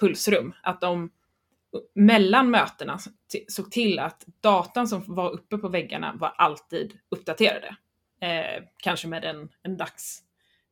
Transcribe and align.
pulsrum. 0.00 0.52
Att 0.62 0.80
de 0.80 1.10
mellan 1.94 2.50
mötena 2.50 2.98
såg 3.48 3.70
till 3.70 3.98
att 3.98 4.24
datan 4.40 4.88
som 4.88 5.02
var 5.06 5.30
uppe 5.30 5.58
på 5.58 5.68
väggarna 5.68 6.14
var 6.14 6.34
alltid 6.38 6.92
uppdaterade. 7.10 7.76
Eh, 8.22 8.64
kanske 8.76 9.08
med 9.08 9.24
en, 9.24 9.48
en 9.62 9.76
dags... 9.76 10.22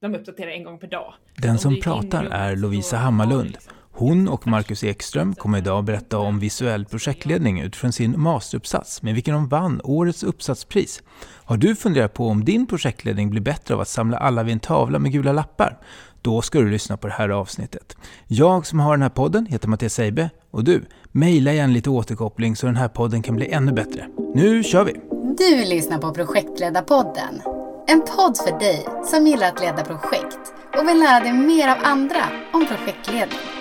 De 0.01 0.15
uppdaterar 0.15 0.51
en 0.51 0.65
gång 0.65 0.79
per 0.79 0.89
dag. 0.89 1.15
Den 1.37 1.59
som 1.59 1.81
pratar 1.81 2.25
är 2.25 2.57
Lovisa 2.57 2.97
Hammarlund. 2.97 3.59
Hon 3.99 4.29
och 4.29 4.47
Marcus 4.47 4.85
Ekström 4.85 5.35
kommer 5.35 5.59
idag 5.59 5.85
berätta 5.85 6.19
om 6.19 6.39
visuell 6.39 6.85
projektledning 6.85 7.61
utifrån 7.61 7.93
sin 7.93 8.21
masteruppsats 8.21 9.03
med 9.03 9.15
vilken 9.15 9.35
de 9.35 9.49
vann 9.49 9.81
årets 9.85 10.23
uppsatspris. 10.23 11.03
Har 11.45 11.57
du 11.57 11.77
funderat 11.77 12.15
på 12.15 12.29
om 12.29 12.45
din 12.45 12.67
projektledning 12.67 13.31
blir 13.31 13.41
bättre 13.41 13.75
av 13.75 13.81
att 13.81 13.89
samla 13.89 14.17
alla 14.19 14.43
vid 14.43 14.53
en 14.53 14.61
tavla 14.61 14.99
med 14.99 15.13
gula 15.13 15.33
lappar? 15.33 15.79
Då 16.23 16.43
ska 16.43 16.59
du 16.59 16.71
lyssna 16.71 16.97
på 16.97 17.07
det 17.07 17.13
här 17.13 17.29
avsnittet. 17.29 17.97
Jag 18.27 18.67
som 18.67 18.81
har 18.81 18.93
den 18.93 19.03
här 19.03 19.09
podden 19.09 19.47
heter 19.47 19.69
Mattias 19.69 19.95
Seibe 19.95 20.31
och 20.51 20.65
du, 20.65 20.85
mejla 21.13 21.53
gärna 21.53 21.73
lite 21.73 21.91
återkoppling 21.91 22.57
så 22.57 22.67
den 22.67 22.77
här 22.77 22.89
podden 22.89 23.23
kan 23.23 23.37
bli 23.37 23.53
ännu 23.53 23.73
bättre. 23.73 24.07
Nu 24.35 24.63
kör 24.65 24.85
vi! 24.85 24.93
Du 25.39 25.65
lyssnar 25.65 25.99
på 25.99 26.15
Projektledarpodden. 26.15 27.43
En 27.87 28.01
podd 28.01 28.37
för 28.37 28.59
dig 28.59 28.87
som 29.05 29.27
gillar 29.27 29.49
att 29.49 29.61
leda 29.61 29.85
projekt 29.85 30.39
och 30.79 30.89
vill 30.89 30.99
lära 30.99 31.21
dig 31.21 31.33
mer 31.33 31.69
av 31.69 31.77
andra 31.83 32.25
om 32.53 32.67
projektledning. 32.67 33.58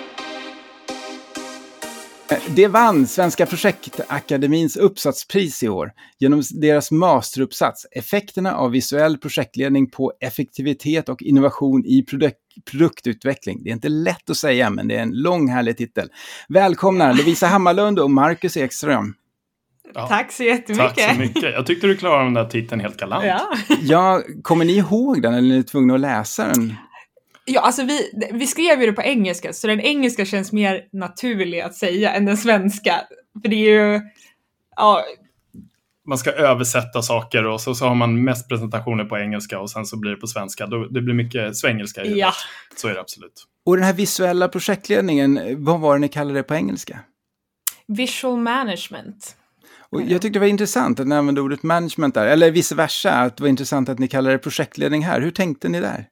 Det 2.48 2.66
vann 2.66 3.06
Svenska 3.06 3.46
projektakademins 3.46 4.76
uppsatspris 4.76 5.62
i 5.62 5.68
år 5.68 5.92
genom 6.18 6.42
deras 6.50 6.90
masteruppsats 6.90 7.86
Effekterna 7.90 8.54
av 8.54 8.70
visuell 8.70 9.18
projektledning 9.18 9.90
på 9.90 10.12
effektivitet 10.20 11.08
och 11.08 11.22
innovation 11.22 11.84
i 11.86 12.02
produk 12.02 12.34
produktutveckling. 12.70 13.62
Det 13.64 13.70
är 13.70 13.74
inte 13.74 13.88
lätt 13.88 14.30
att 14.30 14.36
säga, 14.36 14.70
men 14.70 14.88
det 14.88 14.96
är 14.96 15.02
en 15.02 15.12
lång 15.12 15.48
härlig 15.48 15.76
titel. 15.76 16.08
Välkomna 16.48 17.12
Lovisa 17.12 17.46
Hammarlund 17.46 17.98
och 17.98 18.10
Marcus 18.10 18.56
Ekström. 18.56 19.14
Ja. 19.94 20.06
Tack 20.06 20.32
så 20.32 20.44
jättemycket. 20.44 20.96
Tack 20.96 21.14
så 21.14 21.18
mycket. 21.20 21.42
Jag 21.42 21.66
tyckte 21.66 21.86
du 21.86 21.96
klarade 21.96 22.24
den 22.24 22.34
där 22.34 22.44
titeln 22.44 22.80
helt 22.80 22.96
galant. 22.96 23.24
Ja. 23.24 23.40
ja, 23.80 24.22
kommer 24.42 24.64
ni 24.64 24.72
ihåg 24.72 25.22
den 25.22 25.34
eller 25.34 25.54
är 25.54 25.58
ni 25.58 25.64
tvungna 25.64 25.94
att 25.94 26.00
läsa 26.00 26.46
den? 26.46 26.74
Ja, 27.50 27.60
alltså 27.60 27.82
vi, 27.82 28.10
vi 28.32 28.46
skrev 28.46 28.80
ju 28.80 28.86
det 28.86 28.92
på 28.92 29.02
engelska, 29.02 29.52
så 29.52 29.66
den 29.66 29.80
engelska 29.80 30.24
känns 30.24 30.52
mer 30.52 30.88
naturlig 30.92 31.60
att 31.60 31.74
säga 31.74 32.12
än 32.12 32.24
den 32.24 32.36
svenska. 32.36 33.00
För 33.42 33.48
det 33.48 33.56
är 33.56 33.70
ju, 33.70 34.00
ja. 34.76 35.04
Man 36.06 36.18
ska 36.18 36.32
översätta 36.32 37.02
saker 37.02 37.46
och 37.46 37.60
så, 37.60 37.74
så 37.74 37.86
har 37.86 37.94
man 37.94 38.24
mest 38.24 38.48
presentationer 38.48 39.04
på 39.04 39.18
engelska 39.18 39.60
och 39.60 39.70
sen 39.70 39.86
så 39.86 39.98
blir 39.98 40.10
det 40.10 40.16
på 40.16 40.26
svenska. 40.26 40.66
Då, 40.66 40.84
det 40.84 41.00
blir 41.00 41.14
mycket 41.14 41.56
svengelska 41.56 42.04
i 42.04 42.18
ja. 42.18 42.32
Så 42.76 42.88
är 42.88 42.94
det 42.94 43.00
absolut. 43.00 43.44
Och 43.66 43.76
den 43.76 43.84
här 43.84 43.92
visuella 43.92 44.48
projektledningen, 44.48 45.40
vad 45.64 45.80
var 45.80 45.94
det 45.94 46.00
ni 46.00 46.08
kallade 46.08 46.38
det 46.38 46.42
på 46.42 46.54
engelska? 46.54 47.00
Visual 47.86 48.38
management. 48.38 49.36
Och 49.90 50.02
jag 50.02 50.22
tyckte 50.22 50.28
det 50.28 50.38
var 50.38 50.46
intressant 50.46 51.00
att 51.00 51.06
ni 51.06 51.14
använde 51.14 51.40
ordet 51.40 51.62
management 51.62 52.14
där, 52.14 52.26
eller 52.26 52.50
vice 52.50 52.74
versa, 52.74 53.12
att 53.12 53.36
det 53.36 53.42
var 53.42 53.48
intressant 53.48 53.88
att 53.88 53.98
ni 53.98 54.08
kallade 54.08 54.34
det 54.34 54.38
projektledning 54.38 55.04
här. 55.04 55.20
Hur 55.20 55.30
tänkte 55.30 55.68
ni 55.68 55.80
där? 55.80 56.06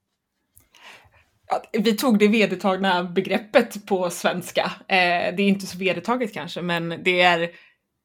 Vi 1.72 1.97
tog 1.97 2.19
det 2.19 2.28
vedertagna 2.28 3.05
begreppet 3.05 3.86
på 3.86 4.11
svenska. 4.11 4.72
Eh, 4.89 5.34
det 5.36 5.42
är 5.42 5.48
inte 5.48 5.66
så 5.66 5.78
vedertaget 5.78 6.34
kanske, 6.34 6.62
men 6.62 7.03
det 7.05 7.20
är, 7.20 7.50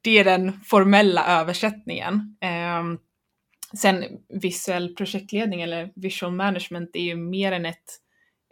det 0.02 0.20
är 0.20 0.24
den 0.24 0.60
formella 0.66 1.26
översättningen. 1.40 2.38
Eh, 2.42 2.84
sen 3.78 4.04
visuell 4.30 4.96
projektledning 4.96 5.62
eller 5.62 5.92
visual 5.96 6.32
management 6.32 6.90
är 6.94 7.04
ju 7.04 7.16
mer 7.16 7.52
än 7.52 7.66
ett, 7.66 7.98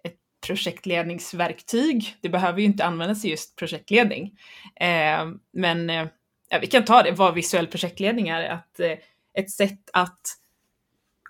ett 0.03 0.17
projektledningsverktyg. 0.47 2.15
Det 2.21 2.29
behöver 2.29 2.59
ju 2.59 2.65
inte 2.65 2.85
användas 2.85 3.25
i 3.25 3.29
just 3.29 3.55
projektledning. 3.55 4.37
Ehm, 4.75 5.29
eh, 5.29 5.35
men 5.53 5.89
ja, 6.49 6.59
vi 6.61 6.67
kan 6.67 6.85
ta 6.85 7.03
det, 7.03 7.11
vad 7.11 7.33
visuell 7.33 7.67
projektledning 7.67 8.29
är. 8.29 8.49
Att, 8.49 8.79
eh, 8.79 8.97
ett 9.33 9.51
sätt 9.51 9.89
att 9.93 10.21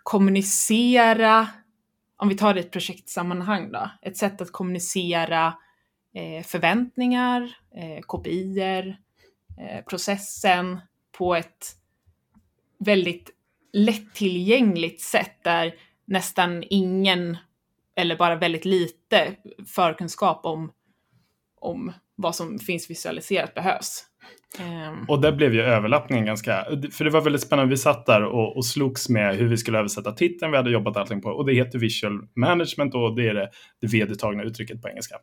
kommunicera 0.03 1.47
om 2.19 2.29
vi 2.29 2.35
tar 2.35 2.53
det 2.53 2.59
i 2.59 2.63
ett 2.63 2.71
projektsammanhang 2.71 3.71
då, 3.71 3.89
ett 4.01 4.17
sätt 4.17 4.41
att 4.41 4.51
kommunicera 4.51 5.53
eh, 6.13 6.43
förväntningar, 6.43 7.57
eh, 7.75 8.01
kopior, 8.01 8.95
eh, 9.59 9.85
processen 9.89 10.79
på 11.11 11.35
ett 11.35 11.75
väldigt 12.79 13.29
lättillgängligt 13.73 15.01
sätt 15.01 15.43
där 15.43 15.75
nästan 16.05 16.63
ingen 16.69 17.37
eller 17.95 18.17
bara 18.17 18.35
väldigt 18.35 18.65
lite 18.65 19.35
förkunskap 19.67 20.45
om, 20.45 20.71
om 21.55 21.93
vad 22.15 22.35
som 22.35 22.59
finns 22.59 22.89
visualiserat 22.89 23.53
behövs. 23.53 24.05
Um. 24.59 25.05
Och 25.07 25.21
där 25.21 25.31
blev 25.31 25.53
ju 25.53 25.61
överlappningen 25.61 26.25
ganska, 26.25 26.65
för 26.91 27.05
det 27.05 27.09
var 27.09 27.21
väldigt 27.21 27.41
spännande. 27.41 27.69
Vi 27.69 27.77
satt 27.77 28.05
där 28.05 28.23
och, 28.23 28.57
och 28.57 28.65
slogs 28.65 29.09
med 29.09 29.35
hur 29.35 29.47
vi 29.47 29.57
skulle 29.57 29.79
översätta 29.79 30.11
titeln 30.11 30.51
vi 30.51 30.57
hade 30.57 30.71
jobbat 30.71 30.97
allting 30.97 31.21
på 31.21 31.29
och 31.29 31.45
det 31.45 31.53
heter 31.53 31.79
visual 31.79 32.19
management 32.35 32.95
och 32.95 33.15
det 33.15 33.27
är 33.27 33.33
det, 33.33 33.49
det 33.81 33.87
vedertagna 33.87 34.43
uttrycket 34.43 34.81
på 34.81 34.89
engelska. 34.89 35.15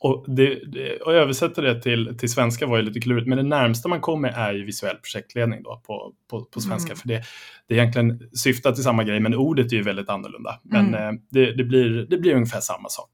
Och, 0.00 0.24
det, 0.28 0.72
det, 0.72 0.96
och 0.96 1.12
översätta 1.12 1.62
det 1.62 1.82
till, 1.82 2.18
till 2.18 2.32
svenska 2.32 2.66
var 2.66 2.76
ju 2.76 2.82
lite 2.82 3.00
klurigt, 3.00 3.28
men 3.28 3.38
det 3.38 3.44
närmsta 3.44 3.88
man 3.88 4.00
kommer 4.00 4.28
är 4.28 4.52
ju 4.52 4.64
visuell 4.64 4.96
projektledning 4.96 5.62
då 5.62 5.82
på, 5.86 6.12
på, 6.30 6.44
på 6.44 6.60
svenska. 6.60 6.92
Mm. 6.92 6.96
För 6.96 7.08
det, 7.08 7.22
det 7.68 7.74
är 7.74 7.78
egentligen 7.78 8.30
syftat 8.32 8.74
till 8.74 8.84
samma 8.84 9.04
grej, 9.04 9.20
men 9.20 9.34
ordet 9.34 9.72
är 9.72 9.76
ju 9.76 9.82
väldigt 9.82 10.08
annorlunda. 10.08 10.60
Men 10.62 10.86
mm. 10.86 11.14
eh, 11.14 11.20
det, 11.30 11.52
det, 11.52 11.64
blir, 11.64 12.06
det 12.10 12.18
blir 12.18 12.34
ungefär 12.34 12.60
samma 12.60 12.88
sak. 12.88 13.10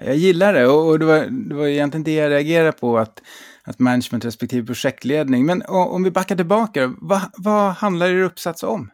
Jag 0.00 0.16
gillar 0.16 0.52
det 0.52 0.66
och 0.66 0.98
det 0.98 1.04
var, 1.04 1.48
det 1.48 1.54
var 1.54 1.66
egentligen 1.66 2.04
det 2.04 2.14
jag 2.14 2.30
reagerade 2.30 2.72
på, 2.72 2.98
att 2.98 3.22
att 3.64 3.78
management 3.78 4.24
respektive 4.24 4.66
projektledning. 4.66 5.46
Men 5.46 5.62
om 5.66 6.02
vi 6.02 6.10
backar 6.10 6.36
tillbaka, 6.36 6.94
vad, 6.98 7.20
vad 7.36 7.72
handlar 7.72 8.06
er 8.06 8.22
uppsats 8.22 8.62
om? 8.62 8.90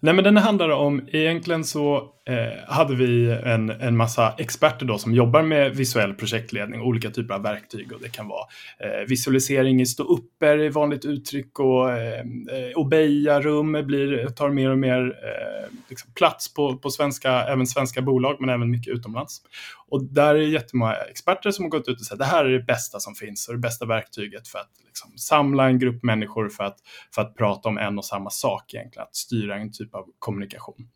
Nej, 0.00 0.14
men 0.14 0.24
den 0.24 0.36
handlar 0.36 0.68
om, 0.68 1.08
egentligen 1.12 1.64
så 1.64 2.12
eh, 2.28 2.74
hade 2.74 2.94
vi 2.94 3.30
en, 3.30 3.70
en 3.70 3.96
massa 3.96 4.34
experter 4.38 4.86
då 4.86 4.98
som 4.98 5.14
jobbar 5.14 5.42
med 5.42 5.76
visuell 5.76 6.14
projektledning, 6.14 6.80
olika 6.80 7.10
typer 7.10 7.34
av 7.34 7.42
verktyg 7.42 7.92
och 7.92 8.00
det 8.00 8.08
kan 8.08 8.28
vara 8.28 8.46
eh, 8.78 9.08
visualisering 9.08 9.80
i 9.80 9.86
ståupper 9.86 10.58
i 10.58 10.68
vanligt 10.68 11.04
uttryck 11.04 11.58
och 11.58 11.90
eh, 11.90 12.20
eh 12.20 12.72
obeja-rum 12.74 13.72
blir, 13.86 14.26
tar 14.26 14.50
mer 14.50 14.70
och 14.70 14.78
mer 14.78 15.00
eh, 15.00 15.78
liksom 15.88 16.12
plats 16.12 16.54
på, 16.54 16.78
på 16.78 16.90
svenska, 16.90 17.30
även 17.30 17.66
svenska 17.66 18.02
bolag 18.02 18.36
men 18.40 18.48
även 18.48 18.70
mycket 18.70 18.94
utomlands. 18.94 19.42
Och 19.88 20.04
där 20.04 20.34
är 20.34 20.38
jättemånga 20.38 20.94
experter 20.94 21.50
som 21.50 21.64
har 21.64 21.70
gått 21.70 21.88
ut 21.88 22.00
och 22.00 22.06
sagt 22.06 22.12
att 22.12 22.18
det 22.18 22.24
här 22.24 22.44
är 22.44 22.50
det 22.50 22.64
bästa 22.64 23.00
som 23.00 23.14
finns 23.14 23.48
och 23.48 23.54
det 23.54 23.60
bästa 23.60 23.86
verktyget 23.86 24.48
för 24.48 24.58
att 24.58 24.70
liksom, 24.86 25.18
samla 25.18 25.68
en 25.68 25.78
grupp 25.78 26.02
människor 26.02 26.48
för 26.48 26.64
att, 26.64 26.76
för 27.14 27.22
att 27.22 27.36
prata 27.36 27.68
om 27.68 27.78
en 27.78 27.98
och 27.98 28.04
samma 28.04 28.30
sak 28.30 28.74
egentligen, 28.74 29.02
att 29.02 29.16
styra 29.16 29.56
en 29.56 29.72
typ 29.72 29.94
av 29.94 30.04
kommunikation. 30.18 30.88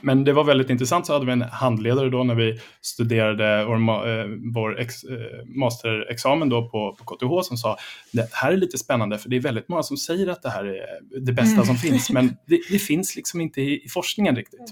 Men 0.00 0.24
det 0.24 0.32
var 0.32 0.44
väldigt 0.44 0.70
intressant, 0.70 1.06
så 1.06 1.12
hade 1.12 1.26
vi 1.26 1.32
en 1.32 1.42
handledare 1.42 2.10
då 2.10 2.24
när 2.24 2.34
vi 2.34 2.60
studerade 2.80 3.64
vår, 3.64 4.08
eh, 4.08 4.26
vår 4.54 4.80
ex, 4.80 5.04
eh, 5.04 5.46
masterexamen 5.46 6.48
då 6.48 6.68
på, 6.68 6.96
på 6.98 7.04
KTH 7.04 7.48
som 7.48 7.56
sa 7.56 7.76
det 8.12 8.28
här 8.32 8.52
är 8.52 8.56
lite 8.56 8.78
spännande 8.78 9.18
för 9.18 9.28
det 9.28 9.36
är 9.36 9.40
väldigt 9.40 9.68
många 9.68 9.82
som 9.82 9.96
säger 9.96 10.26
att 10.28 10.42
det 10.42 10.50
här 10.50 10.64
är 10.64 11.20
det 11.20 11.32
bästa 11.32 11.54
mm. 11.54 11.64
som 11.64 11.76
finns 11.76 12.10
men 12.10 12.26
det, 12.46 12.60
det, 12.70 12.78
finns 12.78 13.16
liksom 13.16 13.40
inte 13.40 13.60
i, 13.60 13.84
i 13.84 13.88
forskningen 13.88 14.36
riktigt. 14.36 14.70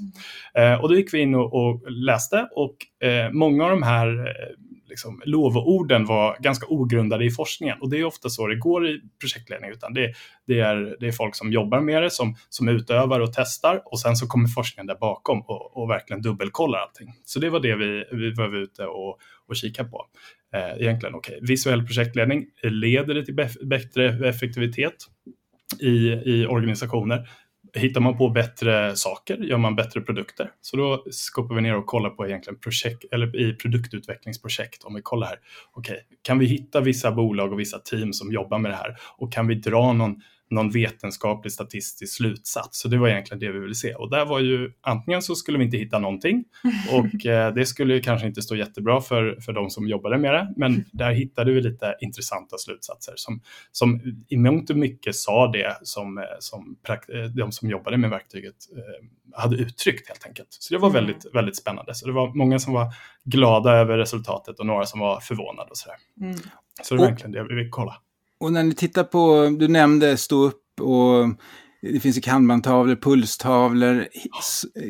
Mm. 0.54 0.72
Eh, 0.72 0.80
och 0.80 0.88
då 0.88 0.94
gick 0.94 1.14
vi 1.14 1.18
in 1.18 1.34
och, 1.34 1.54
och 1.54 1.90
läste 1.90 2.48
och 2.52 3.06
eh, 3.06 3.30
många 3.32 3.64
av 3.64 3.70
de 3.70 3.82
här 3.82 4.08
eh, 4.26 4.71
liksom, 4.92 5.22
lovorden 5.24 6.04
var 6.04 6.36
ganska 6.40 6.66
ogrundade 6.66 7.24
i 7.24 7.30
forskningen. 7.30 7.78
Och 7.80 7.90
det 7.90 7.98
är 7.98 8.04
ofta 8.04 8.28
så 8.28 8.46
det 8.46 8.56
går 8.56 8.88
i 8.88 9.00
projektledning, 9.20 9.70
utan 9.70 9.94
det, 9.94 10.12
det, 10.46 10.60
är, 10.60 10.96
det 11.00 11.06
är 11.06 11.12
folk 11.12 11.34
som 11.34 11.52
jobbar 11.52 11.80
med 11.80 12.02
det, 12.02 12.10
som, 12.10 12.36
som 12.48 12.68
utövar 12.68 13.20
och 13.20 13.32
testar 13.32 13.82
och 13.84 14.00
sen 14.00 14.16
så 14.16 14.26
kommer 14.26 14.48
forskningen 14.48 14.86
där 14.86 14.98
bakom 15.00 15.40
och, 15.40 15.76
och 15.76 15.90
verkligen 15.90 16.22
dubbelkollar 16.22 16.78
allting. 16.78 17.14
Så 17.24 17.40
det 17.40 17.50
var 17.50 17.60
det 17.60 17.76
vi, 17.76 18.04
vi 18.12 18.34
var 18.34 18.56
ute 18.56 18.86
och, 18.86 19.18
och 19.48 19.56
kika 19.56 19.84
på. 19.84 20.06
Eh, 20.54 20.82
egentligen, 20.82 21.14
okej, 21.14 21.36
okay. 21.36 21.46
visuell 21.46 21.86
projektledning, 21.86 22.46
leder 22.62 23.14
det 23.14 23.24
till 23.24 23.48
bättre 23.62 24.28
effektivitet 24.28 24.94
i, 25.80 26.12
i 26.24 26.46
organisationer? 26.46 27.28
Hittar 27.80 28.00
man 28.00 28.18
på 28.18 28.28
bättre 28.28 28.96
saker, 28.96 29.36
gör 29.36 29.58
man 29.58 29.76
bättre 29.76 30.00
produkter. 30.00 30.50
Så 30.60 30.76
då 30.76 31.04
skopar 31.10 31.54
vi 31.54 31.60
ner 31.60 31.76
och 31.76 31.86
kollar 31.86 32.10
på 32.10 32.26
egentligen 32.26 32.58
projekt, 32.58 33.04
eller 33.12 33.36
i 33.40 33.56
produktutvecklingsprojekt. 33.56 34.84
Om 34.84 34.94
vi 34.94 35.02
kollar 35.02 35.26
här, 35.26 35.38
okej, 35.72 35.92
okay, 35.92 36.04
kan 36.22 36.38
vi 36.38 36.46
hitta 36.46 36.80
vissa 36.80 37.12
bolag 37.12 37.52
och 37.52 37.60
vissa 37.60 37.78
team 37.78 38.12
som 38.12 38.32
jobbar 38.32 38.58
med 38.58 38.70
det 38.70 38.76
här 38.76 38.96
och 39.16 39.32
kan 39.32 39.46
vi 39.46 39.54
dra 39.54 39.92
någon, 39.92 40.22
någon 40.52 40.70
vetenskaplig 40.70 41.52
statistisk 41.52 42.16
slutsats. 42.16 42.78
Så 42.80 42.88
det 42.88 42.98
var 42.98 43.08
egentligen 43.08 43.40
det 43.40 43.52
vi 43.52 43.58
ville 43.58 43.74
se. 43.74 43.94
Och 43.94 44.10
där 44.10 44.24
var 44.24 44.40
ju 44.40 44.72
antingen 44.80 45.22
så 45.22 45.34
skulle 45.34 45.58
vi 45.58 45.64
inte 45.64 45.76
hitta 45.76 45.98
någonting 45.98 46.44
och 46.92 47.26
eh, 47.26 47.54
det 47.54 47.66
skulle 47.66 48.00
kanske 48.00 48.26
inte 48.26 48.42
stå 48.42 48.56
jättebra 48.56 49.00
för, 49.00 49.40
för 49.40 49.52
de 49.52 49.70
som 49.70 49.88
jobbade 49.88 50.18
med 50.18 50.34
det. 50.34 50.52
Men 50.56 50.84
där 50.92 51.12
hittade 51.12 51.52
vi 51.52 51.60
lite 51.60 51.96
intressanta 52.00 52.58
slutsatser 52.58 53.12
som, 53.16 53.40
som 53.72 54.00
i 54.28 54.36
mångt 54.36 54.70
och 54.70 54.76
mycket 54.76 55.16
sa 55.16 55.46
det 55.46 55.78
som, 55.82 56.18
eh, 56.18 56.24
som 56.38 56.76
eh, 56.88 57.24
de 57.24 57.52
som 57.52 57.70
jobbade 57.70 57.96
med 57.96 58.10
verktyget 58.10 58.56
eh, 58.76 59.40
hade 59.40 59.56
uttryckt 59.56 60.08
helt 60.08 60.26
enkelt. 60.26 60.48
Så 60.50 60.74
det 60.74 60.78
var 60.78 60.90
mm. 60.90 61.04
väldigt, 61.04 61.34
väldigt 61.34 61.56
spännande. 61.56 61.94
Så 61.94 62.06
det 62.06 62.12
var 62.12 62.34
många 62.34 62.58
som 62.58 62.72
var 62.72 62.94
glada 63.24 63.72
över 63.72 63.98
resultatet 63.98 64.60
och 64.60 64.66
några 64.66 64.86
som 64.86 65.00
var 65.00 65.20
förvånade 65.20 65.70
och 65.70 65.76
sådär. 65.76 65.96
Mm. 66.20 66.36
Så 66.82 66.94
det 66.94 67.00
var 67.00 67.06
egentligen 67.06 67.32
det 67.32 67.42
vi 67.42 67.54
ville 67.54 67.68
kolla. 67.68 67.96
Och 68.42 68.52
när 68.52 68.62
ni 68.62 68.74
tittar 68.74 69.04
på, 69.04 69.56
du 69.58 69.68
nämnde 69.68 70.16
stå 70.16 70.44
upp 70.44 70.80
och 70.80 71.28
det 71.82 72.00
finns 72.00 72.16
ju 72.16 72.20
kanbantavlor, 72.20 72.96
pulstavlor. 72.96 74.08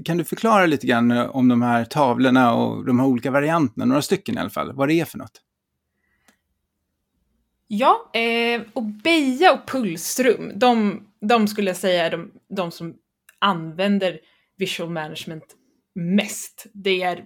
Kan 0.04 0.16
du 0.16 0.24
förklara 0.24 0.66
lite 0.66 0.86
grann 0.86 1.10
om 1.10 1.48
de 1.48 1.62
här 1.62 1.84
tavlorna 1.84 2.54
och 2.54 2.86
de 2.86 3.00
här 3.00 3.06
olika 3.06 3.30
varianterna, 3.30 3.84
några 3.84 4.02
stycken 4.02 4.36
i 4.36 4.40
alla 4.40 4.50
fall, 4.50 4.72
vad 4.72 4.88
det 4.88 4.94
är 4.94 5.04
för 5.04 5.18
något? 5.18 5.42
Ja, 7.68 8.10
eh, 8.12 8.62
och 8.72 8.82
Beja 8.82 9.52
och 9.52 9.68
Pulsrum, 9.68 10.52
de, 10.54 11.02
de 11.20 11.48
skulle 11.48 11.70
jag 11.70 11.76
säga 11.76 12.06
är 12.06 12.10
de, 12.10 12.30
de 12.56 12.70
som 12.70 12.94
använder 13.38 14.18
visual 14.56 14.90
management 14.90 15.44
mest. 15.94 16.66
Det 16.72 17.02
är 17.02 17.24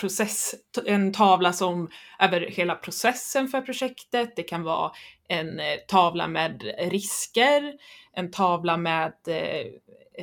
process, 0.00 0.54
en 0.86 1.12
tavla 1.12 1.52
som 1.52 1.90
över 2.20 2.40
hela 2.40 2.74
processen 2.74 3.48
för 3.48 3.60
projektet. 3.60 4.36
Det 4.36 4.42
kan 4.42 4.62
vara 4.62 4.92
en 5.28 5.60
eh, 5.60 5.76
tavla 5.88 6.28
med 6.28 6.62
risker, 6.78 7.74
en 8.12 8.30
tavla 8.30 8.76
med 8.76 9.12
eh, 9.26 9.66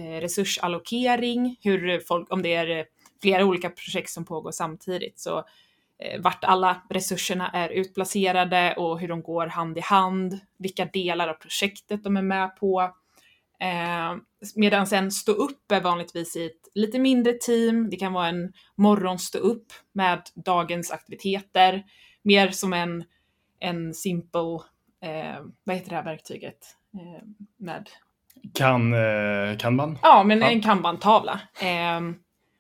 eh, 0.04 0.22
resursallokering, 0.22 1.58
hur 1.62 2.00
folk, 2.00 2.34
om 2.34 2.42
det 2.42 2.54
är 2.54 2.86
flera 3.22 3.46
olika 3.46 3.70
projekt 3.70 4.10
som 4.10 4.26
pågår 4.26 4.52
samtidigt, 4.52 5.20
så 5.20 5.44
vart 6.20 6.44
alla 6.44 6.82
resurserna 6.90 7.50
är 7.50 7.70
utplacerade 7.70 8.76
och 8.78 9.00
hur 9.00 9.08
de 9.08 9.22
går 9.22 9.48
hand 9.48 9.78
i 9.78 9.82
hand, 9.82 10.40
vilka 10.58 10.86
delar 10.86 11.28
av 11.28 11.34
projektet 11.34 12.04
de 12.04 12.18
är 12.18 12.22
med 12.22 12.56
på. 12.56 12.96
Eh, 13.62 14.16
Medan 14.56 14.88
en 14.92 15.12
stå 15.12 15.32
upp 15.32 15.72
är 15.72 15.82
vanligtvis 15.82 16.36
i 16.36 16.46
ett 16.46 16.68
lite 16.76 17.00
mindre 17.00 17.34
team. 17.34 17.90
Det 17.90 17.98
kan 17.98 18.14
vara 18.14 18.28
en 18.28 18.54
morgonstå 18.76 19.38
upp 19.38 19.74
med 19.92 20.22
dagens 20.36 20.92
aktiviteter. 20.92 21.84
Mer 22.22 22.52
som 22.52 22.74
en, 22.74 23.04
en 23.60 23.94
simple, 23.94 24.60
eh, 25.04 25.42
vad 25.64 25.76
heter 25.76 25.90
det 25.90 25.96
här 25.96 26.04
verktyget? 26.04 26.76
Eh, 26.94 27.24
med... 27.58 27.90
Kan, 28.54 28.94
eh, 28.94 29.58
kanban? 29.58 30.00
Ja, 30.02 30.24
men 30.24 30.44
en 30.44 30.62
kanban-tavla. 30.62 31.42
Eh, 31.62 32.02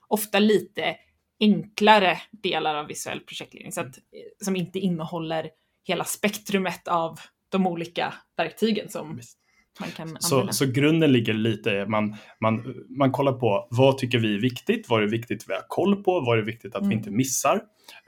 ofta 0.08 0.40
lite 0.40 0.96
enklare 1.40 2.22
delar 2.32 2.76
av 2.76 2.88
visuell 2.88 3.20
projektledning, 3.20 3.72
så 3.72 3.82
att, 3.82 3.96
som 4.42 4.56
inte 4.56 4.80
innehåller 4.80 5.50
hela 5.84 6.04
spektrumet 6.04 6.88
av 6.88 7.20
de 7.50 7.68
olika 7.68 8.14
verktygen 8.38 8.90
som 8.90 9.16
Visst 9.16 9.39
man 9.80 9.90
kan 9.90 10.18
så, 10.20 10.48
så 10.52 10.66
grunden 10.66 11.12
ligger 11.12 11.34
lite 11.34 11.86
man, 11.86 12.16
man, 12.42 12.76
man 12.98 13.12
kollar 13.12 13.34
på 13.34 13.68
vad 13.70 13.98
tycker 13.98 14.18
vi 14.18 14.36
är 14.36 14.40
viktigt, 14.40 14.90
vad 14.90 15.04
är 15.04 15.08
viktigt 15.08 15.46
vi 15.48 15.54
har 15.54 15.64
koll 15.68 16.04
på, 16.04 16.20
vad 16.20 16.40
är 16.40 16.44
viktigt 16.44 16.76
att 16.76 16.82
mm. 16.82 16.90
vi 16.90 16.96
inte 16.96 17.12
missar. 17.12 17.62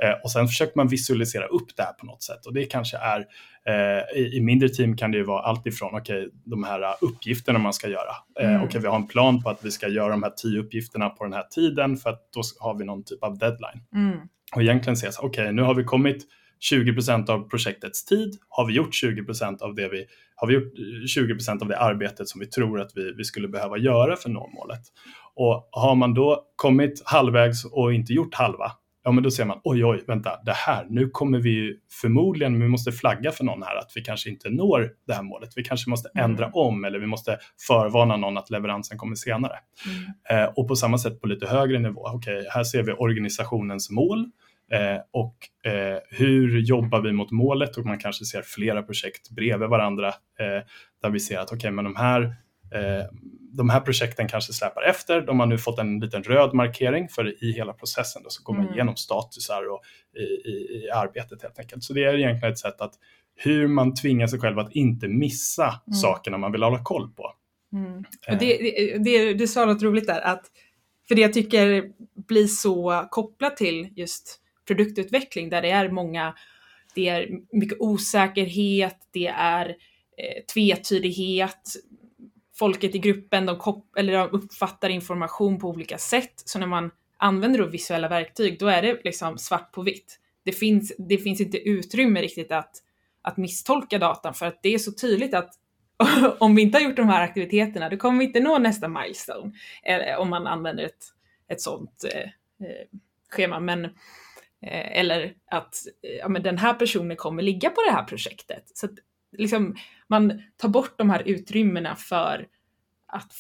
Eh, 0.04 0.14
och 0.24 0.32
sen 0.32 0.48
försöker 0.48 0.74
man 0.76 0.88
visualisera 0.88 1.46
upp 1.46 1.76
det 1.76 1.84
här 1.84 1.94
på 1.94 2.06
något 2.06 2.24
sätt 2.24 2.46
och 2.46 2.54
det 2.54 2.66
kanske 2.66 2.98
är 2.98 3.26
eh, 3.68 4.20
i, 4.22 4.38
i, 4.38 4.42
mindre 4.42 4.70
team 4.70 4.98
kan 4.98 5.12
det 5.12 5.18
ju 5.18 5.24
vara 5.24 5.42
allt 5.42 5.68
ifrån 5.68 5.96
okay, 5.96 6.30
de 6.46 6.64
här 6.64 6.96
uppgifterna 7.02 7.60
man 7.60 7.74
ska 7.74 7.88
göra. 7.88 8.16
Eh, 8.40 8.50
mm. 8.50 8.64
okay, 8.64 8.82
vi 8.82 8.88
har 8.88 8.96
en 8.96 9.08
plan 9.08 9.44
på 9.44 9.50
att 9.50 9.66
vi 9.66 9.72
ska 9.72 9.88
göra 9.88 10.10
de 10.10 10.24
här 10.24 10.30
tio 10.30 10.60
uppgifterna 10.60 11.10
på 11.10 11.24
den 11.24 11.34
här 11.34 11.44
tiden 11.44 11.98
för 11.98 12.10
att 12.10 12.34
då 12.34 12.42
har 12.60 12.78
vi 12.78 12.86
någon 12.86 13.04
typ 13.04 13.24
av 13.24 13.38
deadline. 13.38 13.82
Mm. 13.96 14.18
Och 14.56 14.62
egentligen 14.62 14.98
så 14.98 15.08
okej, 15.08 15.28
okay, 15.28 15.52
nu 15.52 15.62
har 15.62 15.76
vi 15.76 15.84
kommit 15.84 16.26
20% 16.72 17.30
av 17.30 17.50
projektets 17.50 18.06
tid. 18.06 18.38
Har 18.50 18.66
vi 18.66 18.74
gjort 18.74 18.94
20% 19.04 19.62
av 19.62 19.76
det 19.76 19.90
vi 19.90 20.06
har 20.36 20.48
vi 20.48 20.54
gjort 20.54 20.74
20% 21.18 21.62
av 21.62 21.68
det 21.68 21.80
arbetet 21.80 22.28
som 22.28 22.40
vi 22.40 22.48
tror 22.48 22.82
att 22.82 22.92
vi, 22.96 23.14
vi 23.18 23.24
skulle 23.24 23.48
behöva 23.48 23.78
göra 23.78 24.16
för 24.16 24.30
att 24.30 24.34
nå 24.34 24.48
målet. 24.48 24.82
Och 25.36 25.70
har 25.72 25.96
man 25.96 26.14
då 26.14 26.44
kommit 26.56 27.02
halvvägs 27.06 27.66
och 27.66 27.94
inte 27.94 28.14
gjort 28.14 28.34
halva, 28.36 28.72
ja 29.04 29.12
men 29.12 29.24
då 29.24 29.32
ser 29.32 29.46
man 29.46 29.60
oj 29.64 29.86
oj, 29.86 30.04
vänta, 30.08 30.40
det 30.46 30.54
här, 30.54 30.86
nu 30.90 31.10
kommer 31.10 31.40
vi 31.40 31.78
förmodligen, 32.02 32.62
vi 32.62 32.68
måste 32.68 32.92
flagga 32.92 33.32
för 33.32 33.44
någon 33.44 33.64
här 33.64 33.76
att 33.76 33.92
vi 33.96 34.02
kanske 34.02 34.30
inte 34.30 34.50
når 34.50 34.90
det 35.08 35.14
här 35.14 35.24
målet. 35.24 35.50
Vi 35.56 35.64
kanske 35.64 35.90
måste 35.90 36.10
mm. 36.16 36.32
ändra 36.32 36.50
om 36.54 36.86
eller 36.86 37.00
vi 37.00 37.08
måste 37.08 37.38
förvarna 37.68 38.18
någon 38.18 38.38
att 38.38 38.50
leveransen 38.50 38.98
kommer 38.98 39.16
senare. 39.16 39.56
Mm. 40.30 40.44
Eh, 40.44 40.50
och 40.56 40.68
på 40.68 40.76
samma 40.76 40.98
sätt 40.98 41.22
på 41.22 41.28
lite 41.28 41.48
högre 41.48 41.80
nivå, 41.80 42.02
okej, 42.06 42.38
okay, 42.38 42.50
här 42.50 42.64
ser 42.64 42.84
vi 42.84 42.92
organisationens 42.92 43.90
mål. 43.90 44.32
Eh, 44.72 45.02
och 45.12 45.36
eh, 45.72 46.00
hur 46.10 46.60
jobbar 46.60 47.02
vi 47.02 47.12
mot 47.12 47.32
målet 47.32 47.78
och 47.78 47.86
man 47.86 48.00
kanske 48.00 48.26
ser 48.26 48.42
flera 48.42 48.84
projekt 48.84 49.30
bredvid 49.30 49.70
varandra 49.70 50.08
eh, 50.08 50.68
där 51.02 51.10
vi 51.10 51.20
ser 51.20 51.40
att 51.40 51.48
okej, 51.48 51.58
okay, 51.58 51.72
men 51.72 51.86
de 51.86 51.96
här, 51.96 52.22
eh, 52.74 53.06
de 53.52 53.70
här 53.70 53.80
projekten 53.80 54.28
kanske 54.28 54.54
släpar 54.54 54.82
efter. 54.82 55.22
De 55.22 55.40
har 55.40 55.48
nu 55.48 55.58
fått 55.58 55.80
en 55.80 56.00
liten 56.00 56.24
röd 56.24 56.54
markering 56.54 57.10
för 57.10 57.44
i 57.44 57.52
hela 57.52 57.74
processen 57.74 58.24
då, 58.24 58.30
så 58.30 58.44
går 58.44 58.54
man 58.54 58.64
mm. 58.64 58.74
igenom 58.74 58.96
statusar 58.96 59.72
och 59.72 59.82
i, 60.18 60.50
i, 60.50 60.84
i, 60.86 60.92
arbetet 60.92 61.42
helt 61.42 61.60
enkelt. 61.60 61.84
Så 61.84 61.94
det 61.94 62.04
är 62.04 62.18
egentligen 62.18 62.52
ett 62.52 62.60
sätt 62.60 62.82
att 62.82 62.94
hur 63.36 63.68
man 63.68 63.94
tvingar 63.94 64.28
sig 64.28 64.40
själv 64.40 64.60
att 64.60 64.72
inte 64.72 65.08
missa 65.08 65.82
mm. 65.88 65.94
sakerna 65.94 66.38
man 66.38 66.52
vill 66.52 66.64
hålla 66.64 66.84
koll 66.84 67.10
på. 67.10 67.34
Mm. 67.74 67.98
Och 68.30 68.38
det, 68.40 68.58
det, 68.58 68.98
det, 68.98 69.34
du 69.34 69.48
sa 69.48 69.66
något 69.66 69.84
roligt 69.84 70.08
där, 70.08 70.22
att 70.22 70.46
för 71.08 71.16
det 71.16 71.22
jag 71.22 71.34
tycker 71.34 71.92
blir 72.28 72.48
så 72.48 73.08
kopplat 73.12 73.58
till 73.58 73.90
just 73.96 74.42
produktutveckling 74.68 75.50
där 75.50 75.62
det 75.62 75.72
är 75.72 75.90
många, 75.90 76.36
det 76.96 77.10
är 77.10 77.30
mycket 77.52 77.82
osäkerhet, 77.82 78.98
det 79.12 79.28
är 79.28 79.70
eh, 80.18 80.46
tvetydighet, 80.54 81.76
folket 82.56 82.96
i 82.96 83.00
gruppen 83.00 83.46
de, 83.46 83.58
kop- 83.58 83.98
eller 83.98 84.14
de 84.14 84.30
uppfattar 84.32 84.90
information 84.90 85.60
på 85.60 85.70
olika 85.70 85.98
sätt. 85.98 86.34
Så 86.36 86.60
när 86.60 86.68
man 86.68 86.92
använder 87.18 87.60
då 87.60 87.66
visuella 87.66 88.08
verktyg, 88.08 88.60
då 88.60 88.68
är 88.68 88.82
det 88.82 89.02
liksom 89.04 89.38
svart 89.38 89.72
på 89.72 89.82
vitt. 89.82 90.20
Det 90.46 90.52
finns, 90.52 90.94
det 90.98 91.18
finns 91.18 91.42
inte 91.42 91.58
utrymme 91.58 92.22
riktigt 92.22 92.52
att, 92.52 92.76
att 93.22 93.38
misstolka 93.38 93.98
datan 93.98 94.34
för 94.34 94.46
att 94.46 94.60
det 94.64 94.74
är 94.74 94.78
så 94.78 94.92
tydligt 94.92 95.34
att 95.34 95.50
om 96.40 96.56
vi 96.56 96.62
inte 96.62 96.78
har 96.78 96.84
gjort 96.84 96.96
de 96.96 97.10
här 97.10 97.24
aktiviteterna, 97.24 97.90
då 97.90 97.98
kommer 97.98 98.20
vi 98.20 98.26
inte 98.26 98.40
nå 98.40 98.58
nästa 98.58 98.88
milestone. 98.88 99.52
Eller, 99.84 100.18
om 100.18 100.30
man 100.30 100.48
använder 100.48 100.84
ett, 100.84 101.06
ett 101.48 101.62
sånt 101.62 102.06
eh, 102.14 102.22
eh 102.68 102.88
schema. 103.30 103.60
Men 103.60 103.90
Eh, 104.62 105.00
eller 105.00 105.34
att 105.52 105.76
eh, 106.04 106.12
ja, 106.12 106.30
men 106.30 106.44
den 106.44 106.58
här 106.58 106.74
personen 106.74 107.18
kommer 107.18 107.44
ligga 107.44 107.70
på 107.70 107.82
det 107.82 107.92
här 107.92 108.04
projektet. 108.04 108.64
Så 108.74 108.86
att 108.86 108.94
liksom, 109.38 109.76
man 110.08 110.42
tar 110.58 110.70
bort 110.70 110.98
de 110.98 111.10
här 111.10 111.24
utrymmena 111.26 111.96
för 111.96 112.48
att 113.08 113.34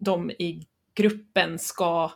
de 0.00 0.30
i 0.30 0.66
gruppen 0.94 1.58
ska 1.58 2.12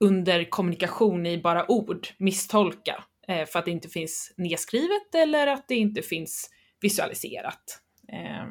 under 0.00 0.44
kommunikation 0.50 1.26
i 1.26 1.38
bara 1.38 1.70
ord 1.70 2.08
misstolka 2.18 3.04
eh, 3.28 3.46
för 3.46 3.58
att 3.58 3.64
det 3.64 3.70
inte 3.70 3.88
finns 3.88 4.34
nedskrivet 4.36 5.14
eller 5.14 5.46
att 5.46 5.68
det 5.68 5.74
inte 5.74 6.02
finns 6.02 6.50
visualiserat. 6.80 7.80
Eh, 8.08 8.46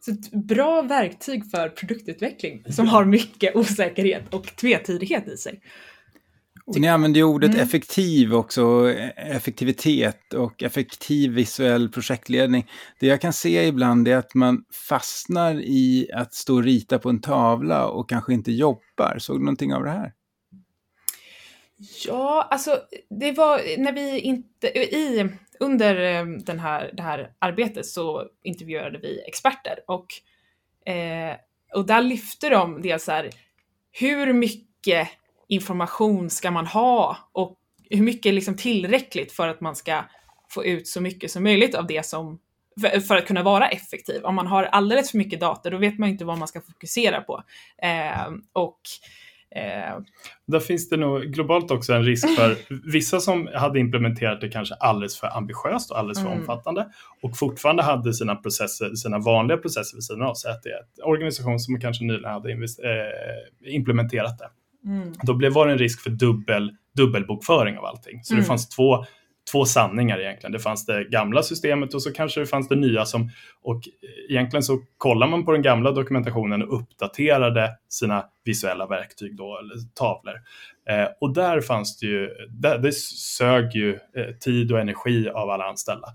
så 0.00 0.10
ett 0.10 0.30
bra 0.30 0.82
verktyg 0.82 1.50
för 1.50 1.68
produktutveckling 1.68 2.64
som 2.72 2.88
har 2.88 3.04
mycket 3.04 3.56
osäkerhet 3.56 4.34
och 4.34 4.56
tvetydighet 4.56 5.28
i 5.28 5.36
sig. 5.36 5.60
Och 6.64 6.80
ni 6.80 6.88
använder 6.88 7.20
ju 7.20 7.24
ordet 7.24 7.50
mm. 7.50 7.62
effektiv 7.62 8.34
också, 8.34 8.94
effektivitet 9.16 10.34
och 10.34 10.62
effektiv 10.62 11.30
visuell 11.30 11.88
projektledning. 11.88 12.70
Det 13.00 13.06
jag 13.06 13.20
kan 13.20 13.32
se 13.32 13.66
ibland 13.66 14.08
är 14.08 14.16
att 14.16 14.34
man 14.34 14.64
fastnar 14.88 15.54
i 15.54 16.10
att 16.14 16.34
stå 16.34 16.54
och 16.54 16.62
rita 16.62 16.98
på 16.98 17.08
en 17.08 17.20
tavla 17.20 17.86
och 17.86 18.08
kanske 18.08 18.32
inte 18.32 18.52
jobbar. 18.52 19.16
Såg 19.18 19.36
du 19.36 19.44
någonting 19.44 19.74
av 19.74 19.84
det 19.84 19.90
här? 19.90 20.12
Ja, 22.06 22.48
alltså 22.50 22.80
det 23.20 23.32
var 23.32 23.78
när 23.78 23.92
vi 23.92 24.20
inte, 24.20 24.66
i, 24.78 25.30
under 25.60 25.96
eh, 25.96 26.26
den 26.26 26.58
här, 26.58 26.90
det 26.96 27.02
här 27.02 27.32
arbetet 27.38 27.86
så 27.86 28.26
intervjuade 28.42 28.98
vi 28.98 29.20
experter 29.28 29.78
och, 29.86 30.06
eh, 30.92 31.36
och 31.74 31.86
där 31.86 32.02
lyfte 32.02 32.48
de 32.48 32.82
dels 32.82 33.06
här, 33.06 33.30
hur 33.92 34.32
mycket 34.32 35.08
information 35.50 36.30
ska 36.30 36.50
man 36.50 36.66
ha 36.66 37.16
och 37.32 37.56
hur 37.90 38.02
mycket 38.02 38.26
är 38.26 38.32
liksom 38.32 38.56
tillräckligt 38.56 39.32
för 39.32 39.48
att 39.48 39.60
man 39.60 39.76
ska 39.76 40.04
få 40.48 40.64
ut 40.64 40.88
så 40.88 41.00
mycket 41.00 41.30
som 41.30 41.42
möjligt 41.42 41.74
av 41.74 41.86
det 41.86 42.06
som, 42.06 42.38
för, 43.08 43.16
att 43.16 43.26
kunna 43.26 43.42
vara 43.42 43.68
effektiv. 43.68 44.24
Om 44.24 44.34
man 44.34 44.46
har 44.46 44.64
alldeles 44.64 45.10
för 45.10 45.18
mycket 45.18 45.40
data, 45.40 45.70
då 45.70 45.76
vet 45.76 45.98
man 45.98 46.08
inte 46.08 46.24
vad 46.24 46.38
man 46.38 46.48
ska 46.48 46.60
fokusera 46.60 47.20
på. 47.20 47.42
Eh, 47.82 48.32
och 48.52 48.80
Eh. 49.56 49.98
Där 50.46 50.60
finns 50.60 50.88
det 50.88 50.96
nog 50.96 51.22
globalt 51.22 51.70
också 51.70 51.92
en 51.92 52.04
risk 52.04 52.36
för 52.36 52.56
vissa 52.92 53.20
som 53.20 53.48
hade 53.54 53.80
implementerat 53.80 54.40
det 54.40 54.48
kanske 54.48 54.74
alldeles 54.74 55.20
för 55.20 55.36
ambitiöst 55.36 55.90
och 55.90 55.98
alldeles 55.98 56.18
för 56.18 56.26
mm. 56.26 56.38
omfattande 56.38 56.88
och 57.22 57.38
fortfarande 57.38 57.82
hade 57.82 58.14
sina 58.14 58.36
processer, 58.36 58.94
sina 58.94 59.18
vanliga 59.18 59.58
processer 59.58 59.96
vid 59.96 60.04
sidan 60.04 60.22
av. 60.22 60.34
Så 60.34 60.50
att 60.50 60.62
det 60.62 60.68
är 60.68 60.76
en 60.76 61.04
organisation 61.04 61.60
som 61.60 61.80
kanske 61.80 62.04
nyligen 62.04 62.30
hade 62.30 62.52
eh, 62.52 63.74
implementerat 63.74 64.38
det. 64.38 64.48
Mm. 64.86 65.12
Då 65.22 65.34
blev, 65.34 65.52
var 65.52 65.66
det 65.66 65.72
en 65.72 65.78
risk 65.78 66.00
för 66.00 66.10
dubbel, 66.10 66.70
dubbelbokföring 66.96 67.78
av 67.78 67.84
allting. 67.84 68.24
Så 68.24 68.34
mm. 68.34 68.42
det 68.42 68.46
fanns 68.46 68.68
två 68.68 69.04
två 69.52 69.64
sanningar 69.64 70.20
egentligen. 70.20 70.52
Det 70.52 70.58
fanns 70.58 70.86
det 70.86 71.04
gamla 71.04 71.42
systemet 71.42 71.94
och 71.94 72.02
så 72.02 72.12
kanske 72.12 72.40
det 72.40 72.46
fanns 72.46 72.68
det 72.68 72.76
nya 72.76 73.04
som, 73.04 73.30
och 73.62 73.82
egentligen 74.28 74.62
så 74.62 74.78
kollar 74.98 75.26
man 75.26 75.44
på 75.44 75.52
den 75.52 75.62
gamla 75.62 75.92
dokumentationen 75.92 76.62
och 76.62 76.80
uppdaterade 76.80 77.70
sina 77.88 78.24
visuella 78.44 78.86
verktyg 78.86 79.36
då, 79.36 79.58
eller 79.58 79.74
tavlor. 79.94 80.34
Eh, 80.90 81.08
och 81.20 81.34
där 81.34 81.60
fanns 81.60 81.98
det 81.98 82.06
ju, 82.06 82.28
där, 82.48 82.78
det 82.78 82.92
sög 83.38 83.74
ju 83.74 83.90
eh, 83.90 84.34
tid 84.40 84.72
och 84.72 84.80
energi 84.80 85.28
av 85.28 85.50
alla 85.50 85.64
anställda. 85.64 86.08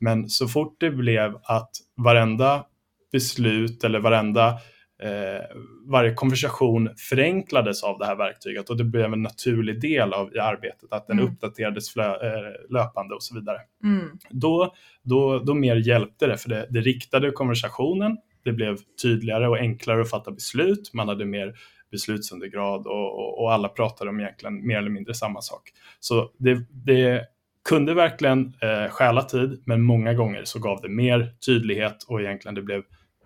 Men 0.00 0.28
så 0.28 0.48
fort 0.48 0.76
det 0.80 0.90
blev 0.90 1.36
att 1.42 1.70
varenda 1.96 2.64
beslut 3.12 3.84
eller 3.84 3.98
varenda 3.98 4.58
eh, 5.02 5.56
varje 5.86 6.14
konversation 6.14 6.90
förenklades 6.96 7.82
av 7.82 7.98
det 7.98 8.06
här 8.06 8.16
verktyget 8.16 8.70
och 8.70 8.76
det 8.76 8.84
blev 8.84 9.12
en 9.12 9.22
naturlig 9.22 9.80
del 9.80 10.12
av 10.12 10.34
i 10.34 10.38
arbetet, 10.38 10.92
att 10.92 11.06
den 11.06 11.18
mm. 11.18 11.32
uppdaterades 11.32 11.92
flö, 11.92 12.06
eh, 12.06 12.70
löpande 12.70 13.14
och 13.14 13.22
så 13.22 13.34
vidare. 13.34 13.58
Mm. 13.84 14.18
Då, 14.30 14.74
då, 15.02 15.38
då 15.38 15.54
mer 15.54 15.76
hjälpte 15.76 16.26
det, 16.26 16.36
för 16.36 16.48
det, 16.48 16.66
det 16.70 16.80
riktade 16.80 17.30
konversationen, 17.30 18.16
det 18.44 18.52
blev 18.52 18.76
tydligare 19.02 19.48
och 19.48 19.56
enklare 19.56 20.00
att 20.00 20.10
fatta 20.10 20.30
beslut, 20.30 20.90
man 20.94 21.08
hade 21.08 21.24
mer 21.24 21.54
beslutsundergrad 21.90 22.86
och, 22.86 23.18
och, 23.18 23.42
och 23.42 23.52
alla 23.52 23.68
pratade 23.68 24.10
om 24.10 24.20
egentligen 24.20 24.66
mer 24.66 24.78
eller 24.78 24.90
mindre 24.90 25.14
samma 25.14 25.40
sak. 25.40 25.62
Så 26.00 26.30
det, 26.38 26.66
det 26.70 27.24
kunde 27.68 27.94
verkligen 27.94 28.54
eh, 28.62 28.90
stjäla 28.90 29.22
tid, 29.22 29.62
men 29.66 29.82
många 29.82 30.14
gånger 30.14 30.44
så 30.44 30.58
gav 30.58 30.80
det 30.80 30.88
mer 30.88 31.34
tydlighet 31.46 32.04
och 32.08 32.20
egentligen 32.20 32.54
det 32.54 32.62
blev 32.62 32.82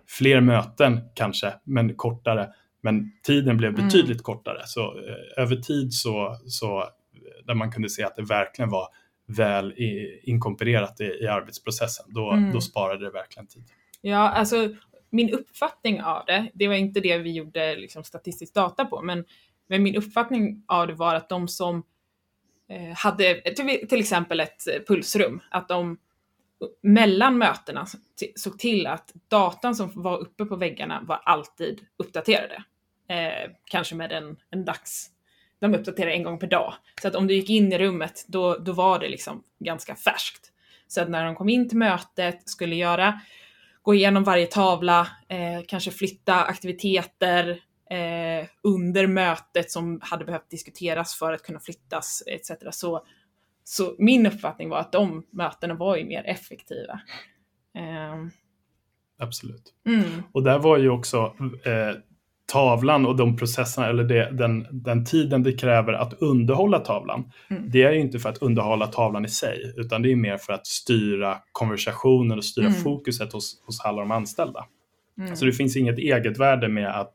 fler 0.07 0.41
möten 0.41 1.01
kanske, 1.13 1.53
men 1.63 1.95
kortare. 1.95 2.49
Men 2.81 3.11
tiden 3.23 3.57
blev 3.57 3.69
mm. 3.69 3.85
betydligt 3.85 4.17
mm. 4.17 4.23
kortare. 4.23 4.61
Så 4.65 4.81
eh, 4.81 5.43
över 5.43 5.55
tid 5.55 5.93
så, 5.93 6.37
så, 6.47 6.83
där 7.45 7.53
man 7.53 7.71
kunde 7.71 7.89
se 7.89 8.03
att 8.03 8.15
det 8.15 8.23
verkligen 8.23 8.69
var 8.69 8.87
väl 9.27 9.71
i, 9.71 10.21
inkorporerat 10.23 11.01
i, 11.01 11.03
i 11.03 11.27
arbetsprocessen, 11.27 12.05
då, 12.07 12.31
mm. 12.31 12.53
då 12.53 12.61
sparade 12.61 13.05
det 13.05 13.11
verkligen 13.11 13.47
tid. 13.47 13.63
Ja, 14.01 14.29
alltså 14.29 14.69
min 15.09 15.33
uppfattning 15.33 16.01
av 16.01 16.25
det, 16.25 16.51
det 16.53 16.67
var 16.67 16.75
inte 16.75 16.99
det 16.99 17.17
vi 17.17 17.31
gjorde 17.31 17.75
liksom, 17.75 18.03
statistisk 18.03 18.53
data 18.53 18.85
på, 18.85 19.01
men, 19.01 19.25
men 19.67 19.83
min 19.83 19.95
uppfattning 19.95 20.63
av 20.67 20.87
det 20.87 20.93
var 20.93 21.15
att 21.15 21.29
de 21.29 21.47
som 21.47 21.83
eh, 22.69 22.95
hade 22.95 23.41
till 23.89 23.99
exempel 23.99 24.39
ett 24.39 24.87
pulsrum, 24.87 25.41
att 25.49 25.67
de 25.67 25.97
mellan 26.81 27.37
mötena 27.37 27.87
såg 28.35 28.59
till 28.59 28.87
att 28.87 29.13
datan 29.27 29.75
som 29.75 29.91
var 29.95 30.17
uppe 30.17 30.45
på 30.45 30.55
väggarna 30.55 31.01
var 31.07 31.21
alltid 31.25 31.81
uppdaterade. 31.97 32.63
Eh, 33.09 33.51
kanske 33.65 33.95
med 33.95 34.11
en, 34.11 34.37
en 34.49 34.65
dags... 34.65 35.11
De 35.59 35.75
uppdaterade 35.75 36.15
en 36.15 36.23
gång 36.23 36.39
per 36.39 36.47
dag. 36.47 36.73
Så 37.01 37.07
att 37.07 37.15
om 37.15 37.27
du 37.27 37.33
gick 37.33 37.49
in 37.49 37.73
i 37.73 37.77
rummet, 37.77 38.25
då, 38.27 38.57
då 38.57 38.71
var 38.71 38.99
det 38.99 39.09
liksom 39.09 39.43
ganska 39.59 39.95
färskt. 39.95 40.51
Så 40.87 41.01
att 41.01 41.09
när 41.09 41.25
de 41.25 41.35
kom 41.35 41.49
in 41.49 41.69
till 41.69 41.77
mötet, 41.77 42.49
skulle 42.49 42.75
göra, 42.75 43.19
gå 43.81 43.93
igenom 43.93 44.23
varje 44.23 44.45
tavla, 44.47 45.07
eh, 45.27 45.65
kanske 45.67 45.91
flytta 45.91 46.43
aktiviteter 46.43 47.49
eh, 47.89 48.47
under 48.63 49.07
mötet 49.07 49.71
som 49.71 49.99
hade 50.03 50.25
behövt 50.25 50.49
diskuteras 50.49 51.15
för 51.15 51.33
att 51.33 51.43
kunna 51.43 51.59
flyttas 51.59 52.23
etc. 52.27 52.51
Så 52.71 53.05
så 53.67 53.95
min 53.99 54.25
uppfattning 54.25 54.69
var 54.69 54.77
att 54.77 54.91
de 54.91 55.25
mötena 55.31 55.73
var 55.73 55.97
ju 55.97 56.05
mer 56.05 56.23
effektiva. 56.25 56.99
Um. 58.13 58.31
Absolut. 59.19 59.73
Mm. 59.87 60.23
Och 60.31 60.43
där 60.43 60.59
var 60.59 60.77
ju 60.77 60.89
också 60.89 61.35
eh, 61.65 61.95
tavlan 62.51 63.05
och 63.05 63.15
de 63.15 63.37
processerna, 63.37 63.87
eller 63.87 64.03
det, 64.03 64.29
den, 64.31 64.67
den 64.71 65.05
tiden 65.05 65.43
det 65.43 65.53
kräver 65.53 65.93
att 65.93 66.13
underhålla 66.13 66.79
tavlan, 66.79 67.31
mm. 67.49 67.69
det 67.69 67.83
är 67.83 67.91
ju 67.91 67.99
inte 67.99 68.19
för 68.19 68.29
att 68.29 68.37
underhålla 68.37 68.87
tavlan 68.87 69.25
i 69.25 69.29
sig, 69.29 69.73
utan 69.77 70.01
det 70.01 70.11
är 70.11 70.15
mer 70.15 70.37
för 70.37 70.53
att 70.53 70.67
styra 70.67 71.37
konversationen 71.51 72.37
och 72.37 72.45
styra 72.45 72.67
mm. 72.67 72.79
fokuset 72.79 73.33
hos, 73.33 73.63
hos 73.65 73.85
alla 73.85 73.99
de 73.99 74.11
anställda. 74.11 74.65
Mm. 75.17 75.35
Så 75.35 75.45
det 75.45 75.51
finns 75.51 75.77
inget 75.77 75.97
eget 75.97 76.39
värde 76.39 76.67
med 76.67 76.99
att 76.99 77.13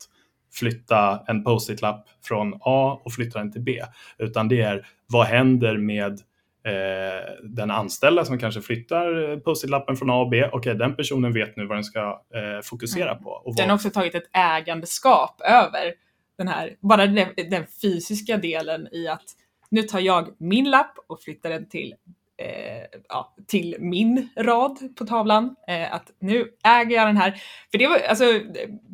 flytta 0.52 1.24
en 1.26 1.44
post-it-lapp 1.44 2.08
från 2.24 2.54
A 2.60 3.00
och 3.04 3.12
flytta 3.12 3.38
den 3.38 3.52
till 3.52 3.62
B, 3.62 3.80
utan 4.18 4.48
det 4.48 4.60
är 4.60 4.86
vad 5.06 5.26
händer 5.26 5.76
med 5.76 6.20
eh, 6.64 7.34
den 7.42 7.70
anställda 7.70 8.24
som 8.24 8.38
kanske 8.38 8.60
flyttar 8.60 9.36
post-it-lappen 9.40 9.96
från 9.96 10.10
A 10.10 10.14
och 10.14 10.30
B, 10.30 10.44
okej 10.44 10.58
okay, 10.58 10.74
den 10.74 10.96
personen 10.96 11.32
vet 11.32 11.56
nu 11.56 11.66
vad 11.66 11.76
den 11.76 11.84
ska 11.84 12.00
eh, 12.34 12.62
fokusera 12.62 13.10
mm. 13.10 13.22
på. 13.22 13.30
Och 13.30 13.56
den 13.56 13.68
har 13.68 13.74
också 13.74 13.90
tagit 13.90 14.14
ett 14.14 14.36
ägandeskap 14.36 15.40
över 15.40 15.94
den 16.38 16.48
här, 16.48 16.76
bara 16.80 17.06
den, 17.06 17.28
den, 17.50 17.66
fysiska 17.82 18.36
delen 18.36 18.88
i 18.92 19.08
att 19.08 19.24
nu 19.70 19.82
tar 19.82 20.00
jag 20.00 20.28
min 20.38 20.70
lapp 20.70 20.94
och 21.06 21.22
flyttar 21.22 21.50
den 21.50 21.68
till 21.68 21.94
eh, 22.38 23.00
ja, 23.08 23.34
till 23.46 23.76
min 23.78 24.28
rad 24.36 24.78
på 24.96 25.06
tavlan. 25.06 25.56
Eh, 25.68 25.94
att 25.94 26.10
nu 26.20 26.48
äger 26.64 26.96
jag 26.96 27.08
den 27.08 27.16
här. 27.16 27.42
För 27.70 27.78
det 27.78 27.86
var, 27.86 27.98
alltså, 27.98 28.24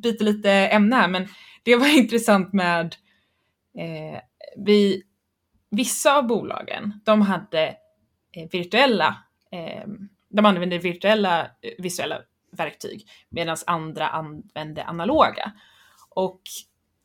byter 0.03 0.25
lite 0.25 0.51
ämne 0.51 0.97
här, 0.97 1.09
men 1.09 1.29
det 1.63 1.77
var 1.77 1.99
intressant 1.99 2.53
med 2.53 2.97
eh, 3.79 4.21
vi 4.57 5.03
vissa 5.71 6.17
av 6.17 6.27
bolagen, 6.27 7.01
de 7.05 7.23
hade 7.23 7.77
eh, 8.33 8.49
virtuella, 8.53 9.17
eh, 9.53 9.87
de 10.29 10.47
använde 10.47 10.79
virtuella 10.79 11.43
eh, 11.43 11.73
visuella 11.79 12.19
verktyg 12.53 13.09
medan 13.29 13.57
andra 13.67 14.09
använde 14.09 14.85
analoga. 14.85 15.53
Och 16.09 16.41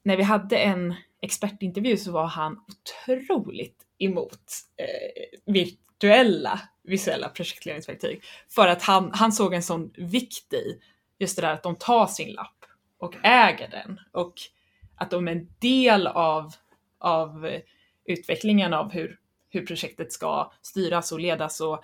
när 0.03 0.17
vi 0.17 0.23
hade 0.23 0.57
en 0.57 0.95
expertintervju 1.21 1.97
så 1.97 2.11
var 2.11 2.25
han 2.25 2.59
otroligt 2.67 3.85
emot 3.97 4.41
eh, 4.77 5.53
virtuella 5.53 6.61
visuella 6.83 7.29
projektledningsverktyg. 7.29 8.23
För 8.49 8.67
att 8.67 8.83
han, 8.83 9.11
han 9.13 9.31
såg 9.31 9.53
en 9.53 9.63
sån 9.63 9.93
vikt 9.97 10.53
i 10.53 10.81
just 11.19 11.35
det 11.35 11.41
där 11.41 11.53
att 11.53 11.63
de 11.63 11.75
tar 11.75 12.07
sin 12.07 12.33
lapp 12.33 12.65
och 12.97 13.15
äger 13.23 13.67
den 13.67 13.99
och 14.11 14.33
att 14.95 15.09
de 15.09 15.27
är 15.27 15.31
en 15.31 15.47
del 15.59 16.07
av, 16.07 16.53
av 16.99 17.45
eh, 17.45 17.61
utvecklingen 18.05 18.73
av 18.73 18.91
hur, 18.91 19.17
hur 19.49 19.65
projektet 19.65 20.11
ska 20.11 20.51
styras 20.61 21.11
och 21.11 21.19
ledas 21.19 21.61
och, 21.61 21.83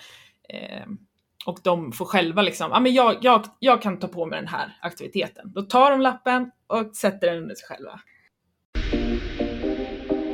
eh, 0.50 0.88
och 1.46 1.60
de 1.64 1.92
får 1.92 2.06
själva 2.06 2.42
liksom, 2.42 2.72
ja 2.72 2.80
men 2.80 2.94
jag, 2.94 3.18
jag, 3.22 3.46
jag 3.60 3.82
kan 3.82 4.00
ta 4.00 4.08
på 4.08 4.26
mig 4.26 4.40
den 4.40 4.48
här 4.48 4.78
aktiviteten. 4.82 5.52
Då 5.56 5.62
tar 5.62 5.92
de 5.92 6.02
lappen 6.02 6.52
och 6.68 6.96
sätter 6.96 7.28
den 7.28 7.38
under 7.38 7.56
sig 7.56 7.68
själva. 7.68 8.00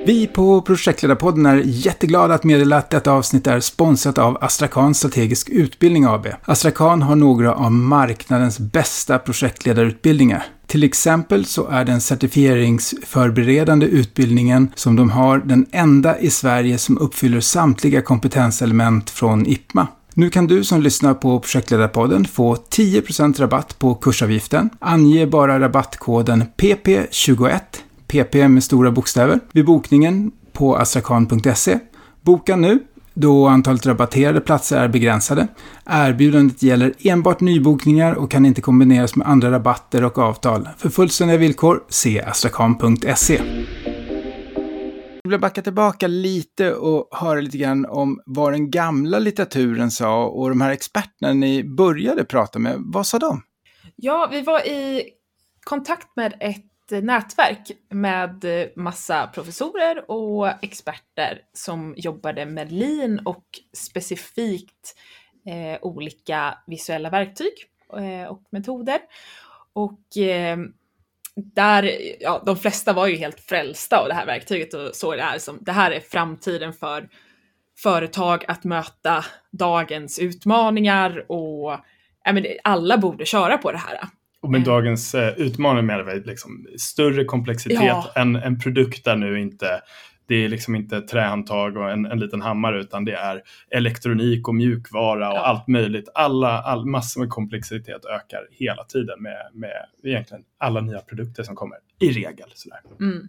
Vi 0.06 0.28
på 0.28 0.62
Projektledarpodden 0.62 1.46
är 1.46 1.62
jätteglada 1.66 2.34
att 2.34 2.44
meddela 2.44 2.78
att 2.78 2.90
detta 2.90 3.12
avsnitt 3.12 3.48
är 3.48 3.60
sponsrat 3.60 4.18
av 4.18 4.38
Astrakan 4.42 4.94
Strategisk 4.94 5.50
Utbildning 5.50 6.06
AB. 6.06 6.28
Astrakan 6.46 7.02
har 7.02 7.16
några 7.16 7.56
av 7.56 7.72
marknadens 7.72 8.60
bästa 8.60 9.20
projektledarutbildningar. 9.20 10.46
Till 10.68 10.84
exempel 10.84 11.46
så 11.46 11.68
är 11.68 11.86
den 11.86 12.02
certifieringsförberedande 12.02 13.86
utbildningen 13.86 14.72
som 14.76 14.96
de 14.96 15.10
har 15.10 15.38
den 15.38 15.66
enda 15.72 16.20
i 16.20 16.30
Sverige 16.30 16.78
som 16.78 16.98
uppfyller 16.98 17.40
samtliga 17.40 18.02
kompetenselement 18.02 19.10
från 19.10 19.46
IPMA. 19.46 19.88
Nu 20.14 20.30
kan 20.30 20.48
du 20.48 20.64
som 20.64 20.82
lyssnar 20.82 21.14
på 21.14 21.40
Projektledarpodden 21.40 22.26
få 22.26 22.56
10% 22.56 23.40
rabatt 23.40 23.80
på 23.80 23.96
kursavgiften. 23.96 24.70
Ange 24.80 25.28
bara 25.28 25.60
rabattkoden 25.60 26.44
PP21 26.58 27.60
PP 28.08 28.48
med 28.48 28.64
stora 28.64 28.92
bokstäver, 28.92 29.40
vid 29.52 29.66
bokningen 29.66 30.32
på 30.52 30.76
astrakan.se. 30.78 31.80
Boka 32.22 32.56
nu, 32.56 32.80
då 33.14 33.48
antalet 33.48 33.86
rabatterade 33.86 34.42
platser 34.42 34.78
är 34.78 34.88
begränsade. 34.88 35.48
Erbjudandet 35.86 36.64
gäller 36.64 36.94
enbart 37.00 37.40
nybokningar 37.40 38.14
och 38.14 38.32
kan 38.32 38.46
inte 38.46 38.62
kombineras 38.62 39.16
med 39.16 39.28
andra 39.28 39.52
rabatter 39.52 40.04
och 40.04 40.18
avtal. 40.18 40.70
För 40.78 40.90
fullständiga 40.90 41.38
villkor, 41.38 41.84
se 41.90 42.22
astrakan.se. 42.22 43.42
Jag 45.24 45.30
vill 45.30 45.40
backa 45.40 45.62
tillbaka 45.62 46.08
lite 46.08 46.74
och 46.74 47.08
höra 47.12 47.42
lite 47.42 47.58
grann 47.58 47.86
om 47.86 48.22
vad 48.26 48.54
den 48.54 48.72
gamla 48.72 49.20
litteraturen 49.20 49.92
sa 49.92 50.26
och 50.26 50.50
de 50.50 50.62
här 50.62 50.72
experterna 50.72 51.34
ni 51.34 51.64
började 51.64 52.26
prata 52.26 52.60
med. 52.60 52.76
Vad 52.80 53.08
sa 53.08 53.20
de? 53.20 53.42
Ja, 53.96 54.30
vi 54.32 54.42
var 54.42 54.60
i 54.60 55.04
kontakt 55.64 56.08
med 56.16 56.34
ett 56.40 56.73
nätverk 57.02 57.72
med 57.90 58.44
eh, 58.46 58.68
massa 58.76 59.28
professorer 59.28 60.12
och 60.12 60.64
experter 60.64 61.42
som 61.54 61.94
jobbade 61.98 62.46
med 62.46 62.72
lean 62.72 63.20
och 63.26 63.46
specifikt 63.74 64.96
eh, 65.46 65.80
olika 65.82 66.58
visuella 66.68 67.10
verktyg 67.10 67.54
eh, 67.98 68.28
och 68.28 68.44
metoder. 68.50 69.00
Och 69.74 70.18
eh, 70.18 70.58
där, 71.36 71.92
ja, 72.20 72.44
de 72.46 72.58
flesta 72.58 72.94
var 72.94 73.08
ju 73.08 73.16
helt 73.16 73.40
frälsta 73.40 73.98
av 73.98 74.08
det 74.08 74.14
här 74.14 74.26
verktyget 74.26 74.74
och 74.74 74.96
såg 74.96 75.18
det 75.18 75.24
här 75.24 75.40
som, 75.40 75.58
det 75.62 75.72
här 75.72 75.92
är 75.92 76.00
framtiden 76.00 76.74
för 76.74 77.10
företag 77.78 78.46
att 78.48 78.64
möta 78.64 79.26
dagens 79.52 80.20
utmaningar 80.20 81.32
och 81.32 81.80
ja, 82.24 82.34
men 82.34 82.46
alla 82.64 82.98
borde 82.98 83.26
köra 83.26 83.58
på 83.58 83.72
det 83.72 83.78
här. 83.78 84.08
Och 84.44 84.52
med 84.52 84.64
dagens 84.64 85.16
eh, 85.16 85.34
utmaning 85.38 85.86
menar 85.86 86.04
vi 86.04 86.20
liksom 86.20 86.68
större 86.78 87.26
komplexitet, 87.26 87.82
ja. 87.82 88.12
en, 88.16 88.36
en 88.36 88.60
produkt 88.60 89.06
där 89.06 89.16
nu 89.16 89.40
inte 89.40 89.82
det 90.26 90.36
är 90.36 90.50
liksom 90.50 90.76
inte 90.76 91.02
trähandtag 91.02 91.78
och 91.78 91.92
en, 91.92 92.06
en 92.06 92.20
liten 92.20 92.42
hammare 92.42 92.82
utan 92.82 93.06
det 93.06 93.14
är 93.14 93.42
elektronik 93.72 94.48
och 94.48 94.56
mjukvara 94.56 95.30
och 95.30 95.38
ja. 95.38 95.46
allt 95.46 95.68
möjligt. 95.68 96.10
Alla, 96.14 96.62
all, 96.62 96.86
massor 96.86 97.22
med 97.22 97.30
komplexitet 97.30 98.06
ökar 98.06 98.48
hela 98.52 98.84
tiden 98.84 99.22
med, 99.24 99.50
med 99.54 99.86
egentligen 100.04 100.44
alla 100.58 100.82
nya 100.82 101.00
produkter 101.00 101.44
som 101.44 101.56
kommer, 101.56 101.78
i 102.00 102.12
regel. 102.12 102.50
Sådär. 102.54 102.80
Mm. 103.00 103.28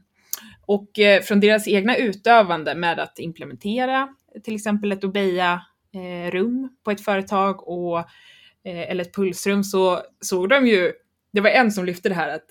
Och 0.66 0.98
eh, 0.98 1.22
från 1.22 1.40
deras 1.40 1.68
egna 1.68 1.96
utövande 1.96 2.74
med 2.74 2.98
att 2.98 3.18
implementera 3.18 4.08
till 4.44 4.54
exempel 4.54 4.92
ett 4.92 5.04
Obeya-rum 5.04 6.64
eh, 6.64 6.84
på 6.84 6.90
ett 6.90 7.04
företag 7.04 7.68
och, 7.68 7.98
eh, 8.64 8.90
eller 8.90 9.04
ett 9.04 9.14
pulsrum 9.14 9.64
så 9.64 10.00
såg 10.20 10.48
de 10.48 10.66
ju, 10.66 10.92
det 11.34 11.40
var 11.40 11.50
en 11.50 11.72
som 11.72 11.84
lyfte 11.84 12.08
det 12.08 12.14
här 12.14 12.28
att 12.28 12.44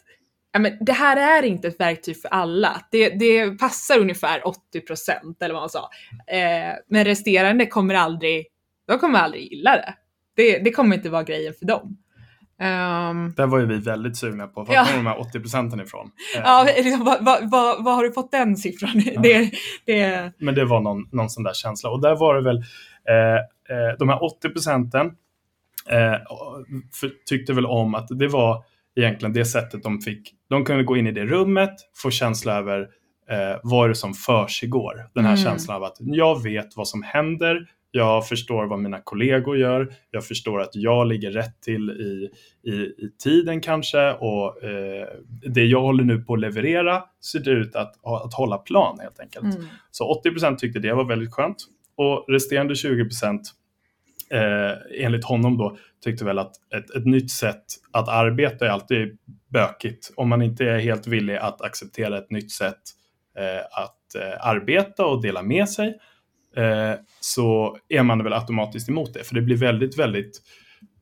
ja, 0.54 0.60
men 0.60 0.78
det 0.82 0.94
här 0.94 1.42
är 1.42 1.48
inte 1.48 1.68
ett 1.68 1.80
verktyg 1.80 2.22
för 2.22 2.30
alla. 2.30 2.82
Det, 2.92 3.10
det 3.10 3.60
passar 3.60 4.00
ungefär 4.00 4.48
80 4.48 4.82
procent 4.82 5.42
eller 5.42 5.54
vad 5.54 5.62
man 5.62 5.70
sa. 5.70 5.90
Eh, 6.28 6.76
men 6.88 7.06
resterande 7.06 7.66
kommer 7.66 7.96
aldrig, 7.96 8.46
de 8.88 9.00
kommer 9.00 9.20
aldrig 9.20 9.52
gilla 9.52 9.72
det. 9.72 9.94
det. 10.36 10.60
Det 10.60 10.72
kommer 10.72 10.96
inte 10.96 11.10
vara 11.10 11.24
grejen 11.24 11.54
för 11.60 11.66
dem. 11.66 11.98
Um, 12.60 13.34
Där 13.38 13.48
var 13.48 13.60
ju 13.60 13.66
vi 13.66 13.78
väldigt 13.78 14.18
sugna 14.18 14.48
på. 14.48 14.64
Var 14.64 14.76
ja. 14.76 14.86
kommer 14.86 14.98
de 14.98 15.06
här 15.06 15.20
80 15.20 15.40
procenten 15.40 15.80
ifrån? 15.80 16.12
Ja, 16.44 16.68
liksom, 16.78 17.04
vad 17.04 17.26
va, 17.26 17.40
va, 17.42 17.78
va, 17.80 17.92
har 17.92 18.04
du 18.04 18.12
fått 18.12 18.32
den 18.32 18.58
siffran? 18.58 19.02
Ja. 19.06 19.22
Det, 19.22 19.52
det... 19.86 20.32
Men 20.38 20.56
det 20.56 20.66
var 20.66 20.82
någon, 20.82 21.08
någon 21.12 21.30
sån 21.30 21.44
där 21.44 21.54
känsla. 21.54 21.90
Och 21.90 22.02
där 22.02 22.16
var 22.16 22.36
det 22.36 22.42
väl 22.42 22.58
eh, 23.10 23.36
eh, 23.78 23.98
de 24.00 24.10
här 24.10 24.24
80 24.24 24.50
procenten 24.50 25.12
eh, 25.90 26.16
tyckte 27.26 27.54
väl 27.54 27.66
om 27.66 27.96
att 27.96 28.08
det 28.10 28.28
var 28.28 28.64
egentligen 28.96 29.34
det 29.34 29.46
sättet 29.46 29.84
de 29.84 30.02
fick. 30.02 30.34
De 30.50 30.66
kunde 30.66 30.84
gå 30.84 30.98
in 30.98 31.08
i 31.08 31.12
det 31.12 31.26
rummet, 31.26 31.74
få 31.96 32.12
känsla 32.12 32.58
över 32.58 32.80
eh, 33.30 33.60
vad 33.64 33.86
är 33.86 33.90
det 33.90 33.96
som 33.96 34.14
försiggår. 34.14 35.10
Den 35.14 35.26
här 35.26 35.34
mm. 35.34 35.44
känslan 35.44 35.78
av 35.78 35.84
att 35.84 35.98
jag 36.00 36.44
vet 36.44 36.78
vad 36.78 36.88
som 36.88 37.04
händer, 37.04 37.68
jag 37.92 38.28
förstår 38.28 38.66
vad 38.66 38.80
mina 38.80 39.00
kollegor 39.02 39.58
gör, 39.58 39.94
jag 40.12 40.26
förstår 40.26 40.62
att 40.62 40.76
jag 40.76 41.08
ligger 41.08 41.32
rätt 41.32 41.62
till 41.62 41.90
i, 41.90 42.30
i, 42.70 42.74
i 42.74 43.10
tiden 43.24 43.62
kanske 43.62 44.14
och 44.14 44.64
eh, 44.64 45.08
det 45.54 45.66
jag 45.66 45.82
håller 45.82 46.04
nu 46.04 46.20
på 46.20 46.34
att 46.34 46.40
leverera 46.40 47.04
ser 47.22 47.40
det 47.40 47.52
ut 47.52 47.76
att, 47.76 48.06
att 48.06 48.34
hålla 48.34 48.58
plan 48.58 49.00
helt 49.00 49.20
enkelt. 49.20 49.56
Mm. 49.56 49.68
Så 49.92 50.22
80% 50.26 50.56
tyckte 50.56 50.80
det 50.80 50.94
var 50.94 51.06
väldigt 51.06 51.34
skönt 51.34 51.58
och 51.96 52.26
resterande 52.28 52.76
20 52.76 53.10
eh, 54.34 55.06
enligt 55.06 55.26
honom 55.26 55.58
då 55.58 55.78
tyckte 56.04 56.26
väl 56.26 56.40
att 56.40 56.54
ett, 56.76 56.96
ett 56.96 57.06
nytt 57.06 57.32
sätt 57.32 57.64
att 57.92 58.10
arbeta 58.10 58.66
är 58.66 58.70
alltid 58.70 59.18
bökigt 59.50 60.12
om 60.16 60.30
man 60.30 60.42
inte 60.42 60.66
är 60.66 60.80
helt 60.80 61.08
villig 61.08 61.36
att 61.36 61.62
acceptera 61.62 62.18
ett 62.18 62.32
nytt 62.32 62.52
sätt 62.52 62.82
eh, 63.38 63.84
att 63.84 64.16
eh, 64.16 64.48
arbeta 64.48 65.06
och 65.06 65.22
dela 65.22 65.42
med 65.42 65.70
sig 65.70 65.88
eh, 66.56 66.94
så 67.20 67.78
är 67.90 68.04
man 68.04 68.24
väl 68.24 68.34
automatiskt 68.34 68.90
emot 68.90 69.14
det 69.14 69.24
för 69.24 69.36
det 69.36 69.42
blir 69.42 69.58
väldigt, 69.58 70.00
väldigt 70.00 70.42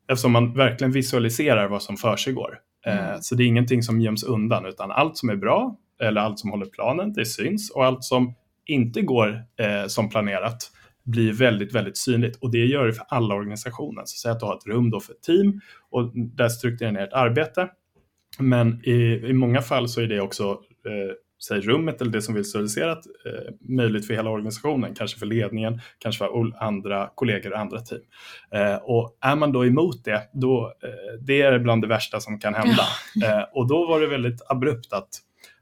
eftersom 0.07 0.31
man 0.31 0.53
verkligen 0.53 0.91
visualiserar 0.91 1.67
vad 1.67 1.83
som 1.83 1.97
försiggår. 1.97 2.57
Eh, 2.85 3.07
mm. 3.09 3.21
Så 3.21 3.35
det 3.35 3.43
är 3.43 3.47
ingenting 3.47 3.83
som 3.83 4.01
göms 4.01 4.23
undan 4.23 4.65
utan 4.65 4.91
allt 4.91 5.17
som 5.17 5.29
är 5.29 5.35
bra 5.35 5.75
eller 6.01 6.21
allt 6.21 6.39
som 6.39 6.51
håller 6.51 6.65
planen, 6.65 7.13
det 7.13 7.25
syns 7.25 7.71
och 7.71 7.85
allt 7.85 8.03
som 8.03 8.35
inte 8.65 9.01
går 9.01 9.43
som 9.87 10.09
planerat 10.09 10.71
blir 11.03 11.33
väldigt, 11.33 11.75
väldigt 11.75 11.97
synligt 11.97 12.37
och 12.37 12.51
det 12.51 12.65
gör 12.65 12.87
det 12.87 12.93
för 12.93 13.05
alla 13.09 13.35
organisationer. 13.35 14.01
Så 14.05 14.17
säg 14.17 14.31
att 14.31 14.39
du 14.39 14.45
har 14.45 14.57
ett 14.57 14.67
rum 14.67 14.89
då 14.89 14.99
för 14.99 15.13
ett 15.13 15.21
team 15.21 15.61
och 15.89 16.11
där 16.15 16.49
strukturerar 16.49 16.91
ni 16.91 16.99
ert 16.99 17.13
arbete. 17.13 17.69
Men 18.39 18.85
i, 18.85 19.21
i 19.27 19.33
många 19.33 19.61
fall 19.61 19.89
så 19.89 20.01
är 20.01 20.07
det 20.07 20.21
också 20.21 20.51
eh, 20.85 21.15
säg 21.47 21.61
rummet 21.61 22.01
eller 22.01 22.11
det 22.11 22.21
som 22.21 22.35
visualiserat 22.35 23.05
eh, 23.25 23.53
möjligt 23.59 24.07
för 24.07 24.13
hela 24.13 24.29
organisationen, 24.29 24.95
kanske 24.95 25.19
för 25.19 25.25
ledningen, 25.25 25.81
kanske 25.99 26.25
för 26.25 26.63
andra 26.63 27.09
kollegor 27.15 27.53
och 27.53 27.59
andra 27.59 27.79
team. 27.79 28.01
Eh, 28.51 28.75
och 28.75 29.17
är 29.21 29.35
man 29.35 29.51
då 29.51 29.65
emot 29.65 30.03
det, 30.03 30.29
då, 30.33 30.73
eh, 30.83 31.19
det 31.21 31.41
är 31.41 31.59
bland 31.59 31.81
det 31.81 31.87
värsta 31.87 32.19
som 32.19 32.39
kan 32.39 32.53
hända. 32.53 32.83
Eh, 33.25 33.43
och 33.53 33.67
då 33.67 33.87
var 33.87 34.01
det 34.01 34.07
väldigt 34.07 34.41
abrupt 34.49 34.93
att 34.93 35.09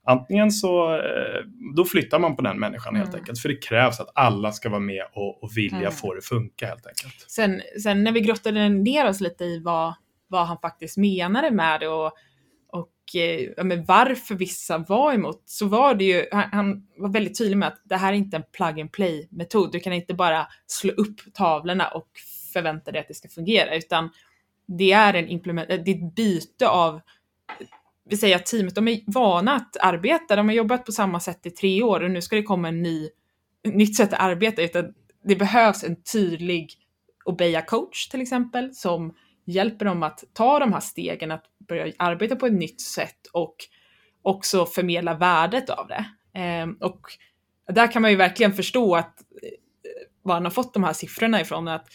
Antingen 0.10 0.52
så 0.52 0.96
eh, 0.96 1.46
då 1.76 1.86
flyttar 1.86 2.20
man 2.20 2.36
på 2.36 2.42
den 2.42 2.60
människan 2.60 2.96
helt 2.96 3.10
mm. 3.10 3.20
enkelt. 3.20 3.40
För 3.40 3.50
det 3.50 3.56
krävs 3.56 4.00
att 4.00 4.12
alla 4.16 4.52
ska 4.52 4.70
vara 4.70 4.80
med 4.80 5.04
och, 5.14 5.44
och 5.44 5.58
vilja 5.58 5.78
mm. 5.78 5.92
få 5.92 6.14
det 6.14 6.22
funka 6.22 6.68
helt 6.68 6.88
enkelt. 6.88 7.26
Sen, 7.28 7.62
sen 7.84 8.04
när 8.04 8.12
vi 8.12 8.22
grottade 8.22 8.70
ner 8.70 9.10
oss 9.10 9.22
lite 9.22 9.44
i 9.44 9.60
vad, 9.60 9.94
vad 10.28 10.48
han 10.48 10.58
faktiskt 10.58 10.98
menade 10.98 11.52
med 11.52 11.80
det 11.80 11.88
och, 11.88 12.12
och 12.68 13.16
eh, 13.16 13.50
ja, 13.58 13.64
men 13.64 13.86
varför 13.86 14.36
vissa 14.36 14.78
var 14.78 15.14
emot 15.14 15.44
så 15.46 15.68
var 15.68 15.94
det 15.94 16.04
ju, 16.04 16.26
han, 16.32 16.50
han, 16.52 16.88
var 16.98 17.10
väldigt 17.10 17.38
tydlig 17.38 17.58
med 17.58 17.68
att 17.68 17.82
det 17.84 17.96
här 17.96 18.14
är 18.14 18.18
inte 18.18 18.38
en 18.38 18.44
plug 18.52 18.82
and 18.82 18.92
play 18.92 19.28
metod. 19.32 19.72
Du 19.72 19.80
kan 19.80 19.94
inte 19.94 20.14
bara 20.14 20.48
slå 20.68 20.92
upp 20.92 21.34
tavlorna 21.34 21.88
och 21.88 22.10
förvänta 22.54 22.92
dig 22.92 23.02
att 23.02 23.08
det 23.08 23.14
ska 23.14 23.30
fungera 23.30 23.76
utan 23.76 24.10
det 24.68 24.92
är 24.92 25.14
en 25.14 25.28
implement, 25.28 25.68
det 25.68 25.92
är 25.92 26.06
ett 26.06 26.16
byte 26.16 26.70
av 26.70 27.02
vi 28.10 28.18
säger 28.18 28.36
att 28.36 28.46
teamet, 28.46 28.76
de 28.76 28.88
är 28.88 29.00
vana 29.06 29.56
att 29.56 29.78
arbeta, 29.78 30.36
de 30.36 30.48
har 30.48 30.56
jobbat 30.56 30.86
på 30.86 30.92
samma 30.92 31.20
sätt 31.20 31.46
i 31.46 31.50
tre 31.50 31.84
år 31.84 32.04
och 32.04 32.12
nu 32.12 32.22
ska 32.22 32.36
det 32.36 32.44
komma 32.44 32.68
en 32.68 32.82
ny, 32.82 33.10
nytt 33.68 33.96
sätt 33.96 34.14
att 34.14 34.20
arbeta, 34.20 34.62
utan 34.62 34.94
det 35.24 35.36
behövs 35.36 35.84
en 35.84 36.04
tydlig 36.14 36.74
Obeya-coach 37.26 38.08
till 38.10 38.22
exempel, 38.22 38.74
som 38.74 39.16
hjälper 39.46 39.86
dem 39.86 40.04
att 40.04 40.24
ta 40.34 40.60
de 40.60 40.74
här 40.74 40.80
stegen, 40.80 41.32
att 41.32 41.44
börja 41.68 41.94
arbeta 42.00 42.36
på 42.36 42.46
ett 42.46 42.54
nytt 42.54 42.82
sätt 42.82 43.28
och 43.34 43.56
också 44.22 44.66
förmedla 44.66 45.14
värdet 45.14 45.70
av 45.70 45.88
det. 45.88 46.06
Ehm, 46.40 46.78
och 46.80 47.02
där 47.74 47.92
kan 47.92 48.02
man 48.02 48.12
ju 48.12 48.18
verkligen 48.18 48.54
förstå 48.54 48.96
att 48.96 49.22
eh, 49.44 49.50
var 50.22 50.34
han 50.34 50.44
har 50.44 50.52
fått 50.52 50.74
de 50.74 50.84
här 50.84 50.94
siffrorna 50.94 51.42
ifrån, 51.42 51.68
att 51.68 51.88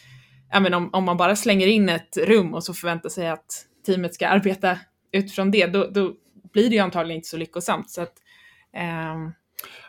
ja, 0.50 0.60
men 0.60 0.74
om, 0.74 0.90
om 0.92 1.04
man 1.04 1.16
bara 1.16 1.36
slänger 1.36 1.66
in 1.66 1.88
ett 1.88 2.16
rum 2.16 2.54
och 2.54 2.64
så 2.64 2.74
förväntar 2.74 3.08
sig 3.08 3.28
att 3.28 3.66
teamet 3.86 4.14
ska 4.14 4.28
arbeta 4.28 4.78
utifrån 5.14 5.50
det, 5.50 5.66
då, 5.66 5.90
då 5.90 6.12
blir 6.52 6.70
det 6.70 6.74
ju 6.74 6.80
antagligen 6.80 7.16
inte 7.16 7.28
så 7.28 7.36
lyckosamt. 7.36 7.90
Så 7.90 8.02
att, 8.02 8.12
eh... 8.76 9.30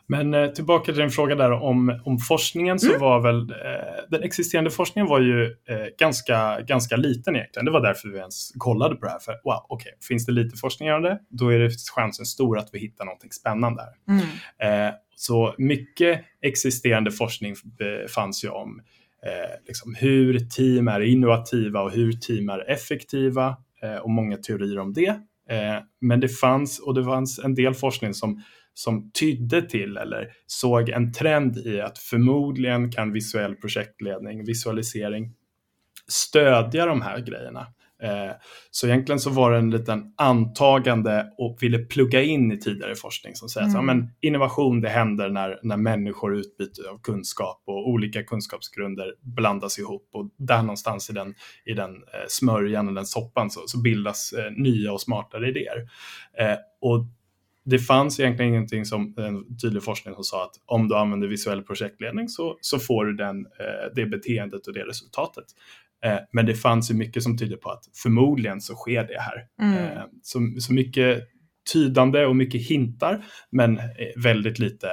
Men 0.07 0.33
eh, 0.33 0.47
tillbaka 0.47 0.85
till 0.85 1.01
din 1.01 1.09
fråga 1.09 1.35
där 1.35 1.51
om, 1.51 2.01
om 2.05 2.17
forskningen 2.17 2.79
så 2.79 2.89
mm. 2.89 3.01
var 3.01 3.19
väl 3.19 3.41
eh, 3.41 4.09
den 4.09 4.23
existerande 4.23 4.71
forskningen 4.71 5.09
var 5.09 5.19
ju 5.19 5.45
eh, 5.45 5.87
ganska, 5.99 6.61
ganska 6.61 6.95
liten 6.95 7.35
egentligen. 7.35 7.65
Det 7.65 7.71
var 7.71 7.81
därför 7.81 8.09
vi 8.09 8.17
ens 8.17 8.51
kollade 8.57 8.95
på 8.95 9.05
det 9.05 9.11
här. 9.11 9.19
För 9.19 9.31
wow, 9.31 9.65
okej, 9.69 9.75
okay, 9.75 10.07
finns 10.07 10.25
det 10.25 10.31
lite 10.31 10.57
forskning 10.57 10.93
om 10.93 11.01
det, 11.01 11.19
då 11.29 11.49
är 11.49 11.59
det 11.59 11.69
chansen 11.95 12.25
stor 12.25 12.57
att 12.57 12.69
vi 12.73 12.79
hittar 12.79 13.05
någonting 13.05 13.31
spännande 13.31 13.81
här. 13.81 14.15
Mm. 14.15 14.87
Eh, 14.87 14.93
så 15.15 15.55
mycket 15.57 16.21
existerande 16.41 17.11
forskning 17.11 17.51
eh, 17.51 18.07
fanns 18.07 18.43
ju 18.43 18.49
om 18.49 18.81
eh, 19.25 19.67
liksom 19.67 19.95
hur 19.95 20.39
team 20.39 20.87
är 20.87 21.01
innovativa 21.01 21.81
och 21.81 21.91
hur 21.91 22.11
team 22.11 22.49
är 22.49 22.69
effektiva 22.69 23.57
Eh, 23.85 23.97
och 23.97 24.09
många 24.09 24.37
teorier 24.37 24.79
om 24.79 24.93
det. 24.93 25.09
Eh, 25.49 25.77
men 26.01 26.19
det 26.19 26.29
fanns, 26.29 26.79
och 26.79 26.93
det 26.93 27.03
fanns 27.03 27.39
en 27.39 27.55
del 27.55 27.73
forskning 27.73 28.13
som, 28.13 28.41
som 28.73 29.11
tydde 29.11 29.61
till 29.61 29.97
eller 29.97 30.31
såg 30.47 30.89
en 30.89 31.13
trend 31.13 31.57
i 31.57 31.81
att 31.81 31.97
förmodligen 31.97 32.91
kan 32.91 33.13
visuell 33.13 33.55
projektledning, 33.55 34.45
visualisering 34.45 35.33
stödja 36.07 36.85
de 36.85 37.01
här 37.01 37.19
grejerna. 37.19 37.67
Eh, 38.03 38.31
så 38.71 38.87
egentligen 38.87 39.19
så 39.19 39.29
var 39.29 39.51
det 39.51 39.57
en 39.57 39.69
liten 39.69 40.13
antagande 40.17 41.27
och 41.37 41.57
ville 41.61 41.77
plugga 41.77 42.21
in 42.21 42.51
i 42.51 42.57
tidigare 42.57 42.95
forskning 42.95 43.35
som 43.35 43.49
säger 43.49 43.67
mm. 43.67 43.89
att 43.89 44.09
innovation 44.21 44.81
det 44.81 44.89
händer 44.89 45.29
när, 45.29 45.59
när 45.63 45.77
människor 45.77 46.35
utbyter 46.35 46.89
av 46.89 47.01
kunskap 47.01 47.63
och 47.65 47.89
olika 47.89 48.23
kunskapsgrunder 48.23 49.13
blandas 49.21 49.79
ihop 49.79 50.09
och 50.13 50.29
där 50.37 50.61
någonstans 50.61 51.09
i 51.09 51.13
den, 51.13 51.35
i 51.65 51.73
den 51.73 51.95
eh, 51.95 52.25
smörjan 52.27 52.87
eller 52.87 52.95
den 52.95 53.05
soppan 53.05 53.49
så, 53.49 53.61
så 53.65 53.81
bildas 53.81 54.33
eh, 54.33 54.51
nya 54.51 54.91
och 54.91 55.01
smartare 55.01 55.49
idéer. 55.49 55.89
och 56.81 57.05
det 57.67 57.79
fanns 57.79 58.19
egentligen 58.19 58.51
ingenting 58.51 58.85
som 58.85 59.13
en 59.17 59.57
tydlig 59.57 59.83
forskning 59.83 60.15
som 60.15 60.23
sa 60.23 60.43
att 60.43 60.55
om 60.65 60.87
du 60.87 60.95
använder 60.95 61.27
visuell 61.27 61.63
projektledning 61.63 62.29
så, 62.29 62.57
så 62.61 62.79
får 62.79 63.05
du 63.05 63.13
den, 63.13 63.45
det 63.95 64.05
beteendet 64.05 64.67
och 64.67 64.73
det 64.73 64.83
resultatet. 64.83 65.45
Eh, 66.05 66.19
men 66.31 66.45
det 66.45 66.55
fanns 66.55 66.91
ju 66.91 66.95
mycket 66.95 67.23
som 67.23 67.37
tyder 67.37 67.57
på 67.57 67.69
att 67.69 67.83
förmodligen 67.93 68.61
så 68.61 68.75
sker 68.75 69.03
det 69.03 69.21
här. 69.21 69.47
Mm. 69.61 69.97
Eh, 69.97 70.03
så, 70.21 70.39
så 70.59 70.73
mycket 70.73 71.23
tydande 71.73 72.25
och 72.25 72.35
mycket 72.35 72.61
hintar, 72.61 73.25
men 73.51 73.77
eh, 73.77 73.83
väldigt 74.23 74.59
lite 74.59 74.87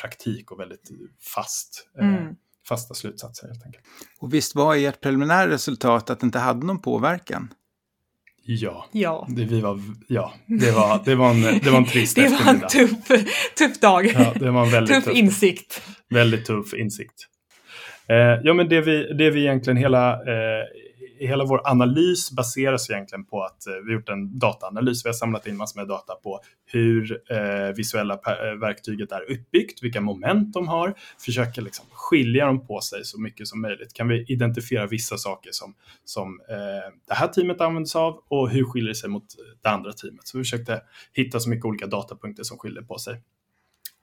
praktik 0.00 0.50
och 0.50 0.60
väldigt 0.60 0.90
fast, 1.34 1.88
mm. 2.00 2.34
fasta 2.68 2.94
slutsatser 2.94 3.48
helt 3.48 3.64
enkelt. 3.64 3.84
Och 4.20 4.34
visst 4.34 4.54
var 4.54 4.76
ert 4.76 5.00
preliminära 5.00 5.50
resultat 5.50 6.10
att 6.10 6.20
det 6.20 6.24
inte 6.24 6.38
hade 6.38 6.66
någon 6.66 6.82
påverkan? 6.82 7.54
Ja, 8.42 8.88
Ja. 8.92 9.26
det, 9.30 9.44
vi 9.44 9.60
var, 9.60 9.80
ja 10.08 10.34
det, 10.46 10.72
var, 10.72 11.02
det, 11.04 11.14
var 11.14 11.30
en, 11.30 11.40
det 11.42 11.70
var 11.70 11.78
en 11.78 11.84
trist 11.84 12.16
Det 12.16 12.28
var 12.28 12.50
en 12.50 12.60
tuff, 12.60 13.08
tuff 13.58 13.80
dag. 13.80 14.06
Ja, 14.06 14.34
det 14.36 14.50
var 14.50 14.64
en 14.64 14.70
väldigt 14.70 14.94
tuff 14.94 15.04
tuff, 15.04 15.16
insikt. 15.16 15.82
väldigt 16.08 16.46
tuff 16.46 16.74
insikt. 16.74 17.26
Eh, 18.10 18.40
ja, 18.42 18.54
men 18.54 18.68
det 18.68 18.80
vi, 18.80 19.12
det 19.12 19.30
vi 19.30 19.40
egentligen 19.40 19.76
hela, 19.76 20.12
eh, 20.12 20.64
hela 21.18 21.44
vår 21.44 21.60
analys 21.64 22.30
baseras 22.30 22.90
egentligen 22.90 23.24
på 23.24 23.42
att 23.42 23.66
eh, 23.66 23.72
vi 23.72 23.92
har 23.92 24.00
gjort 24.00 24.08
en 24.08 24.38
dataanalys. 24.38 25.04
Vi 25.04 25.08
har 25.08 25.14
samlat 25.14 25.46
in 25.46 25.56
massor 25.56 25.80
med 25.80 25.88
data 25.88 26.14
på 26.14 26.40
hur 26.72 27.22
eh, 27.30 27.74
visuella 27.76 28.14
eh, 28.14 28.58
verktyget 28.60 29.12
är 29.12 29.30
uppbyggt, 29.32 29.82
vilka 29.82 30.00
moment 30.00 30.52
de 30.52 30.68
har, 30.68 30.94
försöker 31.24 31.62
liksom 31.62 31.86
skilja 31.90 32.46
dem 32.46 32.66
på 32.66 32.80
sig 32.80 33.04
så 33.04 33.20
mycket 33.20 33.48
som 33.48 33.60
möjligt. 33.60 33.94
Kan 33.94 34.08
vi 34.08 34.24
identifiera 34.28 34.86
vissa 34.86 35.16
saker 35.16 35.50
som, 35.52 35.74
som 36.04 36.40
eh, 36.48 36.56
det 37.08 37.14
här 37.14 37.28
teamet 37.28 37.60
använder 37.60 37.88
sig 37.88 37.98
av 37.98 38.22
och 38.28 38.50
hur 38.50 38.64
skiljer 38.64 38.88
det 38.88 38.94
sig 38.94 39.10
mot 39.10 39.26
det 39.62 39.68
andra 39.68 39.92
teamet? 39.92 40.26
Så 40.26 40.38
vi 40.38 40.44
försökte 40.44 40.82
hitta 41.12 41.40
så 41.40 41.50
mycket 41.50 41.64
olika 41.64 41.86
datapunkter 41.86 42.42
som 42.42 42.58
skiljer 42.58 42.82
på 42.82 42.98
sig. 42.98 43.20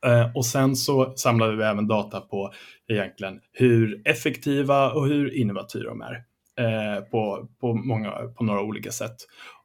Eh, 0.06 0.36
och 0.36 0.46
sen 0.46 0.76
så 0.76 1.14
samlade 1.16 1.56
vi 1.56 1.64
även 1.64 1.88
data 1.88 2.22
på 2.22 2.54
egentligen 2.88 3.40
hur 3.54 4.02
effektiva 4.06 4.92
och 4.92 5.08
hur 5.08 5.34
innovativa 5.34 5.90
de 5.90 6.02
är 6.02 6.24
eh, 6.60 7.02
på, 7.02 7.48
på, 7.62 7.74
många, 7.74 8.12
på 8.12 8.44
några 8.44 8.62
olika 8.62 8.92
sätt. 8.92 9.16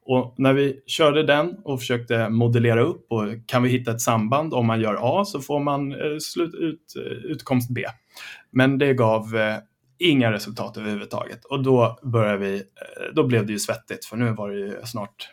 Och 0.05 0.35
när 0.37 0.53
vi 0.53 0.83
körde 0.85 1.23
den 1.23 1.55
och 1.63 1.79
försökte 1.79 2.29
modellera 2.29 2.81
upp 2.81 3.05
och 3.09 3.23
kan 3.45 3.63
vi 3.63 3.69
hitta 3.69 3.91
ett 3.91 4.01
samband 4.01 4.53
om 4.53 4.67
man 4.67 4.81
gör 4.81 4.97
A 5.01 5.25
så 5.25 5.39
får 5.39 5.59
man 5.59 5.91
eh, 5.91 6.17
slut, 6.21 6.55
ut, 6.55 6.93
utkomst 7.23 7.69
B. 7.69 7.85
Men 8.51 8.77
det 8.77 8.93
gav 8.93 9.25
inga 9.99 10.31
resultat 10.31 10.77
överhuvudtaget 10.77 11.45
och 11.45 11.63
då 11.63 11.99
började 12.03 12.37
vi, 12.37 12.63
då 13.13 13.23
blev 13.27 13.45
det 13.45 13.53
ju 13.53 13.59
svettigt 13.59 14.05
för 14.05 14.17
nu 14.17 14.33
var 14.33 14.49
det 14.49 14.59
ju 14.59 14.75
snart, 14.85 15.29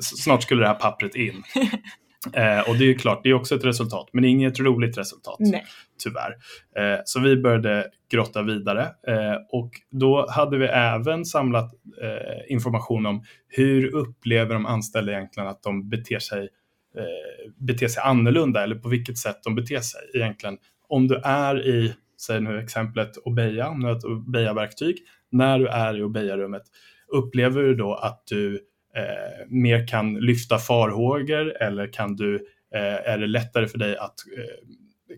snart 0.00 0.42
skulle 0.42 0.62
det 0.62 0.68
här 0.68 0.74
pappret 0.74 1.14
in. 1.14 1.42
Eh, 2.32 2.68
och 2.68 2.76
det 2.76 2.84
är 2.84 2.88
ju 2.88 2.94
klart, 2.94 3.20
det 3.22 3.28
är 3.28 3.34
också 3.34 3.54
ett 3.54 3.64
resultat, 3.64 4.08
men 4.12 4.24
inget 4.24 4.60
roligt 4.60 4.98
resultat 4.98 5.36
Nej. 5.38 5.64
tyvärr. 5.98 6.36
Eh, 6.76 7.00
så 7.04 7.20
vi 7.20 7.36
började 7.36 7.90
grotta 8.10 8.42
vidare 8.42 8.82
eh, 8.82 9.36
och 9.52 9.70
då 9.90 10.26
hade 10.30 10.58
vi 10.58 10.66
även 10.66 11.24
samlat 11.24 11.72
eh, 12.02 12.52
information 12.52 13.06
om 13.06 13.24
hur 13.48 13.94
upplever 13.94 14.54
de 14.54 14.66
anställda 14.66 15.12
egentligen 15.12 15.48
att 15.48 15.62
de 15.62 15.88
beter 15.88 16.18
sig, 16.18 16.48
eh, 16.96 17.52
beter 17.56 17.88
sig 17.88 18.02
annorlunda 18.02 18.62
eller 18.62 18.76
på 18.76 18.88
vilket 18.88 19.18
sätt 19.18 19.38
de 19.44 19.54
beter 19.54 19.80
sig 19.80 20.00
egentligen. 20.14 20.58
Om 20.88 21.08
du 21.08 21.20
är 21.24 21.66
i, 21.66 21.94
säg 22.20 22.40
nu 22.40 22.58
exemplet 22.58 23.16
Obeya, 23.16 23.68
om 23.68 23.80
du 23.80 23.86
har 23.86 23.96
ett 23.96 24.04
Obeya-verktyg, 24.04 24.96
när 25.30 25.58
du 25.58 25.66
är 25.66 25.98
i 25.98 26.02
Obeya-rummet, 26.02 26.62
upplever 27.08 27.62
du 27.62 27.74
då 27.74 27.94
att 27.94 28.22
du 28.26 28.60
eh, 28.96 29.46
mer 29.48 29.86
kan 29.86 30.14
lyfta 30.14 30.58
farhågor 30.58 31.62
eller 31.62 31.92
kan 31.92 32.16
du, 32.16 32.34
eh, 32.74 33.10
är 33.12 33.18
det 33.18 33.26
lättare 33.26 33.66
för 33.66 33.78
dig 33.78 33.96
att 33.96 34.14
eh, 34.36 34.68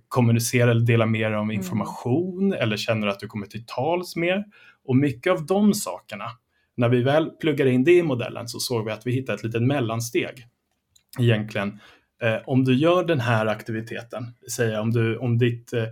kommunicera 0.08 0.70
eller 0.70 0.86
dela 0.86 1.06
dig 1.06 1.36
om 1.36 1.50
information 1.50 2.52
eller 2.52 2.76
känner 2.76 3.06
att 3.06 3.20
du 3.20 3.26
kommer 3.26 3.46
till 3.46 3.66
tals 3.66 4.16
mer. 4.16 4.44
Och 4.84 4.96
mycket 4.96 5.32
av 5.32 5.46
de 5.46 5.74
sakerna, 5.74 6.24
när 6.76 6.88
vi 6.88 7.02
väl 7.02 7.30
pluggade 7.30 7.70
in 7.70 7.84
det 7.84 7.98
i 7.98 8.02
modellen 8.02 8.48
så 8.48 8.58
såg 8.58 8.84
vi 8.84 8.92
att 8.92 9.06
vi 9.06 9.12
hittade 9.12 9.36
ett 9.36 9.44
litet 9.44 9.62
mellansteg. 9.62 10.46
Egentligen, 11.18 11.80
eh, 12.22 12.36
om 12.46 12.64
du 12.64 12.74
gör 12.74 13.04
den 13.04 13.20
här 13.20 13.46
aktiviteten, 13.46 14.26
säg 14.50 14.78
om, 14.78 14.90
du, 14.90 15.16
om 15.16 15.38
ditt 15.38 15.72
eh, 15.72 15.84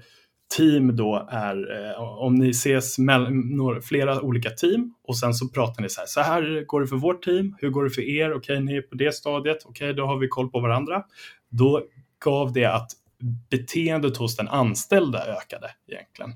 team 0.56 0.96
då 0.96 1.28
är, 1.30 1.90
eh, 1.90 2.00
om 2.00 2.34
ni 2.34 2.50
ses 2.50 2.98
mellan 2.98 3.82
flera 3.82 4.20
olika 4.20 4.50
team 4.50 4.94
och 5.04 5.18
sen 5.18 5.34
så 5.34 5.48
pratar 5.48 5.82
ni 5.82 5.88
så 5.88 6.00
här, 6.00 6.06
så 6.06 6.20
här 6.20 6.64
går 6.66 6.80
det 6.80 6.86
för 6.86 6.96
vårt 6.96 7.24
team, 7.24 7.56
hur 7.58 7.70
går 7.70 7.84
det 7.84 7.90
för 7.90 8.02
er, 8.02 8.32
okej 8.34 8.60
ni 8.60 8.76
är 8.76 8.82
på 8.82 8.94
det 8.94 9.14
stadiet, 9.14 9.58
okej 9.64 9.94
då 9.94 10.06
har 10.06 10.18
vi 10.18 10.28
koll 10.28 10.50
på 10.50 10.60
varandra. 10.60 11.02
Då 11.50 11.82
gav 12.24 12.52
det 12.52 12.64
att 12.64 12.90
beteendet 13.50 14.16
hos 14.16 14.36
den 14.36 14.48
anställda 14.48 15.26
ökade 15.26 15.70
egentligen. 15.88 16.30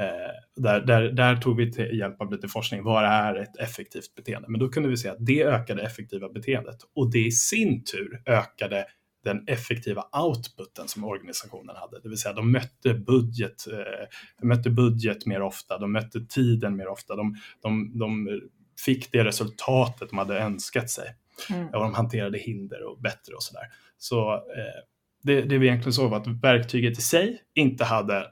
Eh, 0.00 0.62
där, 0.62 0.80
där, 0.80 1.02
där 1.02 1.36
tog 1.36 1.56
vi 1.56 1.72
till 1.72 1.98
hjälp 1.98 2.20
av 2.20 2.32
lite 2.32 2.48
forskning, 2.48 2.82
vad 2.82 3.04
är 3.04 3.34
ett 3.34 3.56
effektivt 3.56 4.14
beteende? 4.14 4.48
Men 4.48 4.60
då 4.60 4.68
kunde 4.68 4.88
vi 4.88 4.96
se 4.96 5.08
att 5.08 5.26
det 5.26 5.44
ökade 5.44 5.82
effektiva 5.82 6.28
beteendet 6.28 6.76
och 6.94 7.10
det 7.10 7.26
i 7.26 7.30
sin 7.30 7.84
tur 7.84 8.22
ökade 8.26 8.86
den 9.24 9.44
effektiva 9.46 10.04
outputen 10.12 10.88
som 10.88 11.04
organisationen 11.04 11.76
hade. 11.76 12.00
Det 12.00 12.08
vill 12.08 12.18
säga 12.18 12.32
de 12.32 12.52
mötte 12.52 12.94
budget, 12.94 13.66
eh, 13.66 14.06
de 14.40 14.48
mötte 14.48 14.70
budget 14.70 15.26
mer 15.26 15.42
ofta, 15.42 15.78
de 15.78 15.92
mötte 15.92 16.20
tiden 16.20 16.76
mer 16.76 16.88
ofta, 16.88 17.16
de, 17.16 17.36
de, 17.62 17.98
de 17.98 18.40
fick 18.84 19.12
det 19.12 19.24
resultatet 19.24 20.08
de 20.10 20.18
hade 20.18 20.38
önskat 20.38 20.90
sig. 20.90 21.14
Mm. 21.50 21.66
Och 21.66 21.80
de 21.80 21.94
hanterade 21.94 22.38
hinder 22.38 22.82
och 22.82 23.00
bättre 23.00 23.34
och 23.34 23.42
sådär. 23.42 23.64
Så 23.98 24.34
eh, 24.34 24.82
det, 25.22 25.42
det 25.42 25.58
vi 25.58 25.66
egentligen 25.66 25.92
såg 25.92 26.10
var 26.10 26.20
att 26.20 26.42
verktyget 26.42 26.98
i 26.98 27.02
sig 27.02 27.42
inte 27.54 27.84
hade 27.84 28.26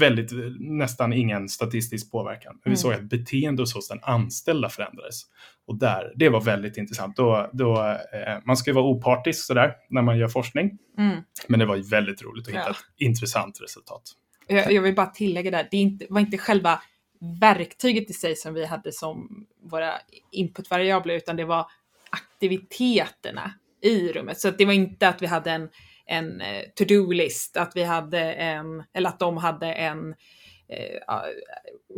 väldigt, 0.00 0.30
nästan 0.60 1.12
ingen 1.12 1.48
statistisk 1.48 2.10
påverkan. 2.10 2.52
Men 2.54 2.60
vi 2.64 2.68
Mm. 2.68 2.76
såg 2.76 2.92
att 2.92 3.02
beteendet 3.02 3.72
hos 3.72 3.88
den 3.88 3.98
anställda 4.02 4.68
förändrades. 4.68 5.22
Och 5.66 5.78
där, 5.78 6.12
det 6.16 6.28
var 6.28 6.40
väldigt 6.40 6.76
intressant. 6.76 7.16
Då, 7.16 7.50
då, 7.52 7.80
eh, 7.82 8.38
man 8.44 8.56
ska 8.56 8.70
ju 8.70 8.74
vara 8.74 8.84
opartisk 8.84 9.46
sådär 9.46 9.72
när 9.90 10.02
man 10.02 10.18
gör 10.18 10.28
forskning. 10.28 10.78
Mm. 10.98 11.16
Men 11.48 11.60
det 11.60 11.66
var 11.66 11.76
ju 11.76 11.82
väldigt 11.82 12.22
roligt 12.22 12.46
att 12.48 12.54
hitta 12.54 12.64
Ja. 12.66 12.70
ett 12.70 12.76
intressant 12.96 13.58
resultat. 13.62 14.02
Jag, 14.46 14.72
jag 14.72 14.82
vill 14.82 14.94
bara 14.94 15.06
tillägga 15.06 15.50
där, 15.50 15.68
det 15.70 15.76
inte, 15.76 16.06
var 16.10 16.20
inte 16.20 16.38
själva 16.38 16.82
verktyget 17.40 18.10
i 18.10 18.12
sig 18.12 18.36
som 18.36 18.54
vi 18.54 18.64
hade 18.66 18.92
som 18.92 19.46
våra 19.70 19.92
inputvariabler, 20.32 21.14
utan 21.14 21.36
det 21.36 21.44
var 21.44 21.66
aktiviteterna 22.10 23.52
i 23.82 24.12
rummet. 24.12 24.40
Så 24.40 24.50
det 24.50 24.64
var 24.64 24.72
inte 24.72 25.08
att 25.08 25.22
vi 25.22 25.26
hade 25.26 25.50
en, 25.50 25.68
en 26.06 26.40
eh, 26.40 26.64
to-do-list, 26.74 27.56
att 27.56 27.76
vi 27.76 27.82
hade 27.82 28.32
en, 28.32 28.84
eller 28.92 29.08
att 29.08 29.18
de 29.18 29.36
hade 29.36 29.72
en 29.72 30.14
eh, 30.68 31.00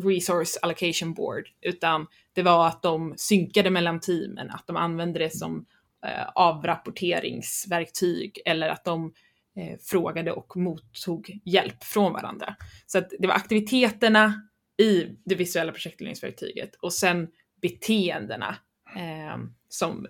resource 0.02 0.58
allocation 0.62 1.14
board, 1.14 1.48
utan 1.60 2.06
det 2.32 2.42
var 2.42 2.66
att 2.66 2.82
de 2.82 3.14
synkade 3.16 3.70
mellan 3.70 4.00
teamen, 4.00 4.50
att 4.50 4.66
de 4.66 4.76
använde 4.76 5.18
det 5.18 5.36
som 5.36 5.66
eh, 6.06 6.28
avrapporteringsverktyg 6.34 8.38
eller 8.44 8.68
att 8.68 8.84
de 8.84 9.12
frågade 9.90 10.32
och 10.32 10.56
mottog 10.56 11.40
hjälp 11.44 11.84
från 11.84 12.12
varandra. 12.12 12.56
Så 12.86 12.98
att 12.98 13.10
det 13.18 13.26
var 13.26 13.34
aktiviteterna 13.34 14.48
i 14.76 15.06
det 15.24 15.34
visuella 15.34 15.72
projektledningsverktyget 15.72 16.74
och 16.74 16.92
sen 16.92 17.28
beteendena 17.62 18.56
eh, 18.96 19.38
som, 19.68 20.06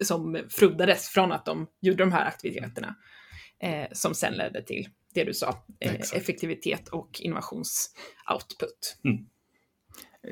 som 0.00 0.38
froddades 0.50 1.08
från 1.08 1.32
att 1.32 1.44
de 1.44 1.66
gjorde 1.80 2.02
de 2.02 2.12
här 2.12 2.26
aktiviteterna 2.26 2.96
eh, 3.62 3.86
som 3.92 4.14
sen 4.14 4.34
ledde 4.34 4.62
till 4.62 4.88
det 5.14 5.24
du 5.24 5.34
sa, 5.34 5.64
eh, 5.80 5.94
effektivitet 5.94 6.88
och 6.88 7.20
innovationsoutput. 7.20 8.96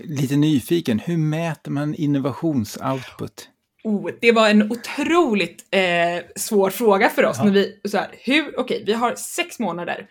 Lite 0.04 0.36
nyfiken, 0.36 0.98
hur 0.98 1.16
mäter 1.16 1.70
man 1.70 1.94
innovationsoutput? 1.94 3.50
Oh, 3.84 4.10
det 4.20 4.32
var 4.32 4.50
en 4.50 4.72
otroligt 4.72 5.66
eh, 5.70 6.24
svår 6.36 6.70
fråga 6.70 7.08
för 7.08 7.24
oss. 7.24 7.36
Ja. 7.38 7.44
När 7.44 7.52
vi, 7.52 7.80
så 7.84 7.98
här, 7.98 8.10
hur, 8.12 8.60
okej, 8.60 8.82
vi 8.86 8.92
har 8.92 9.14
sex 9.14 9.58
månader 9.58 10.08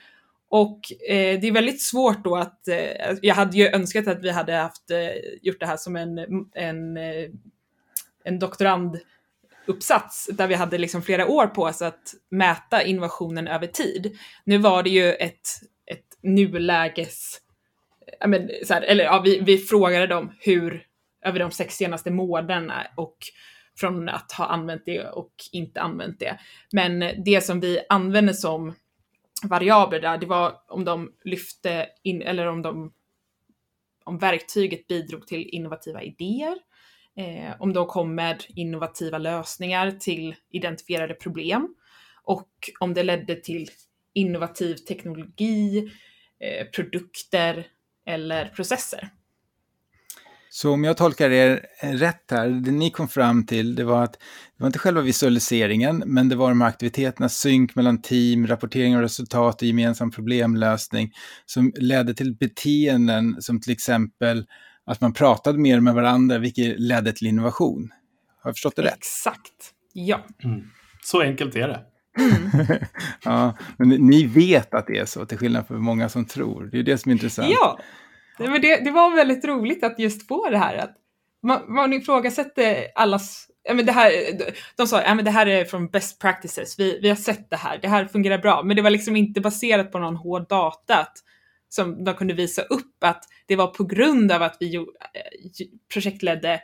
och 0.50 0.80
eh, 1.10 1.40
det 1.40 1.48
är 1.48 1.52
väldigt 1.52 1.82
svårt 1.82 2.24
då 2.24 2.36
att, 2.36 2.68
eh, 2.68 3.18
jag 3.22 3.36
hade 3.36 3.58
ju 3.58 3.68
önskat 3.68 4.08
att 4.08 4.24
vi 4.24 4.30
hade 4.32 4.54
haft, 4.54 4.92
eh, 4.92 5.40
gjort 5.42 5.60
det 5.60 5.66
här 5.66 5.78
som 5.78 5.96
en, 5.96 6.18
en, 6.54 6.98
eh, 6.98 7.30
en 8.24 8.40
uppsats 9.66 10.30
där 10.34 10.48
vi 10.48 10.56
hade 10.56 10.78
liksom 10.78 11.02
flera 11.02 11.28
år 11.28 11.48
på 11.48 11.64
oss 11.64 11.82
att 11.82 12.14
mäta 12.30 12.84
innovationen 12.84 13.48
över 13.48 13.68
tid. 13.68 14.18
Nu 14.44 14.58
var 14.58 14.84
det 14.84 14.90
ju 14.90 15.14
ett, 15.14 15.48
ett 15.86 16.18
nuläges, 16.24 17.42
men, 18.28 18.50
så 18.66 18.74
här, 18.74 18.82
eller 18.82 19.04
ja, 19.04 19.22
vi, 19.26 19.40
vi 19.40 19.58
frågade 19.58 20.08
dem 20.08 20.32
hur, 20.40 20.86
över 21.26 21.40
de 21.40 21.52
sex 21.52 21.76
senaste 21.76 22.12
månaderna 22.12 22.88
och 22.96 23.18
från 23.80 24.10
att 24.10 24.32
ha 24.32 24.46
använt 24.46 24.86
det 24.86 25.08
och 25.08 25.34
inte 25.52 25.82
använt 25.82 26.20
det. 26.20 26.40
Men 26.72 27.00
det 27.26 27.44
som 27.44 27.60
vi 27.60 27.80
använde 27.90 28.34
som 28.34 28.76
variabler 29.44 30.02
där, 30.02 30.18
det 30.18 30.26
var 30.26 30.54
om 30.68 30.86
de 30.86 31.12
lyfte 31.24 31.88
in, 32.04 32.22
eller 32.22 32.46
om 32.46 32.62
de 32.62 32.92
om 34.04 34.18
verktyget 34.18 34.88
bidrog 34.88 35.28
till 35.28 35.50
innovativa 35.50 36.04
idéer, 36.04 36.58
eh, 37.18 37.56
om 37.60 37.74
de 37.74 37.86
kom 37.88 38.16
med 38.16 38.44
innovativa 38.50 39.18
lösningar 39.18 39.92
till 39.92 40.36
identifierade 40.50 41.14
problem 41.14 41.76
och 42.24 42.50
om 42.80 42.94
det 42.94 43.04
ledde 43.04 43.36
till 43.36 43.70
innovativ 44.14 44.76
teknologi, 44.76 45.78
eh, 46.40 46.66
produkter 46.76 47.68
eller 48.06 48.46
processer. 48.46 49.10
Så 50.50 50.72
om 50.74 50.84
jag 50.84 50.98
tolkar 50.98 51.30
er 51.30 51.66
rätt 51.82 52.32
här, 52.32 52.50
det 52.50 52.72
ni 52.72 52.90
kom 52.90 53.08
fram 53.08 53.46
till, 53.46 53.76
det 53.76 53.84
var 53.84 54.04
att 54.04 54.14
det 54.14 54.64
var 54.64 54.68
inte 54.68 54.80
själva 54.80 55.02
visualiseringen, 55.02 56.04
men 56.06 56.30
det 56.30 56.36
var 56.36 56.50
de 56.50 56.62
här 56.62 56.68
aktiviteterna, 56.68 57.30
synk 57.30 57.76
mellan 57.76 58.02
team, 58.02 58.48
rapportering 58.48 58.96
av 58.96 59.02
resultat 59.02 59.62
och 59.62 59.68
gemensam 59.68 60.12
problemlösning, 60.12 61.12
som 61.46 61.74
ledde 61.76 62.14
till 62.14 62.36
beteenden 62.36 63.42
som 63.42 63.62
till 63.62 63.74
exempel 63.74 64.46
att 64.86 65.02
man 65.02 65.14
pratade 65.14 65.60
mer 65.60 65.80
med 65.80 65.94
varandra, 65.94 66.38
vilket 66.38 66.80
ledde 66.80 67.14
till 67.14 67.28
innovation. 67.28 67.90
Har 68.42 68.50
jag 68.50 68.56
förstått 68.56 68.76
det 68.76 68.82
rätt? 68.82 68.98
Exakt, 68.98 69.74
ja. 69.94 70.26
Mm. 70.44 70.62
Så 71.04 71.22
enkelt 71.22 71.56
är 71.56 71.68
det. 71.68 71.82
Mm. 72.20 72.78
ja, 73.24 73.58
men 73.78 73.90
ni 73.90 74.26
vet 74.26 74.74
att 74.74 74.88
det 74.88 74.98
är 74.98 75.06
så, 75.06 75.26
till 75.26 75.38
skillnad 75.38 75.68
från 75.68 75.84
många 75.84 76.10
som 76.10 76.26
tror. 76.26 76.70
Det 76.72 76.80
är 76.80 76.84
det 76.84 76.98
som 76.98 77.10
är 77.10 77.14
intressant. 77.14 77.50
Ja, 77.52 77.80
men 78.38 78.62
det, 78.62 78.84
det 78.86 78.92
var 78.92 79.16
väldigt 79.16 79.46
roligt 79.46 79.84
att 79.84 80.00
just 80.00 80.28
få 80.28 80.50
det 80.50 80.58
här 80.58 80.78
att 80.78 80.96
man, 81.44 81.74
man 81.74 81.94
ifrågasätter 81.94 82.88
allas 82.96 83.48
ja, 83.64 83.74
men 83.74 83.86
det 83.86 83.92
här, 83.92 84.12
de 84.78 84.88
sa 84.88 85.02
ja, 85.02 85.16
men 85.16 85.26
det 85.26 85.32
här 85.32 85.46
är 85.46 85.66
från 85.66 85.88
best 85.88 86.22
practices, 86.22 86.80
vi, 86.80 87.00
vi 87.02 87.10
har 87.10 87.16
sett 87.16 87.50
det 87.50 87.56
här, 87.56 87.80
det 87.82 87.88
här 87.88 88.06
fungerar 88.06 88.38
bra, 88.38 88.64
men 88.64 88.76
det 88.76 88.82
var 88.82 88.90
liksom 88.90 89.16
inte 89.16 89.42
baserat 89.42 89.92
på 89.92 90.00
någon 90.00 90.16
hård 90.16 90.48
data 90.50 91.00
att, 91.00 91.18
som 91.70 92.04
de 92.04 92.14
kunde 92.16 92.34
visa 92.34 92.62
upp 92.62 93.04
att 93.04 93.24
det 93.46 93.56
var 93.56 93.68
på 93.68 93.84
grund 93.84 94.32
av 94.32 94.42
att 94.42 94.58
vi 94.60 94.86
projektledde 95.94 96.62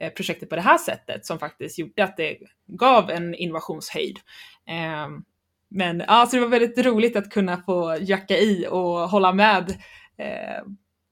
eh, 0.00 0.12
projektet 0.12 0.48
på 0.48 0.56
det 0.56 0.62
här 0.62 0.78
sättet 0.78 1.26
som 1.26 1.38
faktiskt 1.38 1.78
gjorde 1.78 2.04
att 2.04 2.16
det 2.16 2.38
gav 2.66 3.10
en 3.10 3.34
innovationshöjd. 3.34 4.18
Ehm, 4.66 5.24
men 5.70 6.02
ja, 6.06 6.26
så 6.26 6.36
det 6.36 6.42
var 6.42 6.48
väldigt 6.48 6.86
roligt 6.86 7.16
att 7.16 7.30
kunna 7.30 7.62
få 7.62 7.96
jacka 8.00 8.38
i 8.38 8.66
och 8.70 9.08
hålla 9.08 9.32
med 9.32 9.70
eh, 10.18 10.62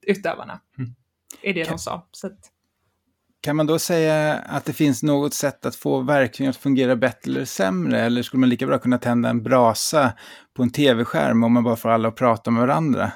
utövarna. 0.07 0.61
Mm. 0.79 0.95
är 1.43 1.55
det 1.55 1.65
de 1.65 1.79
sa. 1.79 2.09
Att, 2.23 2.53
kan 3.41 3.57
man 3.57 3.67
då 3.67 3.79
säga 3.79 4.35
att 4.35 4.65
det 4.65 4.73
finns 4.73 5.03
något 5.03 5.35
sätt 5.35 5.67
att 5.67 5.77
få 5.77 6.01
verktygen 6.01 6.51
att 6.51 6.57
fungera 6.57 6.97
bättre 6.97 7.31
eller 7.31 7.45
sämre? 7.45 8.01
Eller 8.01 8.23
skulle 8.23 8.41
man 8.41 8.49
lika 8.49 8.67
bra 8.67 8.79
kunna 8.79 8.99
tända 8.99 9.29
en 9.29 9.43
brasa 9.43 10.13
på 10.57 10.63
en 10.63 10.71
tv-skärm 10.71 11.45
om 11.45 11.53
man 11.53 11.65
bara 11.65 11.77
får 11.77 11.89
alla 11.89 12.09
att 12.09 12.17
prata 12.17 12.51
med 12.51 12.61
varandra? 12.61 13.13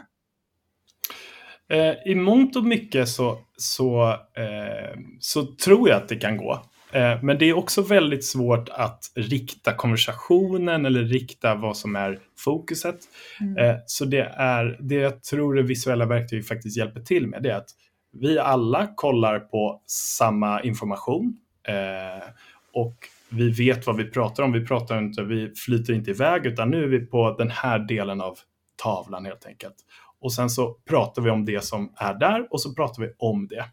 Eh, 1.71 1.95
I 2.05 2.15
mångt 2.15 2.57
och 2.57 2.65
mycket 2.65 3.09
så, 3.09 3.39
så, 3.57 4.11
eh, 4.13 4.99
så 5.21 5.47
tror 5.47 5.89
jag 5.89 5.97
att 5.97 6.09
det 6.09 6.17
kan 6.17 6.37
gå. 6.37 6.63
Eh, 6.93 7.23
men 7.23 7.39
det 7.39 7.45
är 7.45 7.57
också 7.57 7.83
väldigt 7.83 8.25
svårt 8.25 8.69
att 8.69 9.05
rikta 9.15 9.75
konversationen 9.75 10.87
eller 10.87 11.03
rikta 11.03 11.55
vad 11.55 11.77
som 11.77 11.97
är 11.97 12.19
fokuset. 12.39 12.99
Mm. 13.41 13.57
Eh, 13.57 13.77
så 13.87 14.05
det 14.05 14.33
är 14.37 14.77
det 14.81 14.95
jag 14.95 15.23
tror 15.23 15.55
det 15.55 15.63
visuella 15.63 16.07
verktyg 16.07 16.47
faktiskt 16.47 16.77
hjälper 16.77 17.01
till 17.01 17.27
med. 17.27 17.43
Det 17.43 17.51
är 17.51 17.57
att 17.57 17.71
vi 18.13 18.39
alla 18.39 18.89
kollar 18.95 19.39
på 19.39 19.83
samma 19.87 20.63
information 20.63 21.37
eh, 21.69 22.29
och 22.73 22.97
vi 23.29 23.51
vet 23.51 23.87
vad 23.87 23.97
vi 23.97 24.05
pratar 24.05 24.43
om. 24.43 24.53
Vi 24.53 24.67
pratar 24.67 24.99
inte, 24.99 25.23
vi 25.23 25.55
flyter 25.55 25.93
inte 25.93 26.11
iväg 26.11 26.47
utan 26.47 26.71
nu 26.71 26.85
är 26.85 26.89
vi 26.89 27.07
på 27.07 27.35
den 27.39 27.51
här 27.51 27.79
delen 27.79 28.21
av 28.21 28.39
tavlan 28.83 29.25
helt 29.25 29.47
enkelt. 29.47 29.75
Och 30.21 30.33
sen 30.33 30.51
så 30.51 30.77
pratar 30.89 31.23
vi 31.23 31.31
om 31.31 31.45
det 31.45 31.65
som 31.65 31.93
är 31.97 32.15
där 32.15 32.47
och 32.51 32.61
så 32.61 32.75
pratar 32.75 33.03
vi 33.03 33.13
om 33.19 33.47
det. 33.47 33.65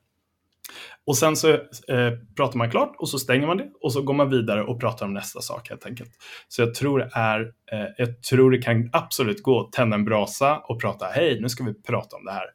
Och 1.06 1.18
sen 1.18 1.36
så 1.36 1.52
eh, 1.54 2.12
pratar 2.36 2.58
man 2.58 2.72
klart 2.72 2.96
och 2.98 3.10
så 3.10 3.20
stänger 3.20 3.48
man 3.48 3.58
det 3.58 3.70
och 3.82 3.94
så 3.94 4.02
går 4.02 4.14
man 4.14 4.30
vidare 4.30 4.64
och 4.64 4.80
pratar 4.80 5.06
om 5.06 5.14
nästa 5.14 5.42
sak 5.42 5.70
helt 5.70 5.86
enkelt. 5.86 6.12
Så 6.48 6.62
jag 6.62 6.74
tror 6.74 7.00
det 7.00 7.10
är, 7.14 7.40
eh, 7.72 7.88
jag 7.98 8.24
tror 8.24 8.52
det 8.52 8.58
kan 8.58 8.90
absolut 8.94 9.44
gå 9.44 9.60
att 9.60 9.72
tända 9.72 9.96
en 9.96 10.06
brasa 10.06 10.58
och 10.58 10.82
prata, 10.82 11.06
hej 11.06 11.42
nu 11.42 11.50
ska 11.50 11.64
vi 11.64 11.74
prata 11.74 12.16
om 12.16 12.26
det 12.26 12.32
här. 12.32 12.46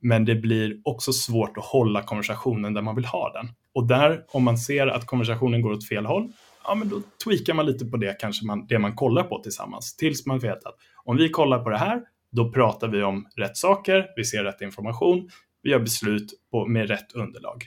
Men 0.00 0.24
det 0.24 0.34
blir 0.34 0.80
också 0.84 1.12
svårt 1.12 1.56
att 1.56 1.64
hålla 1.64 2.02
konversationen 2.02 2.74
där 2.74 2.82
man 2.82 2.94
vill 2.94 3.04
ha 3.04 3.32
den. 3.32 3.48
Och 3.74 3.86
där, 3.86 4.24
om 4.28 4.44
man 4.44 4.58
ser 4.58 4.86
att 4.86 5.06
konversationen 5.06 5.62
går 5.62 5.72
åt 5.72 5.88
fel 5.88 6.06
håll, 6.06 6.32
ja 6.64 6.74
men 6.74 6.88
då 6.88 7.00
tweakar 7.24 7.54
man 7.54 7.66
lite 7.66 7.84
på 7.84 7.96
det, 7.96 8.16
kanske 8.20 8.46
man, 8.46 8.66
det 8.66 8.78
man 8.78 8.94
kollar 8.94 9.22
på 9.22 9.42
tillsammans. 9.42 9.96
Tills 9.96 10.26
man 10.26 10.38
vet 10.38 10.64
att 10.64 10.74
om 11.04 11.16
vi 11.16 11.28
kollar 11.28 11.58
på 11.58 11.70
det 11.70 11.78
här, 11.78 12.02
då 12.32 12.52
pratar 12.52 12.88
vi 12.88 13.02
om 13.02 13.26
rätt 13.36 13.56
saker, 13.56 14.06
vi 14.16 14.24
ser 14.24 14.44
rätt 14.44 14.60
information, 14.60 15.28
vi 15.62 15.70
gör 15.70 15.78
beslut 15.78 16.32
på, 16.50 16.66
med 16.66 16.88
rätt 16.88 17.12
underlag. 17.12 17.64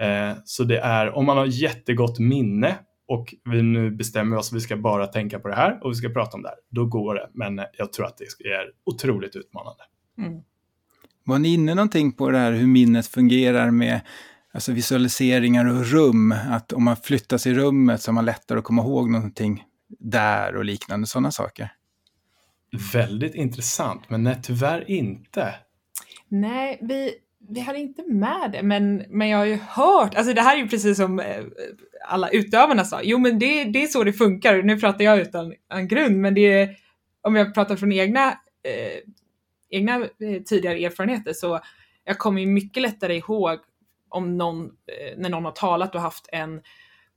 Eh, 0.00 0.36
så 0.44 0.64
det 0.64 0.78
är, 0.78 1.16
om 1.16 1.26
man 1.26 1.36
har 1.36 1.46
jättegott 1.46 2.18
minne 2.18 2.78
och 3.08 3.34
vi 3.44 3.62
nu 3.62 3.90
bestämmer 3.90 4.36
oss, 4.36 4.52
vi 4.52 4.60
ska 4.60 4.76
bara 4.76 5.06
tänka 5.06 5.38
på 5.38 5.48
det 5.48 5.54
här 5.54 5.78
och 5.82 5.90
vi 5.90 5.94
ska 5.94 6.08
prata 6.08 6.36
om 6.36 6.42
det 6.42 6.48
här, 6.48 6.58
då 6.70 6.86
går 6.86 7.14
det. 7.14 7.30
Men 7.34 7.60
jag 7.78 7.92
tror 7.92 8.06
att 8.06 8.18
det 8.18 8.48
är 8.48 8.70
otroligt 8.84 9.36
utmanande. 9.36 9.82
Mm. 10.18 10.42
Var 11.24 11.38
ni 11.38 11.54
inne 11.54 11.74
någonting 11.74 12.12
på 12.12 12.30
det 12.30 12.38
här 12.38 12.52
hur 12.52 12.66
minnet 12.66 13.06
fungerar 13.06 13.70
med 13.70 14.00
alltså 14.54 14.72
visualiseringar 14.72 15.66
och 15.66 15.86
rum? 15.86 16.34
Att 16.50 16.72
om 16.72 16.84
man 16.84 16.96
flyttas 16.96 17.46
i 17.46 17.54
rummet 17.54 18.02
så 18.02 18.10
har 18.10 18.14
man 18.14 18.24
lättare 18.24 18.58
att 18.58 18.64
komma 18.64 18.82
ihåg 18.82 19.10
någonting 19.10 19.64
där 19.98 20.56
och 20.56 20.64
liknande 20.64 21.06
sådana 21.06 21.30
saker? 21.30 21.72
Väldigt 22.92 23.34
intressant, 23.34 24.10
men 24.10 24.24
nej, 24.24 24.36
tyvärr 24.42 24.90
inte. 24.90 25.54
Nej, 26.28 26.78
vi, 26.82 27.14
vi 27.48 27.60
hade 27.60 27.78
inte 27.78 28.02
med 28.08 28.50
det, 28.52 28.62
men, 28.62 29.04
men 29.08 29.28
jag 29.28 29.38
har 29.38 29.44
ju 29.44 29.58
hört, 29.68 30.14
alltså 30.14 30.34
det 30.34 30.40
här 30.40 30.56
är 30.56 30.60
ju 30.60 30.68
precis 30.68 30.96
som 30.96 31.20
eh, 31.20 31.44
alla 32.08 32.28
utövarna 32.28 32.84
sa, 32.84 33.00
jo 33.02 33.18
men 33.18 33.38
det, 33.38 33.64
det 33.64 33.82
är 33.82 33.86
så 33.86 34.04
det 34.04 34.12
funkar, 34.12 34.62
nu 34.62 34.80
pratar 34.80 35.04
jag 35.04 35.18
utan 35.18 35.54
en 35.74 35.88
grund, 35.88 36.16
men 36.16 36.34
det 36.34 36.52
är, 36.52 36.76
om 37.22 37.36
jag 37.36 37.54
pratar 37.54 37.76
från 37.76 37.92
egna 37.92 38.28
eh, 38.62 39.12
egna 39.70 39.94
eh, 39.94 40.42
tidigare 40.44 40.84
erfarenheter 40.84 41.32
så 41.32 41.60
jag 42.04 42.18
kommer 42.18 42.40
ju 42.40 42.46
mycket 42.46 42.82
lättare 42.82 43.16
ihåg 43.16 43.58
om 44.08 44.38
någon, 44.38 44.64
eh, 44.64 45.16
när 45.16 45.28
någon 45.28 45.44
har 45.44 45.52
talat 45.52 45.94
och 45.94 46.00
haft 46.00 46.28
en 46.32 46.62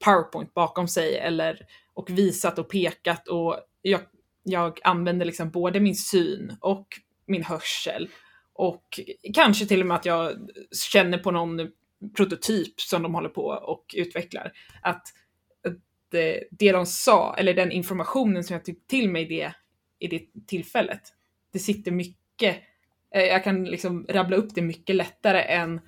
powerpoint 0.05 0.53
bakom 0.53 0.87
sig 0.87 1.17
eller 1.17 1.59
och 1.93 2.09
visat 2.09 2.59
och 2.59 2.69
pekat 2.69 3.27
och 3.27 3.55
jag, 3.81 4.01
jag 4.45 4.79
använder 4.83 5.25
liksom 5.25 5.49
både 5.49 5.79
min 5.79 5.95
syn 5.95 6.57
och 6.61 6.87
min 7.25 7.43
hörsel 7.43 8.09
och 8.53 8.99
kanske 9.33 9.65
till 9.65 9.81
och 9.81 9.87
med 9.87 9.95
att 9.95 10.05
jag 10.05 10.49
känner 10.91 11.17
på 11.17 11.31
någon 11.31 11.71
prototyp 12.17 12.81
som 12.81 13.03
de 13.03 13.13
håller 13.13 13.29
på 13.29 13.45
och 13.45 13.95
utvecklar. 13.97 14.51
Att 14.81 15.07
det, 16.11 16.35
eh, 16.35 16.43
det 16.51 16.71
de 16.71 16.85
sa, 16.85 17.35
eller 17.37 17.53
den 17.53 17.71
informationen 17.71 18.43
som 18.43 18.53
jag 18.53 18.65
tog 18.65 18.87
till 18.87 19.09
mig 19.09 19.25
det, 19.25 19.53
i 19.99 20.07
det 20.07 20.47
tillfället, 20.47 21.01
det 21.53 21.59
sitter 21.59 21.91
mycket 21.91 22.57
eh, 23.15 23.23
jag 23.23 23.43
kan 23.43 23.65
liksom 23.65 24.05
rabbla 24.09 24.35
upp 24.37 24.55
det 24.55 24.61
mycket 24.61 24.95
lättare 24.95 25.41
än 25.41 25.81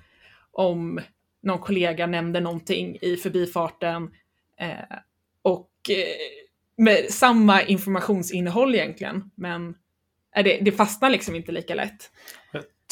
om 0.50 1.00
någon 1.42 1.58
kollega 1.58 2.06
nämnde 2.06 2.40
någonting 2.40 2.98
i 3.00 3.16
förbifarten 3.16 4.10
eh, 4.60 4.98
och 5.42 5.70
eh, 5.90 6.47
med 6.78 7.04
samma 7.10 7.62
informationsinnehåll 7.62 8.74
egentligen, 8.74 9.30
men 9.34 9.74
det, 10.34 10.60
det 10.62 10.72
fastnar 10.72 11.10
liksom 11.10 11.34
inte 11.34 11.52
lika 11.52 11.74
lätt 11.74 12.10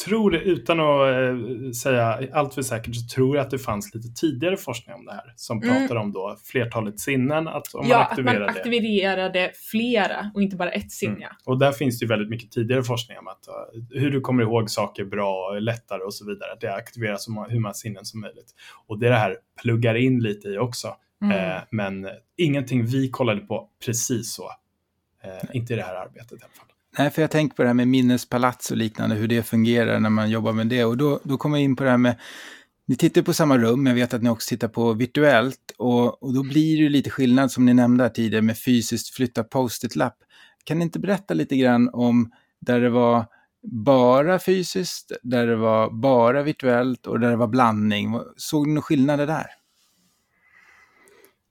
tror, 0.05 0.35
utan 0.35 0.79
att 0.79 1.09
eh, 1.09 1.71
säga 1.71 2.19
allt 2.33 2.53
för 2.53 2.61
säkert, 2.61 2.95
så 2.95 3.15
tror 3.15 3.35
jag 3.35 3.43
att 3.43 3.49
det 3.49 3.59
fanns 3.59 3.95
lite 3.95 4.07
tidigare 4.07 4.57
forskning 4.57 4.95
om 4.95 5.05
det 5.05 5.11
här 5.11 5.33
som 5.35 5.63
mm. 5.63 5.77
pratar 5.77 5.95
om 5.95 6.11
då 6.11 6.37
flertalet 6.43 6.99
sinnen. 6.99 7.47
Att 7.47 7.73
om 7.73 7.87
ja, 7.87 7.97
man 7.97 8.27
att 8.27 8.35
man 8.35 8.49
aktiverade 8.49 9.51
flera 9.71 10.31
och 10.33 10.41
inte 10.41 10.55
bara 10.55 10.71
ett 10.71 10.91
sinne. 10.91 11.15
Mm. 11.15 11.29
Och 11.45 11.59
där 11.59 11.71
finns 11.71 11.99
det 11.99 12.03
ju 12.03 12.09
väldigt 12.09 12.29
mycket 12.29 12.51
tidigare 12.51 12.83
forskning 12.83 13.17
om 13.17 13.27
att 13.27 13.47
uh, 13.47 14.01
hur 14.01 14.11
du 14.11 14.21
kommer 14.21 14.43
ihåg 14.43 14.69
saker 14.69 15.05
bra 15.05 15.59
lättare 15.59 16.03
och 16.03 16.13
så 16.13 16.25
vidare. 16.25 16.51
Att 16.53 16.61
det 16.61 16.73
aktiverar 16.73 17.17
så 17.17 17.45
hur 17.49 17.59
många 17.59 17.73
sinnen 17.73 18.05
som 18.05 18.21
möjligt. 18.21 18.53
Och 18.87 18.99
det 18.99 19.07
är 19.07 19.11
det 19.11 19.17
här 19.17 19.37
pluggar 19.61 19.95
in 19.95 20.19
lite 20.19 20.47
i 20.47 20.57
också. 20.57 20.87
Mm. 21.21 21.51
Eh, 21.51 21.63
men 21.71 22.07
ingenting 22.37 22.85
vi 22.85 23.09
kollade 23.09 23.41
på 23.41 23.69
precis 23.85 24.33
så. 24.33 24.51
Eh, 25.23 25.55
inte 25.55 25.73
i 25.73 25.75
det 25.75 25.83
här 25.83 25.95
arbetet 25.95 26.31
i 26.31 26.35
alla 26.35 26.53
fall. 26.53 26.67
Nej, 26.97 27.09
för 27.09 27.21
jag 27.21 27.31
tänker 27.31 27.55
på 27.55 27.61
det 27.61 27.69
här 27.69 27.73
med 27.73 27.87
minnespalats 27.87 28.71
och 28.71 28.77
liknande, 28.77 29.15
hur 29.15 29.27
det 29.27 29.43
fungerar 29.43 29.99
när 29.99 30.09
man 30.09 30.29
jobbar 30.29 30.53
med 30.53 30.67
det. 30.67 30.85
Och 30.85 30.97
då, 30.97 31.19
då 31.23 31.37
kommer 31.37 31.57
jag 31.57 31.63
in 31.63 31.75
på 31.75 31.83
det 31.83 31.89
här 31.89 31.97
med, 31.97 32.15
ni 32.85 32.95
tittar 32.95 33.21
på 33.21 33.33
samma 33.33 33.57
rum, 33.57 33.85
jag 33.85 33.95
vet 33.95 34.13
att 34.13 34.23
ni 34.23 34.29
också 34.29 34.49
tittar 34.49 34.67
på 34.67 34.93
virtuellt. 34.93 35.71
Och, 35.77 36.23
och 36.23 36.33
då 36.33 36.43
blir 36.43 36.83
det 36.83 36.89
lite 36.89 37.09
skillnad 37.09 37.51
som 37.51 37.65
ni 37.65 37.73
nämnde 37.73 38.03
här 38.03 38.09
tidigare 38.09 38.41
med 38.41 38.57
fysiskt 38.57 39.15
flytta 39.15 39.43
post-it-lapp. 39.43 40.17
Kan 40.63 40.79
ni 40.79 40.83
inte 40.83 40.99
berätta 40.99 41.33
lite 41.33 41.57
grann 41.57 41.89
om 41.93 42.31
där 42.59 42.81
det 42.81 42.89
var 42.89 43.25
bara 43.71 44.39
fysiskt, 44.39 45.11
där 45.23 45.47
det 45.47 45.55
var 45.55 45.89
bara 45.89 46.43
virtuellt 46.43 47.07
och 47.07 47.19
där 47.19 47.29
det 47.29 47.35
var 47.35 47.47
blandning? 47.47 48.19
Såg 48.37 48.67
ni 48.67 48.73
några 48.73 48.81
skillnader 48.81 49.27
där? 49.27 49.47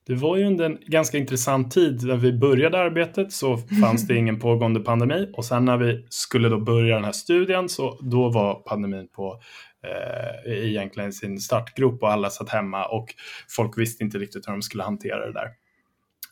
Det 0.07 0.15
var 0.15 0.37
ju 0.37 0.45
under 0.45 0.65
en 0.65 0.79
ganska 0.87 1.19
intressant 1.19 1.71
tid. 1.71 2.05
När 2.05 2.17
vi 2.17 2.33
började 2.33 2.79
arbetet 2.79 3.33
så 3.33 3.57
fanns 3.57 4.07
det 4.07 4.15
ingen 4.17 4.41
pågående 4.41 4.81
pandemi 4.81 5.31
och 5.33 5.45
sen 5.45 5.65
när 5.65 5.77
vi 5.77 6.07
skulle 6.09 6.49
då 6.49 6.61
börja 6.61 6.95
den 6.95 7.05
här 7.05 7.13
studien 7.13 7.69
så 7.69 7.99
då 8.01 8.29
var 8.29 8.55
pandemin 8.55 9.09
på 9.09 9.41
eh, 9.87 10.69
egentligen 10.69 11.13
sin 11.13 11.41
startgrop 11.41 12.03
och 12.03 12.13
alla 12.13 12.31
satt 12.31 12.49
hemma 12.49 12.85
och 12.85 13.15
folk 13.49 13.79
visste 13.79 14.05
inte 14.05 14.19
riktigt 14.19 14.49
hur 14.49 14.53
de 14.53 14.63
skulle 14.63 14.83
hantera 14.83 15.27
det 15.27 15.33
där. 15.33 15.49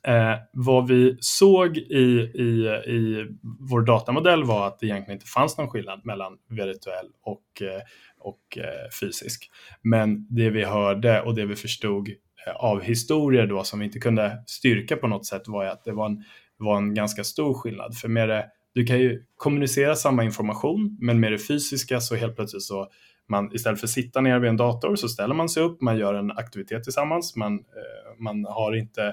Eh, 0.07 0.39
vad 0.53 0.89
vi 0.89 1.17
såg 1.21 1.77
i, 1.77 2.31
i, 2.35 2.81
i 2.87 3.27
vår 3.71 3.81
datamodell 3.81 4.45
var 4.45 4.67
att 4.67 4.79
det 4.79 4.87
egentligen 4.87 5.17
inte 5.17 5.31
fanns 5.31 5.59
någon 5.59 5.71
skillnad 5.71 6.01
mellan 6.05 6.33
virtuell 6.49 7.07
och, 7.23 7.63
eh, 7.63 7.83
och 8.19 8.59
eh, 8.59 8.91
fysisk. 9.01 9.51
Men 9.83 10.27
det 10.31 10.51
vi 10.51 10.65
hörde 10.65 11.23
och 11.23 11.35
det 11.35 11.47
vi 11.47 11.57
förstod 11.57 12.09
av 12.57 12.83
historier 12.83 13.47
då 13.47 13.65
som 13.65 13.79
vi 13.79 13.85
inte 13.85 13.99
kunde 13.99 14.43
styrka 14.47 14.97
på 14.97 15.07
något 15.07 15.27
sätt 15.27 15.43
var 15.47 15.65
att 15.65 15.85
det 15.85 15.93
var 15.93 16.07
en, 16.07 16.25
var 16.57 16.77
en 16.77 16.95
ganska 16.95 17.25
stor 17.25 17.55
skillnad. 17.55 17.97
För 17.97 18.09
med 18.09 18.29
det 18.29 18.47
du 18.75 18.85
kan 18.85 18.99
ju 18.99 19.25
kommunicera 19.37 19.95
samma 19.95 20.25
information, 20.25 20.99
men 21.01 21.21
med 21.21 21.33
det 21.33 21.39
fysiska 21.39 22.01
så 22.01 22.15
helt 22.15 22.37
plötsligt 22.37 22.63
så 22.63 22.89
man, 23.29 23.55
istället 23.55 23.81
för 23.81 23.87
att 23.87 23.91
sitta 23.91 24.21
ner 24.21 24.39
vid 24.39 24.51
en 24.51 24.57
dator 24.57 24.97
så 24.97 25.09
ställer 25.09 25.35
man 25.35 25.49
sig 25.49 25.63
upp, 25.63 25.81
man 25.81 25.99
gör 25.99 26.15
en 26.15 26.31
aktivitet 26.31 26.85
tillsammans, 26.85 27.37
man, 27.37 27.55
eh, 27.55 28.19
man 28.19 28.45
har 28.45 28.77
inte 28.77 29.07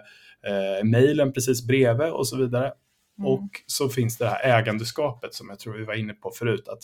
eh, 0.48 0.84
mejlen 0.84 1.34
precis 1.34 1.68
bredvid 1.68 2.10
och 2.10 2.28
så 2.28 2.38
vidare. 2.38 2.72
Mm. 3.20 3.32
Och 3.32 3.50
så 3.66 3.90
finns 3.90 4.18
det 4.18 4.28
här 4.28 4.60
ägandeskapet 4.60 5.34
som 5.34 5.50
jag 5.50 5.60
tror 5.60 5.74
vi 5.74 5.84
var 5.84 5.94
inne 5.94 6.14
på 6.14 6.32
förut. 6.32 6.68
Att 6.68 6.84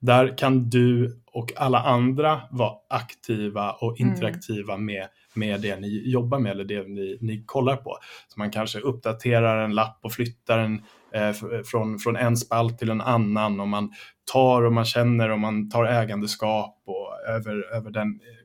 där 0.00 0.38
kan 0.38 0.70
du 0.70 1.20
och 1.26 1.52
alla 1.56 1.78
andra 1.78 2.40
vara 2.50 2.74
aktiva 2.88 3.72
och 3.72 4.00
mm. 4.00 4.12
interaktiva 4.12 4.74
mm. 4.74 4.86
med, 4.86 5.08
med 5.34 5.60
det 5.60 5.80
ni 5.80 6.10
jobbar 6.10 6.38
med 6.38 6.52
eller 6.52 6.64
det 6.64 6.88
ni, 6.88 7.18
ni 7.20 7.42
kollar 7.46 7.76
på. 7.76 7.98
Så 8.28 8.40
man 8.40 8.50
kanske 8.50 8.78
uppdaterar 8.78 9.64
en 9.64 9.74
lapp 9.74 9.98
och 10.02 10.12
flyttar 10.12 10.58
den 10.58 10.82
eh, 11.14 11.62
från, 11.64 11.98
från 11.98 12.16
en 12.16 12.36
spalt 12.36 12.78
till 12.78 12.90
en 12.90 13.00
annan 13.00 13.60
och 13.60 13.68
man 13.68 13.92
tar 14.32 14.62
och 14.62 14.72
man 14.72 14.84
känner 14.84 15.30
och 15.30 15.38
man 15.38 15.70
tar 15.70 15.84
ägandeskap 15.84 16.82
och 16.86 17.28
över, 17.28 17.74
över 17.76 17.90
den 17.90 18.08
eh, 18.08 18.42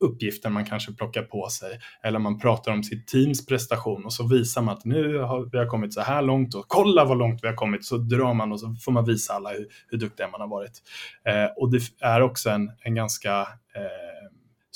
uppgiften 0.00 0.52
man 0.52 0.64
kanske 0.64 0.92
plockar 0.92 1.22
på 1.22 1.48
sig. 1.48 1.78
Eller 2.02 2.18
man 2.18 2.38
pratar 2.38 2.72
om 2.72 2.82
sitt 2.82 3.06
teams 3.06 3.46
prestation 3.46 4.04
och 4.04 4.12
så 4.12 4.28
visar 4.28 4.62
man 4.62 4.76
att 4.76 4.84
nu 4.84 5.18
har 5.18 5.48
vi 5.52 5.58
har 5.58 5.66
kommit 5.66 5.94
så 5.94 6.00
här 6.00 6.22
långt 6.22 6.54
och 6.54 6.64
kolla 6.68 7.04
vad 7.04 7.18
långt 7.18 7.44
vi 7.44 7.48
har 7.48 7.54
kommit. 7.54 7.84
Så 7.84 7.96
drar 7.96 8.34
man 8.34 8.52
och 8.52 8.60
så 8.60 8.76
får 8.84 8.92
man 8.92 9.04
visa 9.04 9.32
alla 9.32 9.50
hur, 9.50 9.66
hur 9.88 9.98
duktiga 9.98 10.28
man 10.28 10.40
har 10.40 10.48
varit. 10.48 10.82
Eh, 11.28 11.46
och 11.56 11.70
det 11.70 11.80
är 12.00 12.20
också 12.20 12.50
en, 12.50 12.70
en 12.84 12.94
ganska 12.94 13.40
eh, 13.76 14.15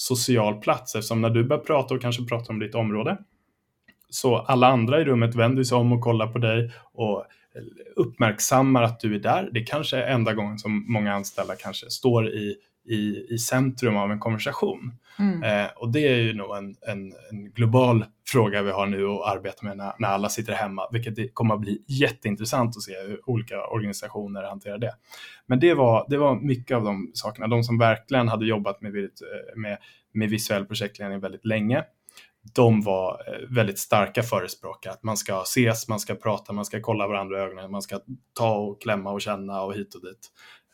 social 0.00 0.60
plats 0.60 0.94
eftersom 0.94 1.20
när 1.20 1.30
du 1.30 1.44
börjar 1.44 1.62
prata 1.62 1.94
och 1.94 2.02
kanske 2.02 2.24
pratar 2.24 2.54
om 2.54 2.58
ditt 2.58 2.74
område 2.74 3.18
så 4.10 4.36
alla 4.36 4.66
andra 4.66 5.00
i 5.00 5.04
rummet 5.04 5.34
vänder 5.34 5.64
sig 5.64 5.76
om 5.76 5.92
och 5.92 6.00
kollar 6.00 6.26
på 6.26 6.38
dig 6.38 6.72
och 6.92 7.24
uppmärksammar 7.96 8.82
att 8.82 9.00
du 9.00 9.14
är 9.14 9.18
där. 9.18 9.48
Det 9.52 9.60
kanske 9.60 9.96
är 9.96 10.06
enda 10.06 10.34
gången 10.34 10.58
som 10.58 10.92
många 10.92 11.14
anställda 11.14 11.56
kanske 11.56 11.90
står 11.90 12.28
i 12.28 12.56
i, 12.88 13.26
i 13.34 13.38
centrum 13.38 13.96
av 13.96 14.12
en 14.12 14.18
konversation. 14.18 14.94
Mm. 15.18 15.42
Eh, 15.42 15.70
och 15.76 15.92
det 15.92 16.08
är 16.08 16.16
ju 16.16 16.34
nog 16.34 16.56
en, 16.56 16.76
en, 16.88 17.12
en, 17.30 17.50
global 17.52 18.04
fråga 18.28 18.62
vi 18.62 18.70
har 18.70 18.86
nu 18.86 19.06
att 19.06 19.36
arbeta 19.36 19.66
med 19.66 19.76
när, 19.76 19.92
när 19.98 20.08
alla 20.08 20.28
sitter 20.28 20.52
hemma, 20.52 20.82
vilket 20.92 21.16
det 21.16 21.28
kommer 21.28 21.54
att 21.54 21.60
bli 21.60 21.84
jätteintressant 21.86 22.76
att 22.76 22.82
se 22.82 22.92
hur 23.06 23.30
olika 23.30 23.66
organisationer 23.66 24.42
hanterar 24.42 24.78
det. 24.78 24.92
Men 25.46 25.60
det 25.60 25.74
var, 25.74 26.06
det 26.08 26.16
var 26.16 26.40
mycket 26.40 26.76
av 26.76 26.84
de 26.84 27.10
sakerna, 27.14 27.46
de 27.46 27.64
som 27.64 27.78
verkligen 27.78 28.28
hade 28.28 28.46
jobbat 28.46 28.80
med, 28.80 28.92
med, 29.56 29.78
med 30.12 30.30
visuell 30.30 30.64
projektledning 30.64 31.20
väldigt 31.20 31.44
länge, 31.44 31.84
de 32.54 32.80
var 32.80 33.22
eh, 33.26 33.48
väldigt 33.48 33.78
starka 33.78 34.22
förespråkare. 34.22 34.92
Att 34.92 35.02
man 35.02 35.16
ska 35.16 35.42
ses, 35.42 35.88
man 35.88 36.00
ska 36.00 36.14
prata, 36.14 36.52
man 36.52 36.64
ska 36.64 36.80
kolla 36.80 37.08
varandra 37.08 37.38
i 37.38 37.40
ögonen, 37.40 37.70
man 37.70 37.82
ska 37.82 38.00
ta 38.34 38.54
och 38.54 38.82
klämma 38.82 39.12
och 39.12 39.20
känna 39.20 39.62
och 39.62 39.74
hit 39.74 39.94
och 39.94 40.02
dit. 40.02 40.30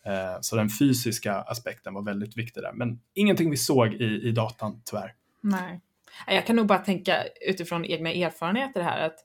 Eh, 0.07 0.41
så 0.41 0.57
den 0.57 0.69
fysiska 0.69 1.35
aspekten 1.35 1.95
var 1.95 2.03
väldigt 2.03 2.37
viktig 2.37 2.63
där. 2.63 2.73
Men 2.73 3.01
ingenting 3.15 3.51
vi 3.51 3.57
såg 3.57 3.95
i, 3.95 4.29
i 4.29 4.33
datan 4.33 4.83
tyvärr. 4.85 5.15
Nej. 5.41 5.81
Jag 6.27 6.47
kan 6.47 6.57
nog 6.57 6.67
bara 6.67 6.79
tänka 6.79 7.25
utifrån 7.41 7.85
egna 7.85 8.13
erfarenheter 8.13 8.81
här 8.81 9.07
att 9.07 9.19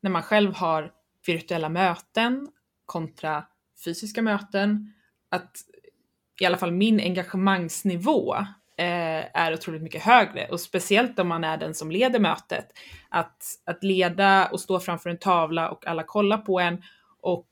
när 0.00 0.10
man 0.10 0.22
själv 0.22 0.54
har 0.54 0.92
virtuella 1.26 1.68
möten 1.68 2.48
kontra 2.86 3.44
fysiska 3.84 4.22
möten, 4.22 4.92
att 5.28 5.56
i 6.40 6.44
alla 6.44 6.56
fall 6.56 6.72
min 6.72 7.00
engagemangsnivå 7.00 8.34
eh, 8.76 9.36
är 9.36 9.52
otroligt 9.52 9.82
mycket 9.82 10.02
högre 10.02 10.48
och 10.48 10.60
speciellt 10.60 11.18
om 11.18 11.28
man 11.28 11.44
är 11.44 11.56
den 11.56 11.74
som 11.74 11.90
leder 11.90 12.20
mötet. 12.20 12.66
Att, 13.08 13.42
att 13.64 13.84
leda 13.84 14.46
och 14.46 14.60
stå 14.60 14.80
framför 14.80 15.10
en 15.10 15.18
tavla 15.18 15.70
och 15.70 15.86
alla 15.86 16.02
kollar 16.02 16.38
på 16.38 16.60
en 16.60 16.82
och 17.20 17.48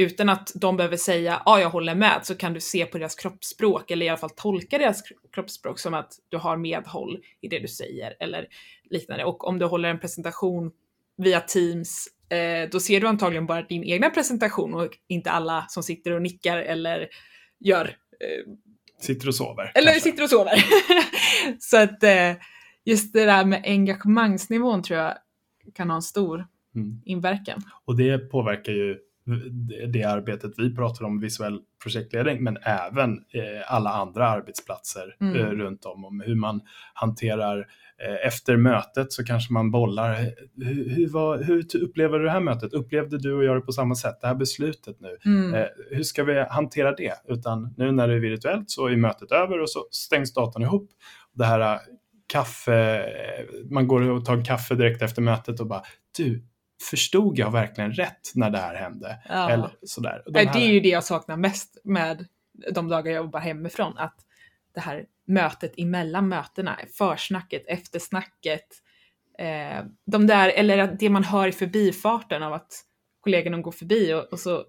utan 0.00 0.28
att 0.28 0.52
de 0.54 0.76
behöver 0.76 0.96
säga 0.96 1.42
ja, 1.46 1.60
jag 1.60 1.70
håller 1.70 1.94
med, 1.94 2.20
så 2.22 2.34
kan 2.34 2.52
du 2.52 2.60
se 2.60 2.86
på 2.86 2.98
deras 2.98 3.14
kroppsspråk 3.14 3.90
eller 3.90 4.06
i 4.06 4.08
alla 4.08 4.18
fall 4.18 4.30
tolka 4.30 4.78
deras 4.78 5.02
kroppsspråk 5.32 5.78
som 5.78 5.94
att 5.94 6.12
du 6.28 6.36
har 6.36 6.56
medhåll 6.56 7.18
i 7.40 7.48
det 7.48 7.58
du 7.58 7.68
säger 7.68 8.14
eller 8.20 8.46
liknande. 8.90 9.24
Och 9.24 9.48
om 9.48 9.58
du 9.58 9.66
håller 9.66 9.88
en 9.88 10.00
presentation 10.00 10.70
via 11.16 11.40
Teams, 11.40 12.08
eh, 12.30 12.68
då 12.72 12.80
ser 12.80 13.00
du 13.00 13.06
antagligen 13.06 13.46
bara 13.46 13.62
din 13.62 13.84
egna 13.84 14.10
presentation 14.10 14.74
och 14.74 14.98
inte 15.06 15.30
alla 15.30 15.64
som 15.68 15.82
sitter 15.82 16.12
och 16.12 16.22
nickar 16.22 16.58
eller 16.58 17.08
gör 17.60 17.84
eh, 17.84 18.52
Sitter 19.00 19.28
och 19.28 19.34
sover. 19.34 19.72
Eller 19.74 19.92
kanske. 19.92 20.10
sitter 20.10 20.22
och 20.22 20.30
sover. 20.30 20.64
så 21.58 21.76
att 21.76 22.02
eh, 22.02 22.32
just 22.84 23.12
det 23.12 23.24
där 23.24 23.44
med 23.44 23.62
engagemangsnivån 23.64 24.82
tror 24.82 24.98
jag 24.98 25.14
kan 25.74 25.90
ha 25.90 25.96
en 25.96 26.02
stor 26.02 26.46
mm. 26.74 27.02
inverkan. 27.04 27.62
Och 27.84 27.96
det 27.96 28.18
påverkar 28.18 28.72
ju 28.72 28.98
det 29.92 30.04
arbetet 30.04 30.52
vi 30.56 30.74
pratar 30.76 31.04
om, 31.04 31.20
visuell 31.20 31.60
projektledning, 31.82 32.42
men 32.44 32.58
även 32.62 33.12
eh, 33.12 33.74
alla 33.74 33.90
andra 33.90 34.28
arbetsplatser 34.28 35.16
mm. 35.20 35.36
eh, 35.36 35.46
runt 35.46 35.84
om, 35.84 36.04
om 36.04 36.22
hur 36.26 36.34
man 36.34 36.60
hanterar 36.94 37.58
eh, 38.06 38.26
efter 38.26 38.56
mötet 38.56 39.12
så 39.12 39.24
kanske 39.24 39.52
man 39.52 39.70
bollar. 39.70 40.14
Hur, 40.56 40.90
hur, 40.90 41.08
var, 41.08 41.42
hur 41.42 41.76
upplever 41.82 42.18
du 42.18 42.24
det 42.24 42.30
här 42.30 42.40
mötet? 42.40 42.72
Upplevde 42.72 43.18
du 43.18 43.34
och 43.34 43.44
jag 43.44 43.56
det 43.56 43.60
på 43.60 43.72
samma 43.72 43.94
sätt? 43.94 44.20
Det 44.20 44.26
här 44.26 44.34
beslutet 44.34 44.96
nu, 45.00 45.16
mm. 45.24 45.66
Hur 45.90 46.02
ska 46.02 46.24
vi 46.24 46.44
hantera 46.50 46.94
det? 46.94 47.14
Utan 47.28 47.74
nu 47.76 47.92
när 47.92 48.08
det 48.08 48.14
är 48.14 48.20
virtuellt 48.20 48.70
så 48.70 48.86
är 48.86 48.96
mötet 48.96 49.32
över 49.32 49.60
och 49.60 49.70
så 49.70 49.84
stängs 49.90 50.34
datorn 50.34 50.62
ihop. 50.62 50.90
Det 51.34 51.44
här 51.44 51.78
kaffe, 52.26 53.06
man 53.70 53.88
går 53.88 54.10
och 54.10 54.24
tar 54.24 54.34
en 54.34 54.44
kaffe 54.44 54.74
direkt 54.74 55.02
efter 55.02 55.22
mötet 55.22 55.60
och 55.60 55.66
bara 55.66 55.82
du, 56.16 56.44
förstod 56.82 57.38
jag 57.38 57.50
verkligen 57.50 57.92
rätt 57.92 58.32
när 58.34 58.50
det 58.50 58.58
här 58.58 58.74
hände? 58.74 59.22
Ja. 59.28 59.50
Eller 59.50 59.70
sådär. 59.82 60.22
Här... 60.34 60.52
Det 60.52 60.58
är 60.58 60.72
ju 60.72 60.80
det 60.80 60.88
jag 60.88 61.04
saknar 61.04 61.36
mest 61.36 61.78
med 61.84 62.26
de 62.72 62.88
dagar 62.88 63.12
jag 63.12 63.24
jobbar 63.24 63.40
hemifrån, 63.40 63.98
att 63.98 64.14
det 64.74 64.80
här 64.80 65.04
mötet 65.26 65.72
emellan 65.76 66.28
mötena, 66.28 66.78
försnacket, 66.98 67.64
eftersnacket, 67.66 68.66
eh, 69.38 69.84
de 70.06 70.26
där, 70.26 70.48
eller 70.48 70.96
det 70.98 71.10
man 71.10 71.24
hör 71.24 71.48
i 71.48 71.52
förbifarten 71.52 72.42
av 72.42 72.52
att 72.52 72.72
kollegorna 73.20 73.58
går 73.58 73.72
förbi 73.72 74.14
och, 74.14 74.32
och 74.32 74.40
så 74.40 74.64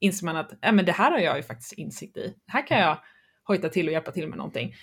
inser 0.00 0.24
man 0.24 0.36
att 0.36 0.52
äh, 0.64 0.72
men 0.72 0.84
det 0.84 0.92
här 0.92 1.10
har 1.10 1.18
jag 1.18 1.36
ju 1.36 1.42
faktiskt 1.42 1.72
insikt 1.72 2.16
i. 2.16 2.34
Här 2.46 2.66
kan 2.66 2.78
jag 2.78 2.98
hojta 3.46 3.68
till 3.68 3.86
och 3.86 3.92
hjälpa 3.92 4.12
till 4.12 4.28
med 4.28 4.38
någonting. 4.38 4.74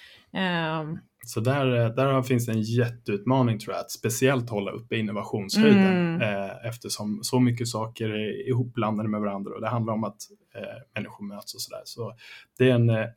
Um, 0.82 1.00
så 1.26 1.40
där, 1.40 1.66
där 1.96 2.22
finns 2.22 2.50
en 2.50 2.62
jätteutmaning 2.62 3.60
tror 3.60 3.74
jag, 3.74 3.82
att 3.82 3.92
speciellt 3.92 4.50
hålla 4.50 4.72
uppe 4.72 4.98
innovationshöjden 4.98 6.16
mm. 6.16 6.22
eh, 6.22 6.68
eftersom 6.68 7.20
så 7.24 7.40
mycket 7.40 7.68
saker 7.68 8.10
är 8.10 8.50
ihopblandade 8.50 9.10
med 9.10 9.22
varandra 9.22 9.52
och 9.56 9.62
det 9.62 9.68
handlar 9.68 9.94
om 9.94 10.04
att 10.04 10.18
eh, 10.56 10.62
människor 10.96 11.26
möts 11.26 11.54
och 11.54 11.62
sådär. 11.62 11.82
Så 11.86 12.16
det 12.58 12.70
är 12.70 12.76
en, 12.76 12.90
eh, 12.90 13.08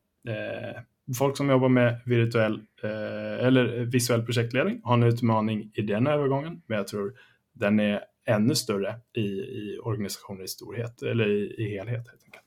folk 1.19 1.37
som 1.37 1.51
jobbar 1.51 1.69
med 1.69 2.01
virtuell 2.05 2.55
eh, 2.83 3.47
eller 3.47 3.85
visuell 3.85 4.23
projektledning 4.23 4.81
har 4.85 4.95
en 4.95 5.03
utmaning 5.03 5.71
i 5.75 5.83
den 5.83 6.07
övergången, 6.07 6.63
men 6.67 6.79
jag 6.79 6.89
tror 6.89 7.15
den 7.53 7.81
är 7.81 8.01
ännu 8.27 8.55
större 8.55 8.95
i, 9.17 9.27
i 9.41 9.79
organisationer 9.83 10.45
i 10.45 10.49
storhet 10.49 11.03
eller 11.03 11.29
i, 11.29 11.55
i 11.59 11.71
helhet. 11.71 12.09
Helt 12.09 12.25
enkelt. 12.25 12.46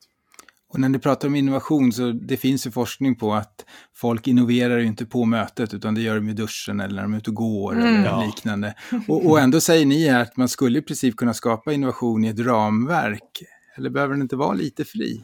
Och 0.73 0.79
när 0.79 0.89
ni 0.89 0.99
pratar 0.99 1.27
om 1.27 1.35
innovation 1.35 1.91
så 1.91 2.11
det 2.11 2.37
finns 2.37 2.67
ju 2.67 2.71
forskning 2.71 3.15
på 3.15 3.33
att 3.33 3.65
folk 3.95 4.27
innoverar 4.27 4.77
ju 4.77 4.85
inte 4.85 5.05
på 5.05 5.25
mötet 5.25 5.73
utan 5.73 5.95
det 5.95 6.01
gör 6.01 6.15
de 6.15 6.29
i 6.29 6.33
duschen 6.33 6.79
eller 6.79 6.95
när 6.95 7.01
de 7.01 7.13
är 7.13 7.17
ute 7.17 7.29
och 7.29 7.35
går 7.35 7.73
mm. 7.73 7.95
eller 7.95 8.05
ja. 8.05 8.25
liknande. 8.25 8.75
Och, 9.07 9.25
och, 9.25 9.39
ändå 9.39 9.61
säger 9.61 9.85
ni 9.85 10.07
här 10.07 10.21
att 10.21 10.37
man 10.37 10.49
skulle 10.49 10.79
i 10.79 10.81
princip 10.81 11.15
kunna 11.15 11.33
skapa 11.33 11.73
innovation 11.73 12.25
i 12.25 12.27
ett 12.27 12.39
ramverk. 12.39 13.43
Eller 13.77 13.89
behöver 13.89 14.13
den 14.13 14.21
inte 14.21 14.35
vara 14.35 14.53
lite 14.53 14.85
fri? 14.85 15.21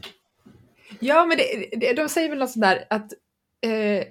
Ja, 0.99 1.25
men 1.25 1.38
det, 1.38 1.77
det, 1.77 1.93
de 1.93 2.10
säger 2.10 2.29
väl 2.29 2.39
något 2.39 2.51
sådär 2.51 2.86
att 2.89 3.13
eh, 3.62 4.03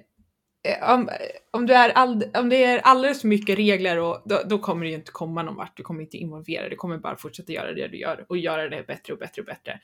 om, 0.93 1.09
om, 1.51 1.65
du 1.65 1.73
är 1.73 1.89
all, 1.89 2.23
om 2.33 2.49
det 2.49 2.63
är 2.63 2.79
alldeles 2.79 3.21
för 3.21 3.27
mycket 3.27 3.57
regler 3.57 3.99
och, 3.99 4.21
då, 4.25 4.41
då, 4.45 4.59
kommer 4.59 4.85
det 4.85 4.89
ju 4.89 4.95
inte 4.95 5.11
komma 5.11 5.43
någon 5.43 5.55
vart. 5.55 5.77
Du 5.77 5.83
kommer 5.83 6.01
inte 6.01 6.17
involvera, 6.17 6.69
du 6.69 6.75
kommer 6.75 6.97
bara 6.97 7.15
fortsätta 7.15 7.51
göra 7.51 7.73
det 7.73 7.87
du 7.87 7.97
gör 7.97 8.25
och 8.29 8.37
göra 8.37 8.69
det 8.69 8.87
bättre 8.87 9.13
och 9.13 9.19
bättre 9.19 9.41
och 9.41 9.45
bättre. 9.45 9.79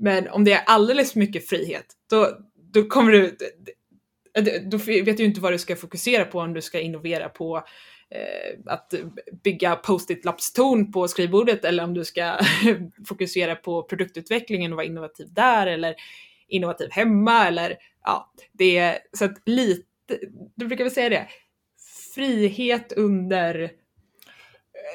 Men 0.00 0.28
om 0.28 0.44
det 0.44 0.52
är 0.52 0.62
alldeles 0.66 1.12
för 1.12 1.18
mycket 1.18 1.48
frihet, 1.48 1.86
då, 2.10 2.38
då 2.72 2.84
kommer 2.84 3.12
du... 3.12 3.36
Då 4.62 4.76
vet 4.76 5.16
du 5.16 5.24
inte 5.24 5.40
vad 5.40 5.52
du 5.52 5.58
ska 5.58 5.76
fokusera 5.76 6.24
på 6.24 6.40
om 6.40 6.54
du 6.54 6.62
ska 6.62 6.80
innovera 6.80 7.28
på 7.28 7.56
eh, 8.10 8.72
att 8.72 8.94
bygga 9.44 9.76
post-it-lappstorn 9.76 10.92
på 10.92 11.08
skrivbordet 11.08 11.64
eller 11.64 11.84
om 11.84 11.94
du 11.94 12.04
ska 12.04 12.38
fokusera 13.08 13.56
på 13.56 13.82
produktutvecklingen 13.82 14.72
och 14.72 14.76
vara 14.76 14.86
innovativ 14.86 15.26
där 15.32 15.66
eller 15.66 15.94
innovativ 16.48 16.88
hemma 16.90 17.46
eller 17.46 17.76
ja, 18.04 18.32
det 18.52 18.78
är 18.78 18.98
så 19.12 19.24
att 19.24 19.42
lite, 19.46 20.18
du 20.54 20.66
brukar 20.66 20.84
väl 20.84 20.92
säga 20.92 21.08
det, 21.08 21.28
frihet 22.14 22.92
under 22.92 23.70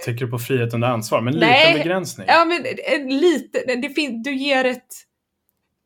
Tänker 0.06 0.26
du 0.26 0.32
på 0.32 0.40
frihet 0.40 0.74
under 0.74 0.88
ansvar? 0.88 1.22
Men 1.22 1.34
Nej. 1.34 1.68
liten 1.68 1.84
begränsning? 1.84 2.28
Ja, 2.30 2.46
men 2.46 2.66
en 3.02 3.18
lite, 3.18 3.76
det 3.76 3.90
fin, 3.90 4.24
du 4.24 4.36
ger 4.36 4.66
ett... 4.66 4.88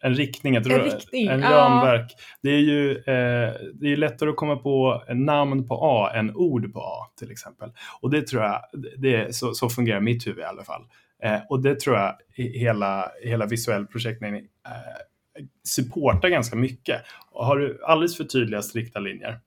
En 0.01 0.15
riktning, 0.15 0.55
ett 0.55 0.65
en, 0.65 0.83
riktning, 0.83 1.27
en 1.27 1.41
ramverk. 1.41 2.11
Det 2.41 2.49
är 2.49 2.59
ju 2.59 2.91
eh, 2.91 3.53
det 3.73 3.91
är 3.91 3.95
lättare 3.95 4.29
att 4.29 4.35
komma 4.35 4.55
på 4.55 5.03
namn 5.09 5.67
på 5.67 5.79
A 5.81 6.11
än 6.15 6.35
ord 6.35 6.73
på 6.73 6.79
A 6.79 7.11
till 7.19 7.31
exempel. 7.31 7.69
Och 8.01 8.09
det 8.09 8.27
tror 8.27 8.43
jag, 8.43 8.61
det 8.97 9.35
så, 9.35 9.53
så 9.53 9.69
fungerar 9.69 9.99
mitt 9.99 10.27
huvud 10.27 10.39
i 10.39 10.43
alla 10.43 10.63
fall. 10.63 10.81
Eh, 11.23 11.39
och 11.49 11.61
det 11.61 11.79
tror 11.79 11.97
jag 11.97 12.15
hela, 12.35 13.11
hela 13.23 13.45
visuell 13.45 13.87
projektledning 13.87 14.45
eh, 14.65 15.43
supportar 15.63 16.29
ganska 16.29 16.55
mycket. 16.55 17.01
Och 17.31 17.45
har 17.45 17.57
du 17.57 17.79
alldeles 17.83 18.17
för 18.17 18.23
tydliga 18.23 18.61
strikta 18.61 18.99
linjer, 18.99 19.39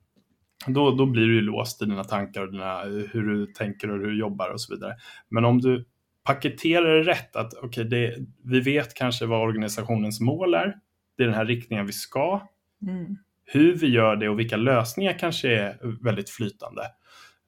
då, 0.67 0.91
då 0.91 1.07
blir 1.07 1.27
du 1.27 1.35
ju 1.35 1.41
låst 1.41 1.83
i 1.83 1.85
dina 1.85 2.05
tankar 2.05 2.43
och 2.43 2.53
dina, 2.53 2.83
hur 2.83 3.23
du 3.23 3.47
tänker 3.47 3.91
och 3.91 3.99
hur 3.99 4.07
du 4.07 4.19
jobbar 4.19 4.51
och 4.51 4.61
så 4.61 4.75
vidare. 4.75 4.95
Men 5.29 5.45
om 5.45 5.61
du 5.61 5.85
paketerar 6.25 6.95
det 6.95 7.03
rätt, 7.03 7.37
att 7.37 7.55
okay, 7.55 8.15
vi 8.45 8.61
vet 8.61 8.95
kanske 8.95 9.27
vad 9.27 9.41
organisationens 9.41 10.21
mål 10.21 10.55
är, 10.55 10.77
det 11.17 11.23
är 11.23 11.27
den 11.27 11.37
här 11.37 11.47
riktningen 11.47 11.87
vi 11.87 11.93
ska. 11.93 12.41
Mm. 12.87 13.17
Hur 13.45 13.75
vi 13.75 13.87
gör 13.87 14.17
det 14.17 14.29
och 14.29 14.39
vilka 14.39 14.57
lösningar 14.57 15.19
kanske 15.19 15.49
är 15.49 15.79
väldigt 16.05 16.31
flytande. 16.31 16.83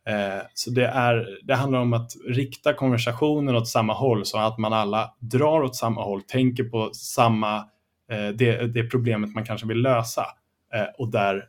Eh, 0.09 0.43
så 0.55 0.71
det, 0.71 0.87
är, 0.87 1.39
det 1.43 1.55
handlar 1.55 1.79
om 1.79 1.93
att 1.93 2.11
rikta 2.29 2.75
konversationen 2.75 3.57
åt 3.57 3.69
samma 3.69 3.93
håll 3.93 4.27
så 4.27 4.39
att 4.39 4.59
man 4.59 4.73
alla 4.73 5.15
drar 5.19 5.62
åt 5.62 5.77
samma 5.77 6.03
håll, 6.03 6.23
tänker 6.23 6.65
på 6.65 6.91
samma, 6.95 7.57
eh, 8.11 8.29
det, 8.35 8.75
det 8.75 8.91
problemet 8.91 9.35
man 9.35 9.45
kanske 9.45 9.67
vill 9.67 9.83
lösa. 9.83 10.27
Eh, 10.75 10.87
och 10.99 11.11
där 11.11 11.45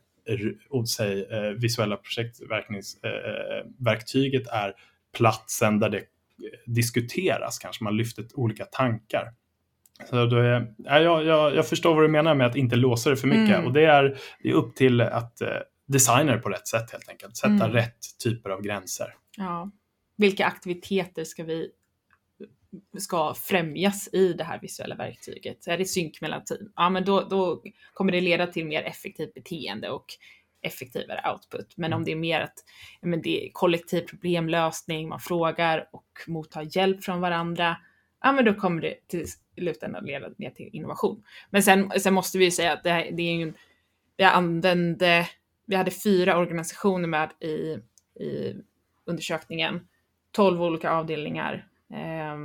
och 0.69 0.89
säg, 0.89 1.28
visuella 1.57 1.97
projektverktyget 1.97 4.47
är 4.47 4.73
platsen 5.17 5.80
där 5.80 5.89
det 5.89 6.03
diskuteras, 6.65 7.59
kanske 7.59 7.84
man 7.84 7.97
lyfter 7.97 8.26
olika 8.34 8.65
tankar. 8.65 9.34
Så 10.09 10.26
då 10.26 10.38
är, 10.38 10.73
ja, 10.78 10.99
jag, 10.99 11.55
jag, 11.55 11.67
förstår 11.67 11.95
vad 11.95 12.03
du 12.03 12.07
menar 12.07 12.36
med 12.36 12.47
att 12.47 12.55
inte 12.55 12.76
låsa 12.76 13.09
det 13.09 13.15
för 13.15 13.28
mycket 13.28 13.55
mm. 13.55 13.65
och 13.65 13.73
det 13.73 13.86
är, 13.86 14.17
det 14.43 14.49
är 14.49 14.53
upp 14.53 14.76
till 14.76 15.01
att 15.01 15.41
eh, 15.41 15.47
designa 15.88 16.32
det 16.32 16.38
på 16.38 16.49
rätt 16.49 16.67
sätt 16.67 16.91
helt 16.91 17.09
enkelt. 17.09 17.38
Sätta 17.38 17.53
mm. 17.53 17.71
rätt 17.71 17.97
typer 18.23 18.49
av 18.49 18.61
gränser. 18.61 19.15
Ja. 19.38 19.71
Vilka 20.17 20.45
aktiviteter 20.45 21.23
ska 21.23 21.43
vi 21.43 21.69
ska 22.97 23.34
främjas 23.34 24.09
i 24.13 24.34
det 24.34 24.43
här 24.43 24.59
visuella 24.61 24.95
verktyget? 24.95 25.67
Är 25.67 25.78
det 25.78 25.86
synk 25.86 26.21
mellan 26.21 26.43
team? 26.43 26.71
Ja, 26.76 26.89
men 26.89 27.05
då, 27.05 27.21
då 27.21 27.61
kommer 27.93 28.11
det 28.11 28.21
leda 28.21 28.47
till 28.47 28.65
mer 28.65 28.84
effektivt 28.84 29.34
beteende 29.34 29.89
och 29.89 30.05
effektivare 30.65 31.32
output. 31.32 31.78
Men 31.78 31.93
om 31.93 31.97
mm. 31.97 32.05
det 32.05 32.11
är 32.11 32.15
mer 32.15 32.41
att 32.41 32.53
men 33.01 33.21
det 33.21 33.45
är 33.45 33.49
kollektiv 33.53 34.01
problemlösning, 34.01 35.09
man 35.09 35.19
frågar 35.19 35.89
och 35.91 36.07
mottar 36.28 36.78
hjälp 36.78 37.03
från 37.03 37.21
varandra, 37.21 37.78
ja 38.23 38.32
men 38.32 38.45
då 38.45 38.53
kommer 38.53 38.82
det 38.82 39.07
till 39.07 39.28
slutändan 39.55 40.05
leda 40.05 40.30
ner 40.38 40.49
till 40.49 40.69
innovation. 40.73 41.23
Men 41.49 41.63
sen, 41.63 41.91
sen 41.99 42.13
måste 42.13 42.38
vi 42.38 42.51
säga 42.51 42.73
att 42.73 42.84
det, 42.84 42.89
här, 42.89 43.11
det 43.11 43.23
är 43.23 43.36
ju, 43.36 43.53
vi 44.17 44.23
använde, 44.23 45.28
vi 45.65 45.76
hade 45.76 45.91
fyra 45.91 46.38
organisationer 46.38 47.07
med 47.07 47.32
i, 47.39 47.78
i 48.23 48.55
undersökningen, 49.05 49.88
12 50.32 50.61
olika 50.61 50.91
avdelningar 50.91 51.67
eh, 51.93 52.38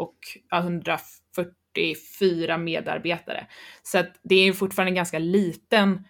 och 0.00 0.16
alltså, 0.48 0.68
144 0.68 2.58
medarbetare. 2.58 3.46
Så 3.82 3.98
att 3.98 4.20
det 4.22 4.34
är 4.34 4.52
fortfarande 4.52 4.90
en 4.90 4.94
ganska 4.94 5.18
liten 5.18 6.04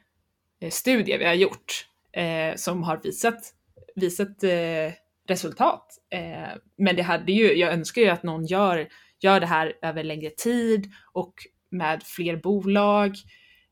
eh, 0.60 0.70
studie 0.70 1.18
vi 1.18 1.24
har 1.24 1.34
gjort 1.34 1.86
eh, 2.12 2.54
som 2.56 2.82
har 2.82 3.00
visat, 3.02 3.54
visat 3.94 4.42
eh, 4.44 4.92
resultat. 5.28 5.86
Eh, 6.10 6.56
men 6.78 6.96
det 6.96 7.02
hade 7.02 7.32
ju, 7.32 7.52
jag 7.52 7.72
önskar 7.72 8.02
ju 8.02 8.08
att 8.08 8.22
någon 8.22 8.46
gör 8.46 8.88
gör 9.20 9.40
det 9.40 9.46
här 9.46 9.72
över 9.82 10.04
längre 10.04 10.30
tid 10.30 10.90
och 11.12 11.34
med 11.70 12.02
fler 12.02 12.36
bolag, 12.36 13.14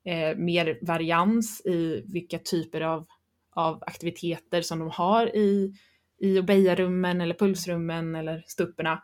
eh, 0.05 0.37
mer 0.37 0.79
varians 0.83 1.67
i 1.67 2.05
vilka 2.13 2.39
typer 2.39 2.81
av, 2.81 3.07
av 3.55 3.83
aktiviteter 3.87 4.63
som 4.63 4.79
de 4.79 4.91
har 4.91 5.37
i, 5.37 5.75
i 6.21 6.39
Obeya-rummen 6.39 7.21
eller 7.21 7.35
pulsrummen 7.35 8.15
eller 8.15 8.45
stupperna. 8.47 9.03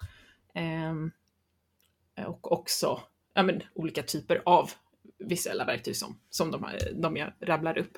Eh, 0.54 2.26
och 2.26 2.52
också 2.52 3.00
ja, 3.34 3.42
men, 3.42 3.62
olika 3.74 4.02
typer 4.02 4.42
av 4.46 4.70
visuella 5.18 5.64
verktyg 5.64 5.96
som, 5.96 6.18
som 6.30 6.50
de, 6.50 6.66
de 6.94 7.16
jag 7.16 7.32
rabblar 7.40 7.78
upp. 7.78 7.92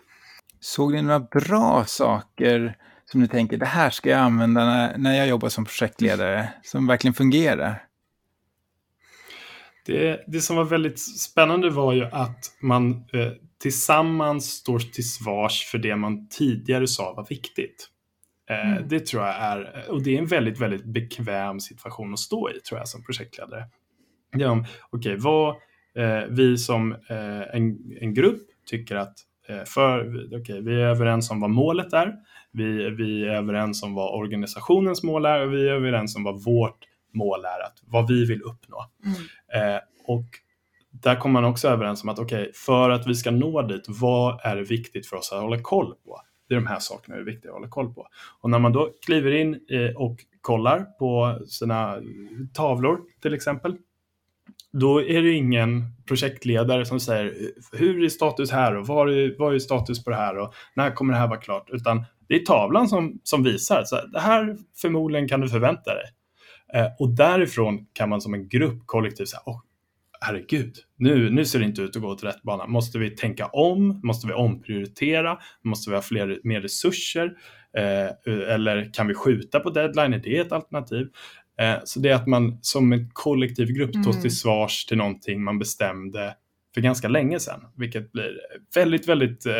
Såg 0.61 0.93
ni 0.93 1.03
några 1.03 1.21
bra 1.21 1.85
saker 1.85 2.79
som 3.05 3.21
ni 3.21 3.29
tänker, 3.29 3.57
det 3.57 3.67
här 3.67 3.91
ska 3.91 4.11
jag 4.11 4.21
använda 4.21 4.65
när, 4.65 4.99
när 4.99 5.17
jag 5.17 5.29
jobbar 5.29 5.49
som 5.49 5.65
projektledare, 5.65 6.53
som 6.63 6.87
verkligen 6.87 7.15
fungerar? 7.15 7.83
Det, 9.87 10.25
det 10.27 10.41
som 10.41 10.57
var 10.57 10.65
väldigt 10.65 11.01
spännande 11.01 11.71
var 11.71 11.93
ju 11.93 12.05
att 12.05 12.57
man 12.61 12.93
eh, 12.93 13.33
tillsammans 13.59 14.51
står 14.51 14.79
till 14.79 15.11
svars 15.11 15.65
för 15.65 15.79
det 15.79 15.97
man 15.97 16.29
tidigare 16.29 16.87
sa 16.87 17.15
var 17.15 17.27
viktigt. 17.29 17.91
Eh, 18.51 18.73
mm. 18.73 18.89
Det 18.89 19.07
tror 19.07 19.23
jag 19.23 19.35
är, 19.35 19.85
och 19.91 20.03
det 20.03 20.15
är 20.15 20.19
en 20.19 20.27
väldigt, 20.27 20.61
väldigt 20.61 20.85
bekväm 20.85 21.61
situation 21.61 22.13
att 22.13 22.19
stå 22.19 22.51
i 22.51 22.61
tror 22.61 22.79
jag 22.79 22.89
som 22.89 23.05
projektledare. 23.05 23.65
Ja, 24.37 24.65
Okej, 24.91 25.15
okay, 25.15 25.17
vad 25.17 25.49
eh, 25.97 26.25
vi 26.29 26.59
som 26.59 26.93
eh, 26.93 27.57
en, 27.57 27.79
en 28.01 28.15
grupp 28.15 28.43
tycker 28.67 28.97
att 28.97 29.15
eh, 29.49 29.65
för, 29.67 30.25
okay, 30.41 30.61
vi 30.61 30.75
är 30.75 30.87
överens 30.87 31.31
om 31.31 31.41
vad 31.41 31.51
målet 31.51 31.93
är, 31.93 32.15
vi, 32.53 32.91
vi 32.91 33.25
är 33.25 33.35
överens 33.35 33.83
om 33.83 33.95
vad 33.95 34.19
organisationens 34.21 35.03
mål 35.03 35.27
är 35.27 35.47
och 35.47 35.53
vi 35.53 35.69
är 35.69 35.73
överens 35.73 36.17
om 36.17 36.25
vad 36.25 36.45
vårt 36.45 36.79
mål 37.15 37.45
är, 37.45 37.67
att, 37.67 37.79
vad 37.83 38.09
vi 38.09 38.25
vill 38.25 38.43
uppnå. 38.43 38.85
Mm. 39.05 39.75
Eh, 39.75 39.81
och 40.07 40.25
där 40.91 41.17
kommer 41.17 41.41
man 41.41 41.51
också 41.51 41.69
överens 41.69 42.03
om 42.03 42.09
att 42.09 42.19
okej, 42.19 42.41
okay, 42.41 42.53
för 42.53 42.91
att 42.91 43.07
vi 43.07 43.15
ska 43.15 43.31
nå 43.31 43.63
dit, 43.63 43.85
vad 43.89 44.41
är 44.43 44.57
det 44.57 44.63
viktigt 44.63 45.07
för 45.07 45.17
oss 45.17 45.33
att 45.33 45.41
hålla 45.41 45.59
koll 45.63 45.95
på? 46.05 46.21
Det 46.49 46.55
är 46.55 46.61
de 46.61 46.67
här 46.67 46.79
sakerna 46.79 47.17
det 47.17 47.23
är 47.23 47.25
viktiga 47.25 47.51
att 47.51 47.57
hålla 47.57 47.69
koll 47.69 47.95
på. 47.95 48.07
Och 48.41 48.51
när 48.51 48.59
man 48.59 48.73
då 48.73 48.93
kliver 49.07 49.31
in 49.31 49.61
eh, 49.71 49.97
och 49.97 50.17
kollar 50.41 50.85
på 50.85 51.39
sina 51.47 51.97
tavlor 52.55 53.01
till 53.23 53.35
exempel, 53.35 53.77
då 54.73 55.03
är 55.03 55.23
det 55.23 55.33
ingen 55.33 55.85
projektledare 56.07 56.87
som 56.87 57.01
säger 57.01 57.35
hur 57.73 58.05
är 58.05 58.09
status 58.09 58.51
här 58.51 58.77
och 58.77 58.87
vad 58.87 59.11
är, 59.11 59.35
vad 59.39 59.55
är 59.55 59.59
status 59.59 60.05
på 60.05 60.11
det 60.11 60.17
här 60.17 60.39
och 60.39 60.55
när 60.75 60.91
kommer 60.91 61.13
det 61.13 61.19
här 61.19 61.29
vara 61.29 61.41
klart? 61.41 61.71
Utan 61.71 62.05
det 62.29 62.35
är 62.35 62.45
tavlan 62.45 62.89
som, 62.89 63.21
som 63.23 63.43
visar, 63.43 63.83
så 63.85 64.07
det 64.07 64.21
här 64.21 64.57
förmodligen 64.77 65.29
kan 65.29 65.41
du 65.41 65.49
förvänta 65.49 65.95
dig. 65.95 66.05
Eh, 66.75 66.87
och 66.99 67.09
därifrån 67.09 67.87
kan 67.93 68.09
man 68.09 68.21
som 68.21 68.35
en 68.35 68.49
grupp 68.49 68.83
kollektivt 68.87 69.29
säga, 69.29 69.41
oh, 69.47 69.61
herregud, 70.27 70.77
nu, 70.99 71.31
nu 71.31 71.45
ser 71.45 71.59
det 71.59 71.65
inte 71.65 71.83
ut 71.83 71.97
att 71.97 72.03
gå 72.03 72.09
åt 72.09 72.25
rätt 72.25 72.43
bana. 72.43 72.67
Måste 72.67 72.99
vi 72.99 73.11
tänka 73.11 73.47
om? 73.47 74.01
Måste 74.03 74.27
vi 74.27 74.33
omprioritera? 74.33 75.39
Måste 75.65 75.91
vi 75.91 75.97
ha 75.97 76.03
fler, 76.03 76.41
mer 76.45 76.61
resurser? 76.61 77.33
Eh, 77.79 78.55
eller 78.55 78.93
kan 78.93 79.07
vi 79.07 79.15
skjuta 79.15 79.61
på 79.61 79.71
deadline? 79.71 80.15
Är 80.15 80.19
det 80.19 80.39
ett 80.39 80.53
alternativ? 80.53 81.07
Eh, 81.61 81.77
så 81.85 82.01
det 82.01 82.09
är 82.09 82.15
att 82.15 82.27
man 82.27 82.59
som 82.63 82.93
en 82.93 83.11
kollektiv 83.13 83.69
grupp 83.69 83.95
mm. 83.95 84.05
tar 84.05 84.13
till 84.13 84.37
svars 84.37 84.85
till 84.85 84.97
någonting 84.97 85.45
man 85.45 85.59
bestämde 85.59 86.35
för 86.75 86.81
ganska 86.81 87.09
länge 87.09 87.41
sedan, 87.41 87.61
vilket 87.77 88.13
blir 88.13 88.41
väldigt, 88.75 89.09
väldigt 89.09 89.47
eh, 89.47 89.53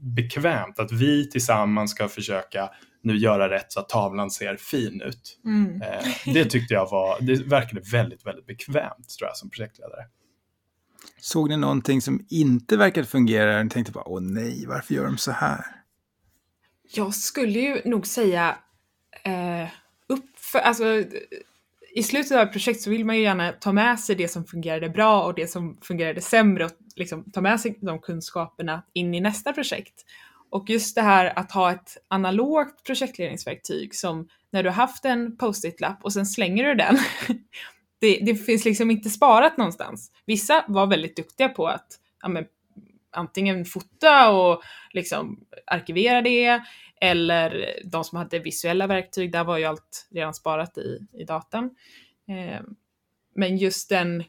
bekvämt 0.00 0.78
att 0.78 0.92
vi 0.92 1.30
tillsammans 1.30 1.90
ska 1.90 2.08
försöka 2.08 2.70
nu 3.02 3.16
göra 3.16 3.50
rätt 3.50 3.72
så 3.72 3.80
att 3.80 3.88
tavlan 3.88 4.30
ser 4.30 4.56
fin 4.56 5.02
ut. 5.02 5.40
Mm. 5.44 5.82
Eh, 5.82 6.34
det 6.34 6.44
tyckte 6.44 6.74
jag 6.74 6.90
var, 6.90 7.20
det 7.20 7.42
verkade 7.42 7.80
väldigt, 7.92 8.26
väldigt 8.26 8.46
bekvämt 8.46 9.08
tror 9.18 9.28
jag 9.28 9.36
som 9.36 9.50
projektledare. 9.50 10.04
Såg 11.20 11.48
ni 11.48 11.56
någonting 11.56 12.00
som 12.00 12.26
inte 12.28 12.76
verkade 12.76 13.06
fungera 13.06 13.60
och 13.60 13.70
tänkte 13.70 13.92
bara 13.92 14.08
åh 14.08 14.20
nej, 14.20 14.66
varför 14.66 14.94
gör 14.94 15.04
de 15.04 15.18
så 15.18 15.32
här? 15.32 15.64
Jag 16.90 17.14
skulle 17.14 17.58
ju 17.58 17.80
nog 17.84 18.06
säga 18.06 18.58
eh, 19.24 19.68
upp 20.06 20.38
för, 20.38 20.58
alltså, 20.58 21.04
i 21.94 22.02
slutet 22.02 22.36
av 22.36 22.42
ett 22.42 22.52
projekt 22.52 22.80
så 22.80 22.90
vill 22.90 23.04
man 23.04 23.16
ju 23.16 23.22
gärna 23.22 23.52
ta 23.52 23.72
med 23.72 24.00
sig 24.00 24.16
det 24.16 24.28
som 24.28 24.44
fungerade 24.44 24.88
bra 24.88 25.22
och 25.22 25.34
det 25.34 25.50
som 25.50 25.78
fungerade 25.82 26.20
sämre 26.20 26.64
och 26.64 26.70
liksom 26.96 27.30
ta 27.30 27.40
med 27.40 27.60
sig 27.60 27.78
de 27.80 27.98
kunskaperna 27.98 28.82
in 28.92 29.14
i 29.14 29.20
nästa 29.20 29.52
projekt. 29.52 30.04
Och 30.50 30.70
just 30.70 30.94
det 30.94 31.02
här 31.02 31.38
att 31.38 31.52
ha 31.52 31.72
ett 31.72 31.96
analogt 32.08 32.84
projektledningsverktyg 32.84 33.94
som 33.94 34.28
när 34.50 34.62
du 34.62 34.68
har 34.68 34.76
haft 34.76 35.04
en 35.04 35.36
post-it-lapp 35.36 36.04
och 36.04 36.12
sen 36.12 36.26
slänger 36.26 36.64
du 36.64 36.74
den. 36.74 36.98
det, 38.00 38.18
det, 38.22 38.34
finns 38.34 38.64
liksom 38.64 38.90
inte 38.90 39.10
sparat 39.10 39.56
någonstans. 39.56 40.12
Vissa 40.26 40.64
var 40.68 40.86
väldigt 40.86 41.16
duktiga 41.16 41.48
på 41.48 41.66
att 41.66 41.86
ja, 42.22 42.28
men, 42.28 42.44
antingen 43.10 43.64
fota 43.64 44.30
och 44.30 44.62
liksom 44.92 45.40
arkivera 45.66 46.22
det 46.22 46.62
eller 47.00 47.74
de 47.84 48.04
som 48.04 48.18
hade 48.18 48.38
visuella 48.38 48.86
verktyg, 48.86 49.32
där 49.32 49.44
var 49.44 49.58
ju 49.58 49.64
allt 49.64 50.08
redan 50.10 50.34
sparat 50.34 50.78
i, 50.78 50.98
i 51.12 51.24
datan. 51.24 51.64
Eh, 52.28 52.60
men 53.34 53.56
just 53.56 53.88
den 53.88 54.24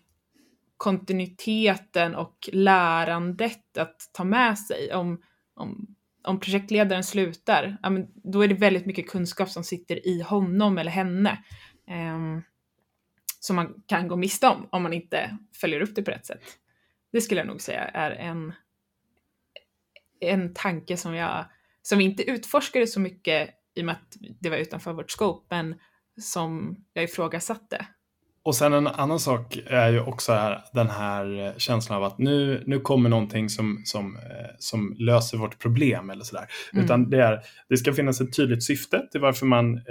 kontinuiteten 0.78 2.16
och 2.16 2.50
lärandet 2.52 3.78
att 3.78 4.10
ta 4.12 4.24
med 4.24 4.60
sig 4.60 4.94
om, 4.94 5.22
om 5.56 5.96
om 6.24 6.40
projektledaren 6.40 7.04
slutar, 7.04 7.78
ja, 7.82 7.90
men 7.90 8.08
då 8.14 8.42
är 8.42 8.48
det 8.48 8.56
väldigt 8.56 8.86
mycket 8.86 9.10
kunskap 9.10 9.50
som 9.50 9.64
sitter 9.64 10.08
i 10.08 10.22
honom 10.22 10.78
eller 10.78 10.92
henne. 10.92 11.44
Eh, 11.88 12.42
som 13.40 13.56
man 13.56 13.84
kan 13.86 14.08
gå 14.08 14.16
miste 14.16 14.48
om 14.48 14.68
om 14.72 14.84
man 14.84 14.94
inte 14.94 15.38
följer 15.62 15.82
upp 15.82 15.96
det 15.96 16.02
på 16.02 16.12
rätt 16.12 16.26
sätt. 16.26 16.42
Det 17.12 17.22
skulle 17.22 17.40
jag 17.42 17.48
nog 17.48 17.62
säga 17.62 17.84
är 17.84 18.12
en, 18.12 18.54
en 20.20 20.54
tanke 20.54 20.98
som 20.98 21.16
jag, 21.16 21.46
som 21.82 21.98
vi 21.98 22.04
inte 22.04 22.24
utforskade 22.24 22.88
så 22.88 23.00
mycket 23.00 23.50
i 23.76 23.82
och 23.82 23.86
med 23.86 23.96
att 23.96 24.18
det 24.40 24.50
var 24.50 24.58
utanför 24.58 24.94
vårt 24.94 25.12
scope, 25.12 25.56
men 25.56 25.80
som 26.22 26.76
jag 26.94 27.04
ifrågasatte 27.04 27.88
och 28.44 28.56
sen 28.56 28.74
en 28.74 28.88
annan 28.88 29.20
sak 29.20 29.60
är 29.68 29.90
ju 29.90 30.00
också 30.00 30.32
här, 30.32 30.62
den 30.74 30.90
här 30.90 31.54
känslan 31.58 31.98
av 31.98 32.04
att 32.04 32.18
nu, 32.18 32.64
nu 32.66 32.80
kommer 32.80 33.10
någonting 33.10 33.50
som, 33.50 33.82
som, 33.86 34.16
eh, 34.16 34.22
som 34.60 34.96
löser 35.00 35.38
vårt 35.38 35.60
problem 35.60 36.10
eller 36.10 36.24
sådär. 36.24 36.46
Mm. 36.74 36.86
Utan 36.86 37.10
det, 37.10 37.24
är, 37.24 37.40
det 37.70 37.78
ska 37.78 37.94
finnas 37.94 38.22
ett 38.22 38.36
tydligt 38.36 38.64
syfte 38.64 39.08
till 39.12 39.22
varför 39.22 39.46
man 39.46 39.76
eh, 39.76 39.82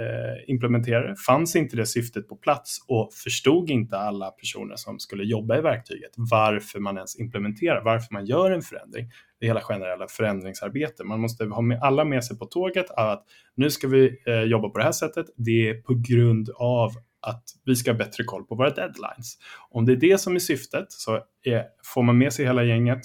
implementerar 0.47 1.07
det. 1.07 1.15
Fanns 1.15 1.55
inte 1.55 1.75
det 1.75 1.85
syftet 1.85 2.27
på 2.27 2.35
plats 2.35 2.85
och 2.87 3.13
förstod 3.13 3.69
inte 3.69 3.97
alla 3.97 4.31
personer 4.31 4.75
som 4.75 4.99
skulle 4.99 5.23
jobba 5.23 5.57
i 5.57 5.61
verktyget 5.61 6.11
varför 6.15 6.79
man 6.79 6.95
ens 6.95 7.19
implementerar, 7.19 7.81
varför 7.83 8.13
man 8.13 8.25
gör 8.25 8.51
en 8.51 8.61
förändring. 8.61 9.11
Det 9.39 9.45
hela 9.45 9.61
generella 9.61 10.07
förändringsarbete. 10.07 11.03
Man 11.03 11.19
måste 11.19 11.45
ha 11.45 11.61
med 11.61 11.79
alla 11.81 12.05
med 12.05 12.23
sig 12.23 12.37
på 12.37 12.45
tåget 12.45 12.89
att 12.89 13.25
nu 13.55 13.69
ska 13.69 13.87
vi 13.87 14.21
eh, 14.27 14.41
jobba 14.41 14.69
på 14.69 14.77
det 14.77 14.83
här 14.83 14.91
sättet. 14.91 15.25
Det 15.37 15.69
är 15.69 15.73
på 15.81 15.93
grund 16.07 16.49
av 16.55 16.91
att 17.21 17.43
vi 17.65 17.75
ska 17.75 17.91
ha 17.91 17.97
bättre 17.97 18.23
koll 18.23 18.43
på 18.43 18.55
våra 18.55 18.69
deadlines. 18.69 19.37
Om 19.69 19.85
det 19.85 19.91
är 19.91 19.95
det 19.95 20.17
som 20.17 20.35
är 20.35 20.39
syftet 20.39 20.91
så 20.91 21.19
är, 21.43 21.65
får 21.83 22.03
man 22.03 22.17
med 22.17 22.33
sig 22.33 22.45
hela 22.45 22.63
gänget 22.63 23.01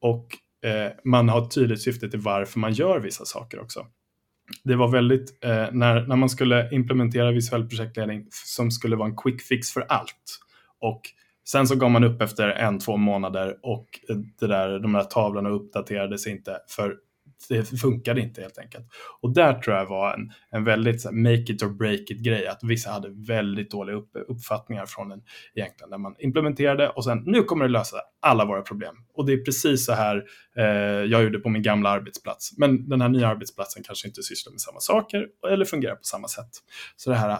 och 0.00 0.26
eh, 0.68 0.92
man 1.04 1.28
har 1.28 1.42
ett 1.42 1.54
tydligt 1.54 1.82
syfte 1.82 2.10
till 2.10 2.20
varför 2.20 2.58
man 2.58 2.72
gör 2.72 3.00
vissa 3.00 3.24
saker 3.24 3.60
också. 3.60 3.86
Det 4.64 4.76
var 4.76 4.88
väldigt, 4.88 5.44
eh, 5.44 5.66
när, 5.72 6.06
när 6.06 6.16
man 6.16 6.30
skulle 6.30 6.70
implementera 6.74 7.30
visuell 7.30 7.68
projektledning 7.68 8.26
som 8.30 8.70
skulle 8.70 8.96
vara 8.96 9.08
en 9.08 9.16
quick 9.16 9.42
fix 9.42 9.72
för 9.72 9.80
allt 9.80 10.40
och 10.80 11.02
Sen 11.48 11.66
så 11.66 11.76
gav 11.76 11.90
man 11.90 12.04
upp 12.04 12.22
efter 12.22 12.48
en, 12.48 12.78
två 12.78 12.96
månader 12.96 13.56
och 13.62 14.00
eh, 14.08 14.16
det 14.16 14.46
där, 14.46 14.78
de 14.78 14.92
där 14.92 15.04
tavlorna 15.04 15.48
uppdaterades 15.48 16.26
inte 16.26 16.58
för 16.68 16.96
det 17.48 17.64
funkade 17.80 18.20
inte 18.20 18.40
helt 18.40 18.58
enkelt. 18.58 18.86
Och 19.20 19.34
där 19.34 19.54
tror 19.54 19.76
jag 19.76 19.86
var 19.86 20.14
en, 20.14 20.32
en 20.50 20.64
väldigt 20.64 21.04
här, 21.04 21.12
make 21.12 21.52
it 21.52 21.62
or 21.62 21.68
break 21.68 22.00
it 22.00 22.18
grej, 22.18 22.46
att 22.46 22.60
vissa 22.62 22.90
hade 22.90 23.08
väldigt 23.10 23.70
dåliga 23.70 23.96
upp, 23.96 24.10
uppfattningar 24.28 24.86
från 24.86 25.08
den 25.08 25.22
egentligen, 25.54 25.90
när 25.90 25.98
man 25.98 26.14
implementerade 26.18 26.88
och 26.88 27.04
sen 27.04 27.22
nu 27.26 27.42
kommer 27.42 27.64
det 27.64 27.70
lösa 27.70 27.96
alla 28.20 28.44
våra 28.44 28.62
problem. 28.62 28.94
Och 29.14 29.26
det 29.26 29.32
är 29.32 29.44
precis 29.44 29.86
så 29.86 29.92
här 29.92 30.24
eh, 30.56 30.64
jag 31.10 31.22
gjorde 31.22 31.38
på 31.38 31.48
min 31.48 31.62
gamla 31.62 31.90
arbetsplats. 31.90 32.58
Men 32.58 32.88
den 32.88 33.00
här 33.00 33.08
nya 33.08 33.28
arbetsplatsen 33.28 33.82
kanske 33.82 34.08
inte 34.08 34.22
sysslar 34.22 34.50
med 34.50 34.60
samma 34.60 34.80
saker 34.80 35.26
eller 35.52 35.64
fungerar 35.64 35.94
på 35.94 36.04
samma 36.04 36.28
sätt. 36.28 36.50
Så 36.96 37.10
det 37.10 37.16
här 37.16 37.38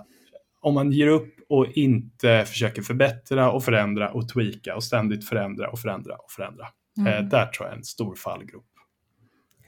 om 0.60 0.74
man 0.74 0.92
ger 0.92 1.06
upp 1.06 1.34
och 1.48 1.66
inte 1.66 2.44
försöker 2.44 2.82
förbättra 2.82 3.50
och 3.50 3.64
förändra 3.64 4.10
och 4.10 4.28
tweaka 4.28 4.76
och 4.76 4.84
ständigt 4.84 5.28
förändra 5.28 5.70
och 5.70 5.78
förändra 5.78 6.14
och 6.14 6.30
förändra. 6.30 6.66
Mm. 6.98 7.12
Eh, 7.12 7.30
där 7.30 7.46
tror 7.46 7.66
jag 7.66 7.72
är 7.72 7.76
en 7.78 7.84
stor 7.84 8.14
fallgrop. 8.14 8.64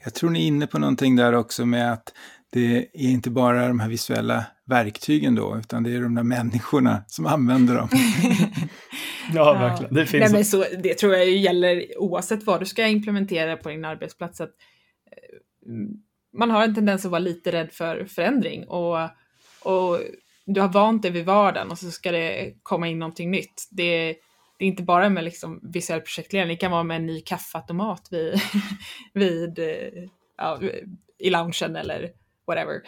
Jag 0.03 0.13
tror 0.13 0.29
ni 0.29 0.43
är 0.43 0.47
inne 0.47 0.67
på 0.67 0.79
någonting 0.79 1.15
där 1.15 1.33
också 1.33 1.65
med 1.65 1.93
att 1.93 2.13
det 2.49 2.77
är 2.77 3.09
inte 3.09 3.29
bara 3.29 3.67
de 3.67 3.79
här 3.79 3.89
visuella 3.89 4.45
verktygen 4.65 5.35
då, 5.35 5.57
utan 5.57 5.83
det 5.83 5.95
är 5.95 6.01
de 6.01 6.15
där 6.15 6.23
människorna 6.23 7.03
som 7.07 7.25
använder 7.25 7.75
dem. 7.75 7.89
ja, 9.33 9.53
verkligen. 9.53 9.93
Det, 9.93 10.05
finns 10.05 10.23
Nej, 10.23 10.31
men 10.31 10.45
så, 10.45 10.65
det 10.83 10.93
tror 10.93 11.13
jag 11.13 11.29
gäller 11.29 11.99
oavsett 11.99 12.43
vad 12.43 12.59
du 12.59 12.65
ska 12.65 12.87
implementera 12.87 13.57
på 13.57 13.69
din 13.69 13.85
arbetsplats. 13.85 14.41
Att, 14.41 14.49
eh, 14.49 15.73
man 16.37 16.51
har 16.51 16.63
en 16.63 16.75
tendens 16.75 17.05
att 17.05 17.11
vara 17.11 17.19
lite 17.19 17.51
rädd 17.51 17.71
för 17.71 18.05
förändring 18.05 18.67
och, 18.67 18.97
och 19.63 19.99
du 20.45 20.61
har 20.61 20.67
vant 20.67 21.01
dig 21.01 21.11
vid 21.11 21.25
vardagen 21.25 21.71
och 21.71 21.77
så 21.77 21.91
ska 21.91 22.11
det 22.11 22.53
komma 22.63 22.87
in 22.87 22.99
någonting 22.99 23.31
nytt. 23.31 23.67
Det, 23.71 24.15
det 24.61 24.65
är 24.65 24.67
inte 24.67 24.83
bara 24.83 25.09
med 25.09 25.23
liksom 25.23 25.59
visuell 25.63 26.01
projektledning, 26.01 26.55
det 26.55 26.59
kan 26.59 26.71
vara 26.71 26.83
med 26.83 26.97
en 26.97 27.05
ny 27.05 27.21
kaffeautomat 27.21 28.07
vid, 28.11 28.41
vid, 29.13 29.59
ja, 30.37 30.59
i 31.19 31.29
loungen 31.29 31.75
eller 31.75 32.11
whatever. 32.47 32.81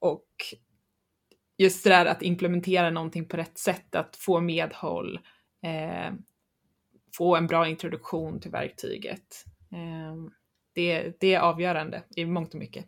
Och 0.00 0.26
just 1.58 1.84
det 1.84 1.90
där 1.90 2.06
att 2.06 2.22
implementera 2.22 2.90
någonting 2.90 3.28
på 3.28 3.36
rätt 3.36 3.58
sätt, 3.58 3.94
att 3.94 4.16
få 4.16 4.40
medhåll, 4.40 5.18
eh, 5.62 6.14
få 7.16 7.36
en 7.36 7.46
bra 7.46 7.68
introduktion 7.68 8.40
till 8.40 8.50
verktyget. 8.50 9.44
Eh, 9.72 10.30
det, 10.74 11.20
det 11.20 11.34
är 11.34 11.40
avgörande 11.40 12.02
i 12.16 12.24
mångt 12.24 12.54
och 12.54 12.60
mycket. 12.60 12.84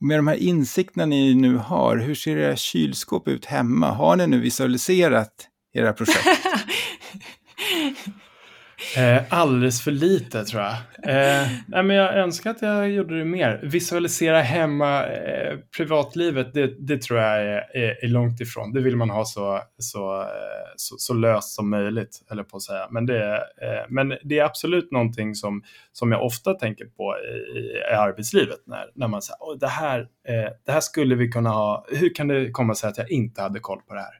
Med 0.00 0.18
de 0.18 0.26
här 0.26 0.36
insikterna 0.36 1.06
ni 1.06 1.34
nu 1.34 1.56
har, 1.56 1.96
hur 1.96 2.14
ser 2.14 2.36
era 2.36 2.56
kylskåp 2.56 3.28
ut 3.28 3.44
hemma? 3.44 3.90
Har 3.90 4.16
ni 4.16 4.26
nu 4.26 4.40
visualiserat 4.40 5.48
era 5.72 5.92
projekt? 5.92 6.26
Eh, 8.96 9.22
alldeles 9.28 9.82
för 9.82 9.90
lite 9.90 10.44
tror 10.44 10.62
jag. 10.62 10.72
Eh, 11.02 11.48
nej, 11.68 11.82
men 11.82 11.96
jag 11.96 12.16
önskar 12.16 12.50
att 12.50 12.62
jag 12.62 12.90
gjorde 12.90 13.18
det 13.18 13.24
mer. 13.24 13.60
Visualisera 13.62 14.40
hemma 14.40 15.06
eh, 15.06 15.58
privatlivet, 15.76 16.54
det, 16.54 16.74
det, 16.78 17.02
tror 17.02 17.20
jag 17.20 17.42
är, 17.42 17.76
är, 17.76 18.04
är, 18.04 18.08
långt 18.08 18.40
ifrån. 18.40 18.72
Det 18.72 18.80
vill 18.80 18.96
man 18.96 19.10
ha 19.10 19.24
så, 19.24 19.60
så, 19.78 20.20
eh, 20.20 20.26
så, 20.76 20.94
så 20.98 21.14
löst 21.14 21.54
som 21.54 21.70
möjligt, 21.70 22.22
eller 22.30 22.42
på 22.42 22.56
att 22.56 22.62
säga. 22.62 22.88
Men 22.90 23.06
det, 23.06 23.34
eh, 23.34 23.84
men 23.88 24.14
det 24.22 24.38
är 24.38 24.44
absolut 24.44 24.90
någonting 24.90 25.34
som, 25.34 25.62
som 25.92 26.12
jag 26.12 26.24
ofta 26.24 26.54
tänker 26.54 26.84
på 26.84 27.16
i, 27.56 27.60
i 27.90 27.94
arbetslivet. 27.94 28.58
När, 28.66 28.90
när 28.94 29.08
man 29.08 29.22
säger, 29.22 29.58
det, 29.58 29.68
här, 29.68 30.00
eh, 30.00 30.50
det 30.66 30.72
här 30.72 30.80
skulle 30.80 31.14
vi 31.14 31.28
kunna 31.28 31.50
ha, 31.50 31.86
hur 31.88 32.14
kan 32.14 32.28
det 32.28 32.50
komma 32.50 32.74
sig 32.74 32.90
att 32.90 32.98
jag 32.98 33.10
inte 33.10 33.42
hade 33.42 33.60
koll 33.60 33.80
på 33.88 33.94
det 33.94 34.00
här? 34.00 34.19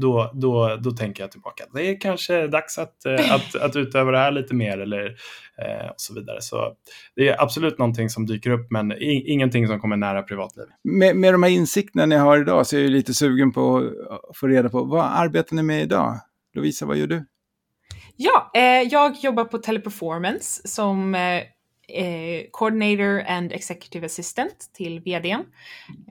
Då, 0.00 0.30
då, 0.34 0.76
då 0.80 0.90
tänker 0.90 1.22
jag 1.22 1.30
tillbaka. 1.30 1.64
Det 1.74 1.90
är 1.90 2.00
kanske 2.00 2.46
dags 2.46 2.78
att, 2.78 3.06
eh, 3.06 3.32
att, 3.34 3.54
att 3.54 3.76
utöva 3.76 4.10
det 4.10 4.18
här 4.18 4.30
lite 4.30 4.54
mer 4.54 4.78
eller 4.78 5.06
eh, 5.62 5.90
och 5.90 6.00
så 6.00 6.14
vidare. 6.14 6.40
Så 6.40 6.72
det 7.16 7.28
är 7.28 7.42
absolut 7.42 7.78
någonting 7.78 8.10
som 8.10 8.26
dyker 8.26 8.50
upp, 8.50 8.70
men 8.70 8.94
ingenting 9.00 9.66
som 9.66 9.80
kommer 9.80 9.96
nära 9.96 10.22
privatlivet. 10.22 10.70
Med, 10.84 11.16
med 11.16 11.34
de 11.34 11.42
här 11.42 11.50
insikterna 11.50 12.06
ni 12.06 12.16
har 12.16 12.38
idag 12.38 12.66
så 12.66 12.76
är 12.76 12.80
jag 12.80 12.90
lite 12.90 13.14
sugen 13.14 13.52
på 13.52 13.90
att 14.30 14.36
få 14.36 14.46
reda 14.46 14.68
på 14.68 14.84
vad 14.84 15.04
arbetar 15.04 15.56
ni 15.56 15.62
med 15.62 15.82
idag? 15.82 16.20
Lovisa, 16.54 16.86
vad 16.86 16.96
gör 16.96 17.06
du? 17.06 17.24
Ja, 18.16 18.50
eh, 18.54 18.62
jag 18.62 19.16
jobbar 19.22 19.44
på 19.44 19.58
Teleperformance 19.58 20.68
som 20.68 21.14
eh, 21.14 21.42
eh, 21.88 22.46
coordinator 22.50 23.24
and 23.28 23.52
executive 23.52 24.06
assistant 24.06 24.70
till 24.72 25.00
vdn. 25.00 25.44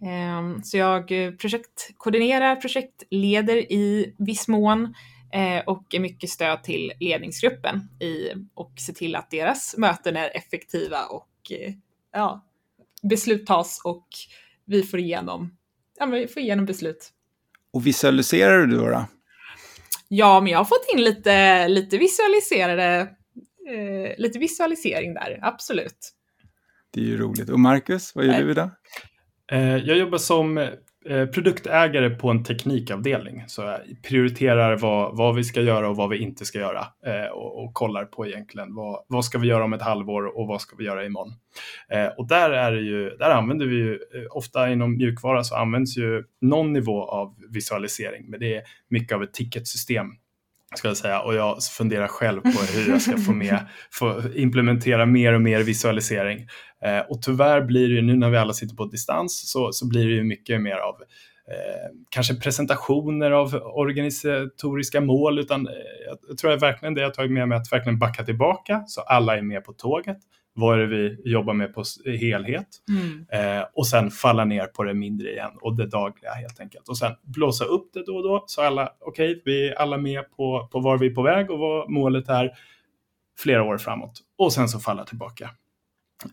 Eh, 0.02 0.62
så 0.64 0.78
jag 0.78 1.08
projektkoordinerar, 1.38 2.56
projektleder 2.56 3.72
i 3.72 4.14
viss 4.18 4.48
mån 4.48 4.96
eh, 5.34 5.64
och 5.66 5.96
är 5.96 6.00
mycket 6.00 6.30
stöd 6.30 6.64
till 6.64 6.94
ledningsgruppen 7.00 7.90
i, 8.00 8.32
och 8.54 8.72
ser 8.86 8.94
till 8.94 9.16
att 9.16 9.32
deras 9.32 9.76
möten 9.78 10.16
är 10.16 10.38
effektiva 10.38 11.06
och 11.06 11.52
eh, 11.52 11.74
ja, 12.14 12.46
beslut 13.04 13.46
tas 13.46 13.82
och 13.84 14.08
vi 14.66 14.84
får 14.84 15.00
igenom, 15.00 15.58
ja, 16.00 16.06
vi 16.06 16.28
får 16.28 16.42
igenom 16.42 16.66
beslut. 16.66 17.14
Och 17.74 17.88
visualiserar 17.88 18.66
du 18.66 18.78
då? 18.78 18.90
då? 18.90 19.06
Ja, 20.08 20.42
men 20.42 20.52
jag 20.52 20.60
har 20.60 20.66
fått 20.66 20.86
in 20.94 21.04
lite, 21.04 21.68
lite 21.68 21.98
visualiserade 21.98 23.10
eh, 23.68 24.12
lite 24.18 24.40
visualisering 24.40 25.14
där, 25.14 25.40
absolut. 25.42 26.14
Det 26.94 27.00
är 27.00 27.06
ju 27.06 27.18
roligt. 27.18 27.50
Och 27.50 27.60
Marcus, 27.60 28.16
vad 28.16 28.26
gör 28.26 28.32
Nej. 28.32 28.44
du 28.44 28.52
idag? 28.52 28.70
Eh, 29.52 29.78
jag 29.78 29.98
jobbar 29.98 30.18
som 30.18 30.58
eh, 30.58 31.26
produktägare 31.26 32.10
på 32.10 32.30
en 32.30 32.44
teknikavdelning. 32.44 33.44
Så 33.48 33.62
jag 33.62 33.80
prioriterar 34.04 34.78
vad, 34.78 35.18
vad 35.18 35.36
vi 35.36 35.44
ska 35.44 35.62
göra 35.62 35.90
och 35.90 35.96
vad 35.96 36.10
vi 36.10 36.18
inte 36.18 36.46
ska 36.46 36.60
göra. 36.60 36.86
Eh, 37.06 37.32
och, 37.32 37.64
och, 37.64 37.74
kollar 37.74 38.06
på 38.06 38.28
egentligen 38.28 38.76
vad, 38.76 39.04
vad 39.08 39.26
ska 39.26 39.38
vi 39.38 39.48
göra 39.48 39.64
om 39.64 39.74
ett 39.74 39.82
halvår 39.82 40.38
och 40.38 40.48
vad 40.48 40.62
ska 40.62 40.76
vi 40.76 40.86
göra 40.86 41.06
imorgon. 41.06 41.34
Eh, 41.90 42.08
och 42.08 42.28
där, 42.28 42.50
är 42.50 42.72
ju, 42.72 43.10
där 43.10 43.30
använder 43.30 43.66
vi 43.66 43.76
ju, 43.76 44.00
ofta 44.32 44.70
inom 44.70 44.98
mjukvara 44.98 45.44
så 45.44 45.56
används 45.56 45.98
ju 45.98 46.24
någon 46.42 46.74
nivå 46.74 47.04
av 47.04 47.36
visualisering. 47.50 48.30
Men 48.30 48.40
det 48.40 48.56
är 48.56 48.64
mycket 48.90 49.16
av 49.16 49.24
ett 49.24 49.34
ticketsystem 49.34 50.08
ska 50.78 50.88
jag 50.88 50.98
säga. 50.98 51.20
Och 51.20 51.36
jag 51.36 51.64
funderar 51.64 52.08
själv 52.08 52.42
på 52.42 52.78
hur 52.78 52.90
jag 52.90 53.02
ska 53.02 53.18
få, 53.18 53.32
med, 53.32 53.68
få 53.92 54.22
implementera 54.36 55.06
mer 55.06 55.34
och 55.34 55.42
mer 55.42 55.64
visualisering. 55.64 56.48
Eh, 56.86 57.00
och 57.00 57.22
tyvärr 57.22 57.62
blir 57.62 57.88
det 57.88 57.96
ju 57.96 58.02
nu 58.02 58.16
när 58.16 58.30
vi 58.30 58.38
alla 58.38 58.54
sitter 58.54 58.76
på 58.76 58.86
distans 58.86 59.52
så, 59.52 59.72
så 59.72 59.88
blir 59.88 60.06
det 60.06 60.14
ju 60.14 60.24
mycket 60.24 60.62
mer 60.62 60.78
av 60.78 60.96
eh, 61.52 61.90
kanske 62.10 62.36
presentationer 62.36 63.32
av 63.32 63.56
organisatoriska 63.56 65.02
mål, 65.02 65.40
utan 65.40 65.68
eh, 65.68 65.74
jag 66.30 66.38
tror 66.38 66.54
jag 66.54 66.60
verkligen 66.60 66.94
det 66.94 67.02
jag 67.02 67.14
tagit 67.14 67.32
med 67.32 67.48
mig 67.48 67.58
att 67.58 67.72
verkligen 67.72 68.00
backa 68.00 68.24
tillbaka 68.24 68.84
så 68.88 69.02
alla 69.02 69.38
är 69.38 69.42
med 69.42 69.64
på 69.64 69.74
tåget 69.74 70.18
vad 70.58 70.80
är 70.80 70.88
det 70.88 70.88
vi 70.88 71.32
jobbar 71.32 71.54
med 71.54 71.74
på 71.74 71.84
helhet? 72.06 72.68
Mm. 72.90 73.26
Eh, 73.32 73.66
och 73.74 73.88
sen 73.88 74.12
falla 74.12 74.46
ner 74.46 74.66
på 74.66 74.84
det 74.84 74.94
mindre 74.94 75.32
igen 75.32 75.52
och 75.62 75.76
det 75.76 75.88
dagliga 75.88 76.32
helt 76.32 76.60
enkelt. 76.60 76.90
Och 76.90 76.98
sen 76.98 77.12
blåsa 77.22 77.66
upp 77.66 77.90
det 77.94 78.06
då 78.06 78.16
och 78.16 78.24
då 78.24 78.44
så 78.48 78.62
alla, 78.62 78.90
okej, 79.00 79.32
okay, 79.32 79.42
vi 79.46 79.70
är 79.70 79.74
alla 79.74 79.98
med 79.98 80.32
på, 80.32 80.68
på 80.72 80.80
var 80.80 80.98
vi 80.98 81.08
är 81.08 81.16
på 81.16 81.22
väg 81.22 81.52
och 81.52 81.60
vad 81.60 81.90
målet 81.90 82.30
är 82.30 82.52
flera 83.40 83.64
år 83.64 83.78
framåt. 83.78 84.22
Och 84.38 84.54
sen 84.54 84.70
så 84.70 84.80
falla 84.80 85.04
tillbaka. 85.04 85.50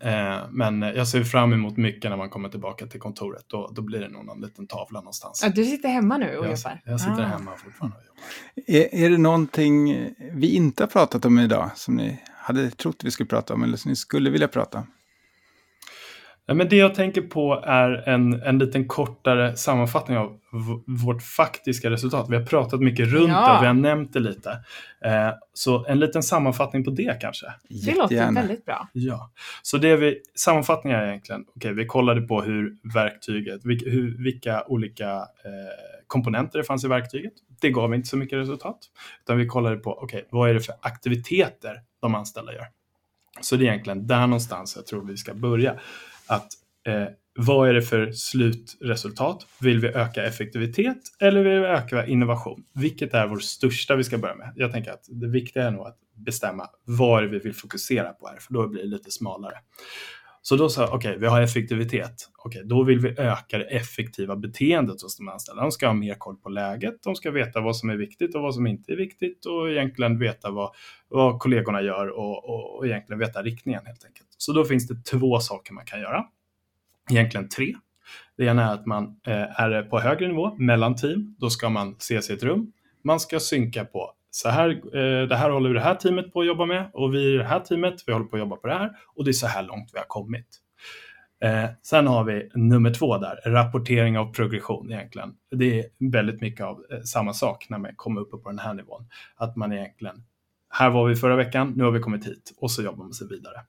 Eh, 0.01 0.39
men 0.51 0.82
jag 0.82 1.09
ser 1.09 1.24
fram 1.24 1.53
emot 1.53 1.76
mycket 1.76 2.11
när 2.11 2.16
man 2.16 2.30
kommer 2.30 2.49
tillbaka 2.49 2.87
till 2.87 3.01
kontoret. 3.01 3.45
Då, 3.47 3.72
då 3.74 3.82
blir 3.82 4.01
det 4.01 4.09
nog 4.09 4.24
någon 4.24 4.41
liten 4.41 4.66
tavla 4.66 5.01
någonstans. 5.01 5.41
Ja, 5.43 5.53
du 5.55 5.64
sitter 5.64 5.89
hemma 5.89 6.18
nu 6.18 6.26
och 6.26 6.45
jag, 6.47 6.51
jobbar? 6.51 6.80
Jag 6.85 7.01
sitter 7.01 7.22
ah. 7.22 7.26
hemma 7.26 7.51
fortfarande 7.57 7.97
och 7.97 8.05
jobbar. 8.07 8.80
Är, 8.80 9.05
är 9.05 9.11
det 9.11 9.18
någonting 9.18 10.09
vi 10.32 10.55
inte 10.55 10.82
har 10.82 10.89
pratat 10.89 11.24
om 11.24 11.39
idag 11.39 11.70
som 11.74 11.97
ni 11.97 12.22
hade 12.37 12.70
trott 12.70 13.05
vi 13.05 13.11
skulle 13.11 13.26
prata 13.26 13.55
om 13.55 13.62
eller 13.62 13.76
som 13.76 13.89
ni 13.89 13.97
skulle 13.97 14.30
vilja 14.30 14.49
prata 14.49 14.78
om? 14.78 14.87
Men 16.47 16.68
det 16.68 16.76
jag 16.76 16.95
tänker 16.95 17.22
på 17.22 17.62
är 17.66 18.09
en, 18.09 18.42
en 18.42 18.59
liten 18.59 18.88
kortare 18.88 19.57
sammanfattning 19.57 20.16
av 20.16 20.38
vårt 21.05 21.22
faktiska 21.22 21.90
resultat. 21.90 22.26
Vi 22.30 22.36
har 22.36 22.47
pratat 22.47 22.80
mycket 22.80 23.09
runt 23.09 23.28
ja. 23.28 23.49
det 23.49 23.57
och 23.57 23.62
vi 23.62 23.66
har 23.66 23.74
nämnt 23.74 24.12
det 24.12 24.20
lite. 24.20 24.51
Eh, 25.05 25.30
så 25.55 25.86
en 25.86 25.99
liten 25.99 26.22
sammanfattning 26.22 26.84
på 26.84 26.90
det 26.90 27.20
kanske. 27.20 27.47
Det 27.68 27.95
låter 27.95 28.32
väldigt 28.32 28.64
bra. 28.64 28.88
Ja, 28.92 29.30
så 29.62 29.78
det 29.78 29.97
vi, 29.97 30.20
sammanfattningen 30.34 31.01
är 31.01 31.07
egentligen, 31.07 31.40
okej, 31.40 31.57
okay, 31.57 31.72
vi 31.72 31.86
kollade 31.86 32.20
på 32.20 32.42
hur 32.42 32.76
verktyget, 32.95 33.64
vilka, 33.64 33.90
hur, 33.90 34.24
vilka 34.24 34.64
olika 34.66 35.12
eh, 35.14 36.05
komponenter 36.07 36.59
det 36.59 36.64
fanns 36.64 36.84
i 36.84 36.88
verktyget. 36.88 37.32
Det 37.61 37.70
gav 37.70 37.95
inte 37.95 38.09
så 38.09 38.16
mycket 38.16 38.38
resultat, 38.38 38.78
utan 39.22 39.38
vi 39.38 39.47
kollade 39.47 39.76
på, 39.76 39.92
okej, 39.92 40.18
okay, 40.18 40.28
vad 40.30 40.51
är 40.51 40.55
det 40.55 40.61
för 40.61 40.74
aktiviteter 40.80 41.80
de 42.01 42.14
anställda 42.14 42.53
gör? 42.53 42.66
Så 43.40 43.57
det 43.57 43.64
är 43.64 43.68
egentligen 43.68 44.07
där 44.07 44.26
någonstans 44.26 44.76
jag 44.76 44.86
tror 44.86 45.05
vi 45.05 45.16
ska 45.16 45.34
börja 45.34 45.74
att 46.27 46.49
eh, 46.87 47.07
vad 47.39 47.68
är 47.68 47.75
det 47.75 47.83
för 47.83 48.12
slutresultat? 48.12 49.47
Vill 49.61 49.81
vi 49.81 49.89
öka 49.89 50.25
effektivitet 50.25 50.99
eller 51.20 51.45
vill 51.45 51.61
vi 51.61 51.66
öka 51.66 52.07
innovation? 52.07 52.64
Vilket 52.75 53.14
är 53.14 53.27
vår 53.27 53.39
största 53.39 53.97
vi 53.97 54.05
ska 54.05 54.18
börja 54.18 54.35
med? 54.35 54.53
Jag 54.57 54.72
tänker 54.72 54.91
att 54.91 55.05
det 55.09 55.29
viktiga 55.29 55.66
är 55.66 55.70
nog 55.70 55.87
att 55.87 55.99
bestämma 56.16 56.66
vad 56.85 57.31
vi 57.31 57.39
vill 57.39 57.55
fokusera 57.55 58.12
på 58.12 58.29
här, 58.29 58.37
för 58.37 58.55
då 58.55 58.68
blir 58.68 58.83
det 58.83 58.89
lite 58.89 59.11
smalare. 59.11 59.55
Så 60.43 60.57
då 60.57 60.68
sa 60.68 60.81
jag 60.83 60.95
okej, 60.95 61.11
okay, 61.11 61.20
vi 61.20 61.27
har 61.27 61.41
effektivitet. 61.41 62.29
Okej, 62.39 62.59
okay, 62.59 62.68
då 62.68 62.83
vill 62.83 62.99
vi 62.99 63.09
öka 63.09 63.59
det 63.59 63.64
effektiva 63.64 64.37
beteendet 64.37 65.03
hos 65.03 65.16
de 65.16 65.29
anställda. 65.29 65.62
De 65.62 65.72
ska 65.72 65.87
ha 65.87 65.95
mer 65.95 66.14
koll 66.14 66.37
på 66.37 66.49
läget, 66.49 67.03
de 67.03 67.14
ska 67.14 67.31
veta 67.31 67.61
vad 67.61 67.77
som 67.77 67.91
är 67.91 67.97
viktigt 67.97 68.35
och 68.35 68.43
vad 68.43 68.55
som 68.55 68.66
inte 68.66 68.93
är 68.93 68.97
viktigt 68.97 69.47
och 69.47 69.70
egentligen 69.70 70.18
veta 70.18 70.51
vad, 70.51 70.70
vad 71.09 71.39
kollegorna 71.39 71.83
gör 71.83 72.09
och, 72.09 72.45
och, 72.45 72.77
och 72.77 72.87
egentligen 72.87 73.18
veta 73.18 73.43
riktningen 73.43 73.87
helt 73.87 74.05
enkelt. 74.05 74.29
Så 74.45 74.53
då 74.53 74.64
finns 74.64 74.88
det 74.88 75.05
två 75.05 75.40
saker 75.40 75.72
man 75.72 75.84
kan 75.84 76.01
göra. 76.01 76.24
Egentligen 77.11 77.49
tre. 77.49 77.74
Det 78.36 78.45
ena 78.45 78.70
är 78.70 78.74
att 78.74 78.86
man 78.86 79.20
eh, 79.26 79.61
är 79.61 79.82
på 79.82 80.01
högre 80.01 80.28
nivå, 80.28 80.55
mellan 80.55 80.97
team. 80.97 81.36
Då 81.38 81.51
ska 81.51 81.68
man 81.68 81.97
ses 81.99 82.30
i 82.30 82.32
ett 82.32 82.42
rum. 82.42 82.72
Man 83.05 83.20
ska 83.20 83.40
synka 83.40 83.84
på 83.84 84.11
så 84.30 84.49
här, 84.49 84.70
eh, 84.70 85.28
det 85.28 85.36
här 85.36 85.51
håller 85.51 85.68
vi 85.68 85.74
det 85.74 85.80
här 85.80 85.95
teamet 85.95 86.32
på 86.32 86.40
att 86.40 86.47
jobba 86.47 86.66
med 86.66 86.90
och 86.92 87.14
vi 87.14 87.34
i 87.34 87.36
det 87.36 87.45
här 87.45 87.61
teamet, 87.61 87.95
vi 88.07 88.12
håller 88.12 88.26
på 88.26 88.36
att 88.36 88.40
jobba 88.40 88.57
på 88.57 88.66
det 88.66 88.74
här 88.74 88.90
och 89.14 89.24
det 89.24 89.30
är 89.30 89.32
så 89.32 89.47
här 89.47 89.62
långt 89.62 89.90
vi 89.92 89.99
har 89.99 90.07
kommit. 90.07 90.47
Eh, 91.45 91.70
sen 91.82 92.07
har 92.07 92.24
vi 92.24 92.51
nummer 92.55 92.95
två 92.95 93.18
där, 93.18 93.40
rapportering 93.47 94.18
av 94.18 94.32
progression 94.32 94.92
egentligen. 94.92 95.34
Det 95.51 95.80
är 95.80 95.86
väldigt 95.99 96.40
mycket 96.40 96.66
av 96.66 96.84
eh, 96.90 97.01
samma 97.01 97.32
sak 97.32 97.66
när 97.68 97.78
man 97.78 97.95
kommer 97.97 98.20
upp 98.20 98.30
på 98.30 98.51
den 98.51 98.59
här 98.59 98.74
nivån. 98.74 99.07
Att 99.36 99.57
man 99.57 99.72
egentligen, 99.72 100.24
här 100.79 100.91
var 100.91 101.09
vi 101.09 101.16
förra 101.16 101.37
veckan, 101.37 101.72
nu 101.77 101.85
har 101.85 101.91
vi 101.91 102.01
kommit 102.01 102.27
hit 102.27 102.53
och 102.57 102.70
så 102.70 102.83
jobbar 102.83 103.05
man 103.05 103.12
sig 103.12 103.29
vidare. 103.29 103.61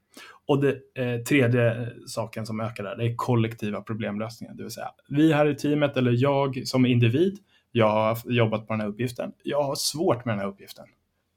Och 0.47 0.61
det 0.61 0.71
eh, 0.95 1.21
tredje 1.21 1.89
saken 2.07 2.45
som 2.45 2.59
ökar 2.59 2.83
där, 2.83 2.95
det 2.95 3.05
är 3.05 3.15
kollektiva 3.15 3.81
problemlösningar. 3.81 4.53
Det 4.53 4.63
vill 4.63 4.71
säga, 4.71 4.89
vi 5.09 5.33
här 5.33 5.45
i 5.45 5.55
teamet 5.55 5.97
eller 5.97 6.11
jag 6.11 6.61
som 6.65 6.85
individ 6.85 7.39
jag 7.71 7.89
har 7.89 8.17
jobbat 8.25 8.67
på 8.67 8.73
den 8.73 8.81
här 8.81 8.87
uppgiften. 8.87 9.31
Jag 9.43 9.63
har 9.63 9.75
svårt 9.75 10.25
med 10.25 10.33
den 10.33 10.39
här 10.39 10.47
uppgiften. 10.47 10.85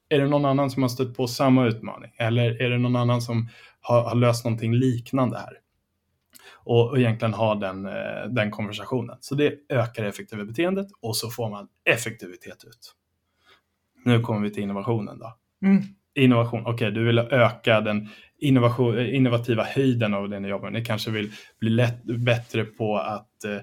Är 0.08 0.18
det 0.18 0.28
någon 0.28 0.44
annan 0.44 0.70
som 0.70 0.82
har 0.82 0.88
stött 0.88 1.16
på 1.16 1.26
samma 1.26 1.66
utmaning? 1.66 2.12
Eller 2.18 2.62
är 2.62 2.70
det 2.70 2.78
någon 2.78 2.96
annan 2.96 3.22
som 3.22 3.48
har, 3.80 4.02
har 4.02 4.14
löst 4.14 4.44
någonting 4.44 4.74
liknande 4.74 5.38
här? 5.38 5.58
Och, 6.52 6.90
och 6.90 6.98
egentligen 6.98 7.34
ha 7.34 7.54
den, 7.54 7.86
eh, 7.86 8.28
den 8.30 8.50
konversationen. 8.50 9.16
Så 9.20 9.34
det 9.34 9.54
ökar 9.68 10.02
det 10.02 10.08
effektiva 10.08 10.44
beteendet 10.44 10.86
och 11.00 11.16
så 11.16 11.30
får 11.30 11.50
man 11.50 11.68
effektivitet 11.84 12.64
ut. 12.64 12.94
Nu 14.04 14.20
kommer 14.20 14.40
vi 14.40 14.50
till 14.50 14.62
innovationen 14.62 15.18
då. 15.18 15.36
Mm. 15.62 15.82
Innovation, 16.14 16.60
okej, 16.60 16.72
okay, 16.72 16.90
du 16.90 17.04
vill 17.04 17.18
öka 17.18 17.80
den 17.80 18.08
innovativa 18.38 19.62
höjden 19.64 20.14
av 20.14 20.28
det 20.28 20.40
ni 20.40 20.48
jobbar 20.48 20.70
med. 20.70 20.80
Ni 20.80 20.84
kanske 20.84 21.10
vill 21.10 21.32
bli 21.60 21.70
lätt, 21.70 22.04
bättre 22.04 22.64
på 22.64 22.96
att, 22.96 23.44
eh, 23.44 23.54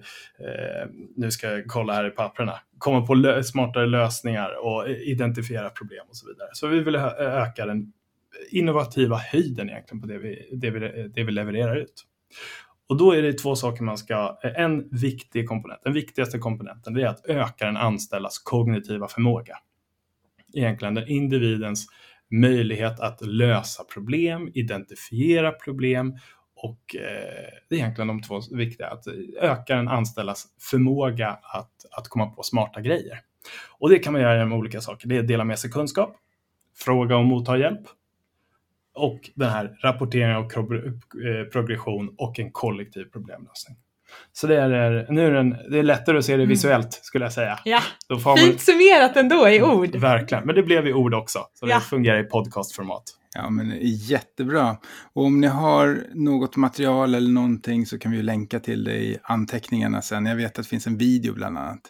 eh, 0.48 0.88
nu 1.16 1.32
ska 1.32 1.52
jag 1.52 1.68
kolla 1.68 1.93
här 1.93 2.08
i 2.08 2.10
papperna, 2.10 2.54
komma 2.78 3.06
på 3.06 3.14
lö 3.14 3.43
smartare 3.43 3.86
lösningar 3.86 4.66
och 4.66 4.89
identifiera 4.89 5.70
problem 5.70 6.06
och 6.10 6.18
så 6.18 6.28
vidare. 6.28 6.50
Så 6.54 6.68
vi 6.68 6.80
vill 6.80 6.96
öka 6.96 7.66
den 7.66 7.93
innovativa 8.52 9.18
höjden 9.18 9.70
egentligen 9.70 10.02
på 10.02 10.08
det 10.08 10.18
vi, 10.18 10.50
det 10.52 10.70
vi, 10.70 11.10
det 11.16 11.24
vi 11.24 11.32
levererar 11.32 11.76
ut. 11.76 12.04
Och 12.88 12.98
då 12.98 13.12
är 13.12 13.22
det 13.22 13.34
två 13.34 13.56
saker 13.56 13.84
man 13.84 13.98
ska, 13.98 14.38
en 14.43 14.89
viktig 14.89 15.48
komponent, 15.48 15.82
den 15.84 15.93
viktigaste 15.93 16.38
komponenten, 16.39 16.93
det 16.93 17.02
är 17.02 17.08
att 17.08 17.26
öka 17.26 17.66
den 17.66 17.78
anställdas 17.78 18.39
kognitiva 18.39 19.08
förmåga. 19.08 19.58
Egentligen 20.56 20.93
den 20.93 21.08
individens 21.08 21.88
möjlighet 22.32 22.99
att 22.99 23.22
lösa 23.22 23.84
problem, 23.84 24.51
identifiera 24.53 25.51
problem 25.51 26.18
och 26.56 26.95
eh, 26.95 27.49
det 27.70 27.76
är 27.76 27.80
egentligen 27.80 28.08
de 28.08 28.22
två 28.22 28.41
viktiga, 28.51 28.88
att 28.88 29.08
öka 29.41 29.76
den 29.76 29.88
anställdas 29.88 30.45
förmåga 30.60 31.30
att, 31.30 31.86
att 31.91 32.08
komma 32.08 32.26
på 32.28 32.43
smarta 32.43 32.82
grejer. 32.82 33.20
Och 33.78 33.89
det 33.89 33.99
kan 33.99 34.14
man 34.14 34.22
göra 34.22 34.45
med 34.45 34.58
olika 34.58 34.82
saker. 34.82 35.08
Det 35.08 35.16
är 35.16 35.20
att 35.20 35.28
dela 35.28 35.43
med 35.43 35.60
sig 35.60 35.72
kunskap, 35.72 36.16
fråga 36.76 37.18
och 37.18 37.26
motta 37.26 37.58
hjälp 37.58 37.88
och 38.95 39.30
den 39.36 39.49
här 39.49 39.78
rapporteringen 39.84 40.36
eh, 40.36 40.41
av 40.41 41.45
progression 41.51 42.16
och 42.18 42.39
en 42.39 42.51
kollektiv 42.51 43.06
problemlösning. 43.06 43.78
Så 44.34 44.47
det 44.47 44.62
är, 44.62 45.08
nu 45.10 45.28
är 45.28 45.32
den, 45.32 45.49
det 45.49 45.80
är 45.80 45.84
lättare 45.84 46.18
att 46.18 46.26
se 46.26 46.32
det 46.32 46.43
mm. 46.43 46.49
visuellt 46.49 46.93
skulle 46.93 47.26
jag 47.26 47.34
säga. 47.34 47.60
Ja, 47.66 47.82
Då 48.10 48.20
får 48.20 48.38
fint 48.38 48.49
man, 48.49 48.60
summerat 48.60 49.18
ändå 49.18 49.49
i 49.49 49.62
ord. 49.62 49.95
Verkligen, 49.95 50.45
men 50.45 50.56
det 50.56 50.64
blev 50.64 50.88
i 50.88 50.93
ord 50.93 51.14
också. 51.14 51.39
Så 51.53 51.68
ja. 51.68 51.76
det 51.76 51.82
fungerar 51.82 52.20
i 52.20 52.24
podcastformat. 52.24 53.03
Ja, 53.38 53.49
men 53.49 53.78
jättebra. 53.82 54.78
Och 55.14 55.24
om 55.24 55.41
ni 55.41 55.47
har 55.47 56.03
något 56.14 56.56
material 56.56 57.16
eller 57.16 57.32
någonting 57.32 57.86
så 57.86 57.99
kan 57.99 58.12
vi 58.12 58.18
ju 58.18 58.24
länka 58.24 58.60
till 58.60 58.84
det 58.84 58.95
i 58.95 59.18
anteckningarna 59.24 60.01
sen. 60.01 60.26
Jag 60.26 60.36
vet 60.36 60.60
att 60.60 60.66
det 60.66 60.70
finns 60.70 60.88
en 60.88 60.97
video 60.97 61.34
bland 61.34 61.58
annat. 61.58 61.82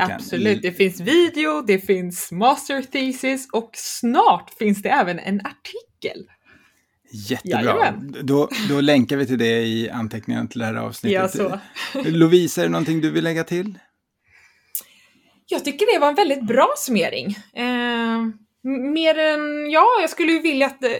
Absolut, 0.00 0.62
kan... 0.62 0.70
det 0.70 0.72
finns 0.72 1.00
video, 1.00 1.62
det 1.66 1.78
finns 1.78 2.32
master 2.32 2.82
thesis 2.82 3.48
och 3.52 3.70
snart 3.74 4.50
finns 4.50 4.82
det 4.82 4.88
även 4.88 5.18
en 5.18 5.40
artikel 5.40 6.26
Jättebra. 7.16 7.94
Då, 8.22 8.48
då 8.68 8.80
länkar 8.80 9.16
vi 9.16 9.26
till 9.26 9.38
det 9.38 9.62
i 9.62 9.90
anteckningarna 9.90 10.46
till 10.46 10.58
det 10.58 10.66
här 10.66 10.74
avsnittet. 10.74 11.12
Ja, 11.14 11.28
så. 11.28 11.58
Lovisa, 12.04 12.60
är 12.60 12.64
det 12.64 12.72
någonting 12.72 13.00
du 13.00 13.10
vill 13.10 13.24
lägga 13.24 13.44
till? 13.44 13.78
Jag 15.48 15.64
tycker 15.64 15.94
det 15.94 15.98
var 15.98 16.08
en 16.08 16.14
väldigt 16.14 16.46
bra 16.46 16.68
summering. 16.76 17.26
Eh, 17.52 18.18
mer 18.92 19.18
än, 19.18 19.70
ja, 19.70 19.86
jag 20.00 20.10
skulle 20.10 20.32
ju 20.32 20.40
vilja 20.40 20.66
att 20.66 20.84
eh, 20.84 20.90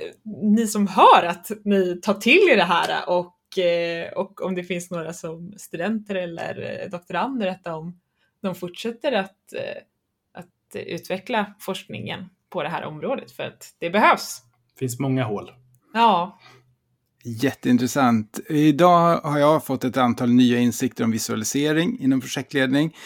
ni 0.42 0.66
som 0.66 0.86
hör 0.86 1.22
att 1.22 1.50
ni 1.64 2.00
tar 2.02 2.14
till 2.14 2.48
er 2.52 2.56
det 2.56 2.64
här 2.64 3.08
och, 3.08 3.58
eh, 3.58 4.12
och 4.12 4.42
om 4.42 4.54
det 4.54 4.64
finns 4.64 4.90
några 4.90 5.12
som 5.12 5.54
studenter 5.56 6.14
eller 6.14 6.80
eh, 6.82 6.90
doktorander, 6.90 7.46
att 7.46 7.64
de, 7.64 8.00
de 8.42 8.54
fortsätter 8.54 9.12
att, 9.12 9.52
eh, 9.52 9.82
att 10.34 10.76
utveckla 10.76 11.54
forskningen 11.60 12.24
på 12.50 12.62
det 12.62 12.68
här 12.68 12.84
området 12.84 13.32
för 13.32 13.42
att 13.42 13.74
det 13.78 13.90
behövs. 13.90 14.42
Det 14.74 14.78
finns 14.78 14.98
många 14.98 15.24
hål. 15.24 15.50
Ja. 15.96 16.38
Jätteintressant. 17.24 18.40
Idag 18.48 19.20
har 19.20 19.38
jag 19.38 19.64
fått 19.64 19.84
ett 19.84 19.96
antal 19.96 20.32
nya 20.32 20.58
insikter 20.58 21.04
om 21.04 21.10
visualisering 21.10 22.00
inom 22.00 22.20
projektledning. 22.20 22.96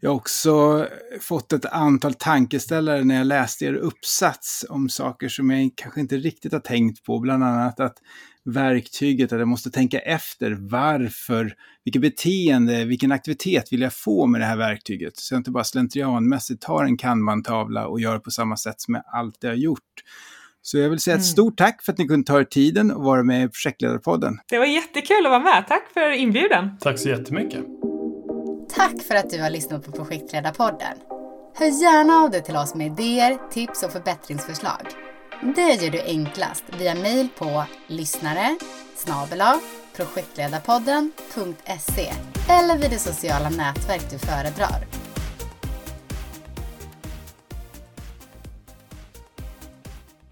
Jag 0.00 0.10
har 0.10 0.16
också 0.16 0.86
fått 1.20 1.52
ett 1.52 1.64
antal 1.64 2.14
tankeställare 2.14 3.04
när 3.04 3.16
jag 3.16 3.26
läste 3.26 3.64
er 3.64 3.74
uppsats 3.74 4.64
om 4.68 4.88
saker 4.88 5.28
som 5.28 5.50
jag 5.50 5.70
kanske 5.76 6.00
inte 6.00 6.16
riktigt 6.16 6.52
har 6.52 6.60
tänkt 6.60 7.04
på. 7.04 7.18
Bland 7.18 7.44
annat 7.44 7.80
att 7.80 7.96
verktyget, 8.44 9.32
att 9.32 9.38
jag 9.38 9.48
måste 9.48 9.70
tänka 9.70 9.98
efter 9.98 10.50
varför, 10.70 11.54
vilket 11.84 12.02
beteende, 12.02 12.84
vilken 12.84 13.12
aktivitet 13.12 13.72
vill 13.72 13.80
jag 13.80 13.94
få 13.94 14.26
med 14.26 14.40
det 14.40 14.44
här 14.44 14.56
verktyget? 14.56 15.16
Så 15.16 15.34
jag 15.34 15.40
inte 15.40 15.50
bara 15.50 15.64
slentrianmässigt 15.64 16.62
tar 16.62 16.84
en 16.84 16.96
kanbantavla 16.96 17.86
och 17.86 18.00
gör 18.00 18.18
på 18.18 18.30
samma 18.30 18.56
sätt 18.56 18.80
som 18.80 18.94
jag 18.94 19.04
alltid 19.12 19.50
har 19.50 19.56
gjort. 19.56 20.02
Så 20.62 20.78
jag 20.78 20.90
vill 20.90 21.00
säga 21.00 21.14
ett 21.14 21.18
mm. 21.18 21.24
stort 21.24 21.56
tack 21.56 21.82
för 21.82 21.92
att 21.92 21.98
ni 21.98 22.06
kunde 22.06 22.26
ta 22.26 22.40
er 22.40 22.44
tiden 22.44 22.90
och 22.90 23.04
vara 23.04 23.22
med 23.22 23.44
i 23.44 23.48
Projektledarpodden. 23.48 24.38
Det 24.48 24.58
var 24.58 24.66
jättekul 24.66 25.26
att 25.26 25.30
vara 25.30 25.42
med. 25.42 25.64
Tack 25.68 25.92
för 25.94 26.10
inbjudan. 26.10 26.78
Tack 26.80 26.98
så 26.98 27.08
jättemycket. 27.08 27.64
Tack 28.74 29.02
för 29.02 29.14
att 29.14 29.30
du 29.30 29.42
har 29.42 29.50
lyssnat 29.50 29.86
på 29.86 29.92
Projektledarpodden. 29.92 30.96
Hör 31.54 31.82
gärna 31.82 32.12
av 32.12 32.30
dig 32.30 32.42
till 32.42 32.56
oss 32.56 32.74
med 32.74 32.86
idéer, 32.86 33.38
tips 33.50 33.82
och 33.82 33.92
förbättringsförslag. 33.92 34.86
Det 35.56 35.84
gör 35.84 35.90
du 35.90 36.00
enklast 36.00 36.64
via 36.78 36.94
mejl 36.94 37.28
på 37.38 37.64
lyssnare 37.86 38.56
projektledarpodden.se 39.96 42.12
eller 42.48 42.78
vid 42.78 42.90
det 42.90 42.98
sociala 42.98 43.50
nätverk 43.50 44.10
du 44.10 44.18
föredrar. 44.18 44.99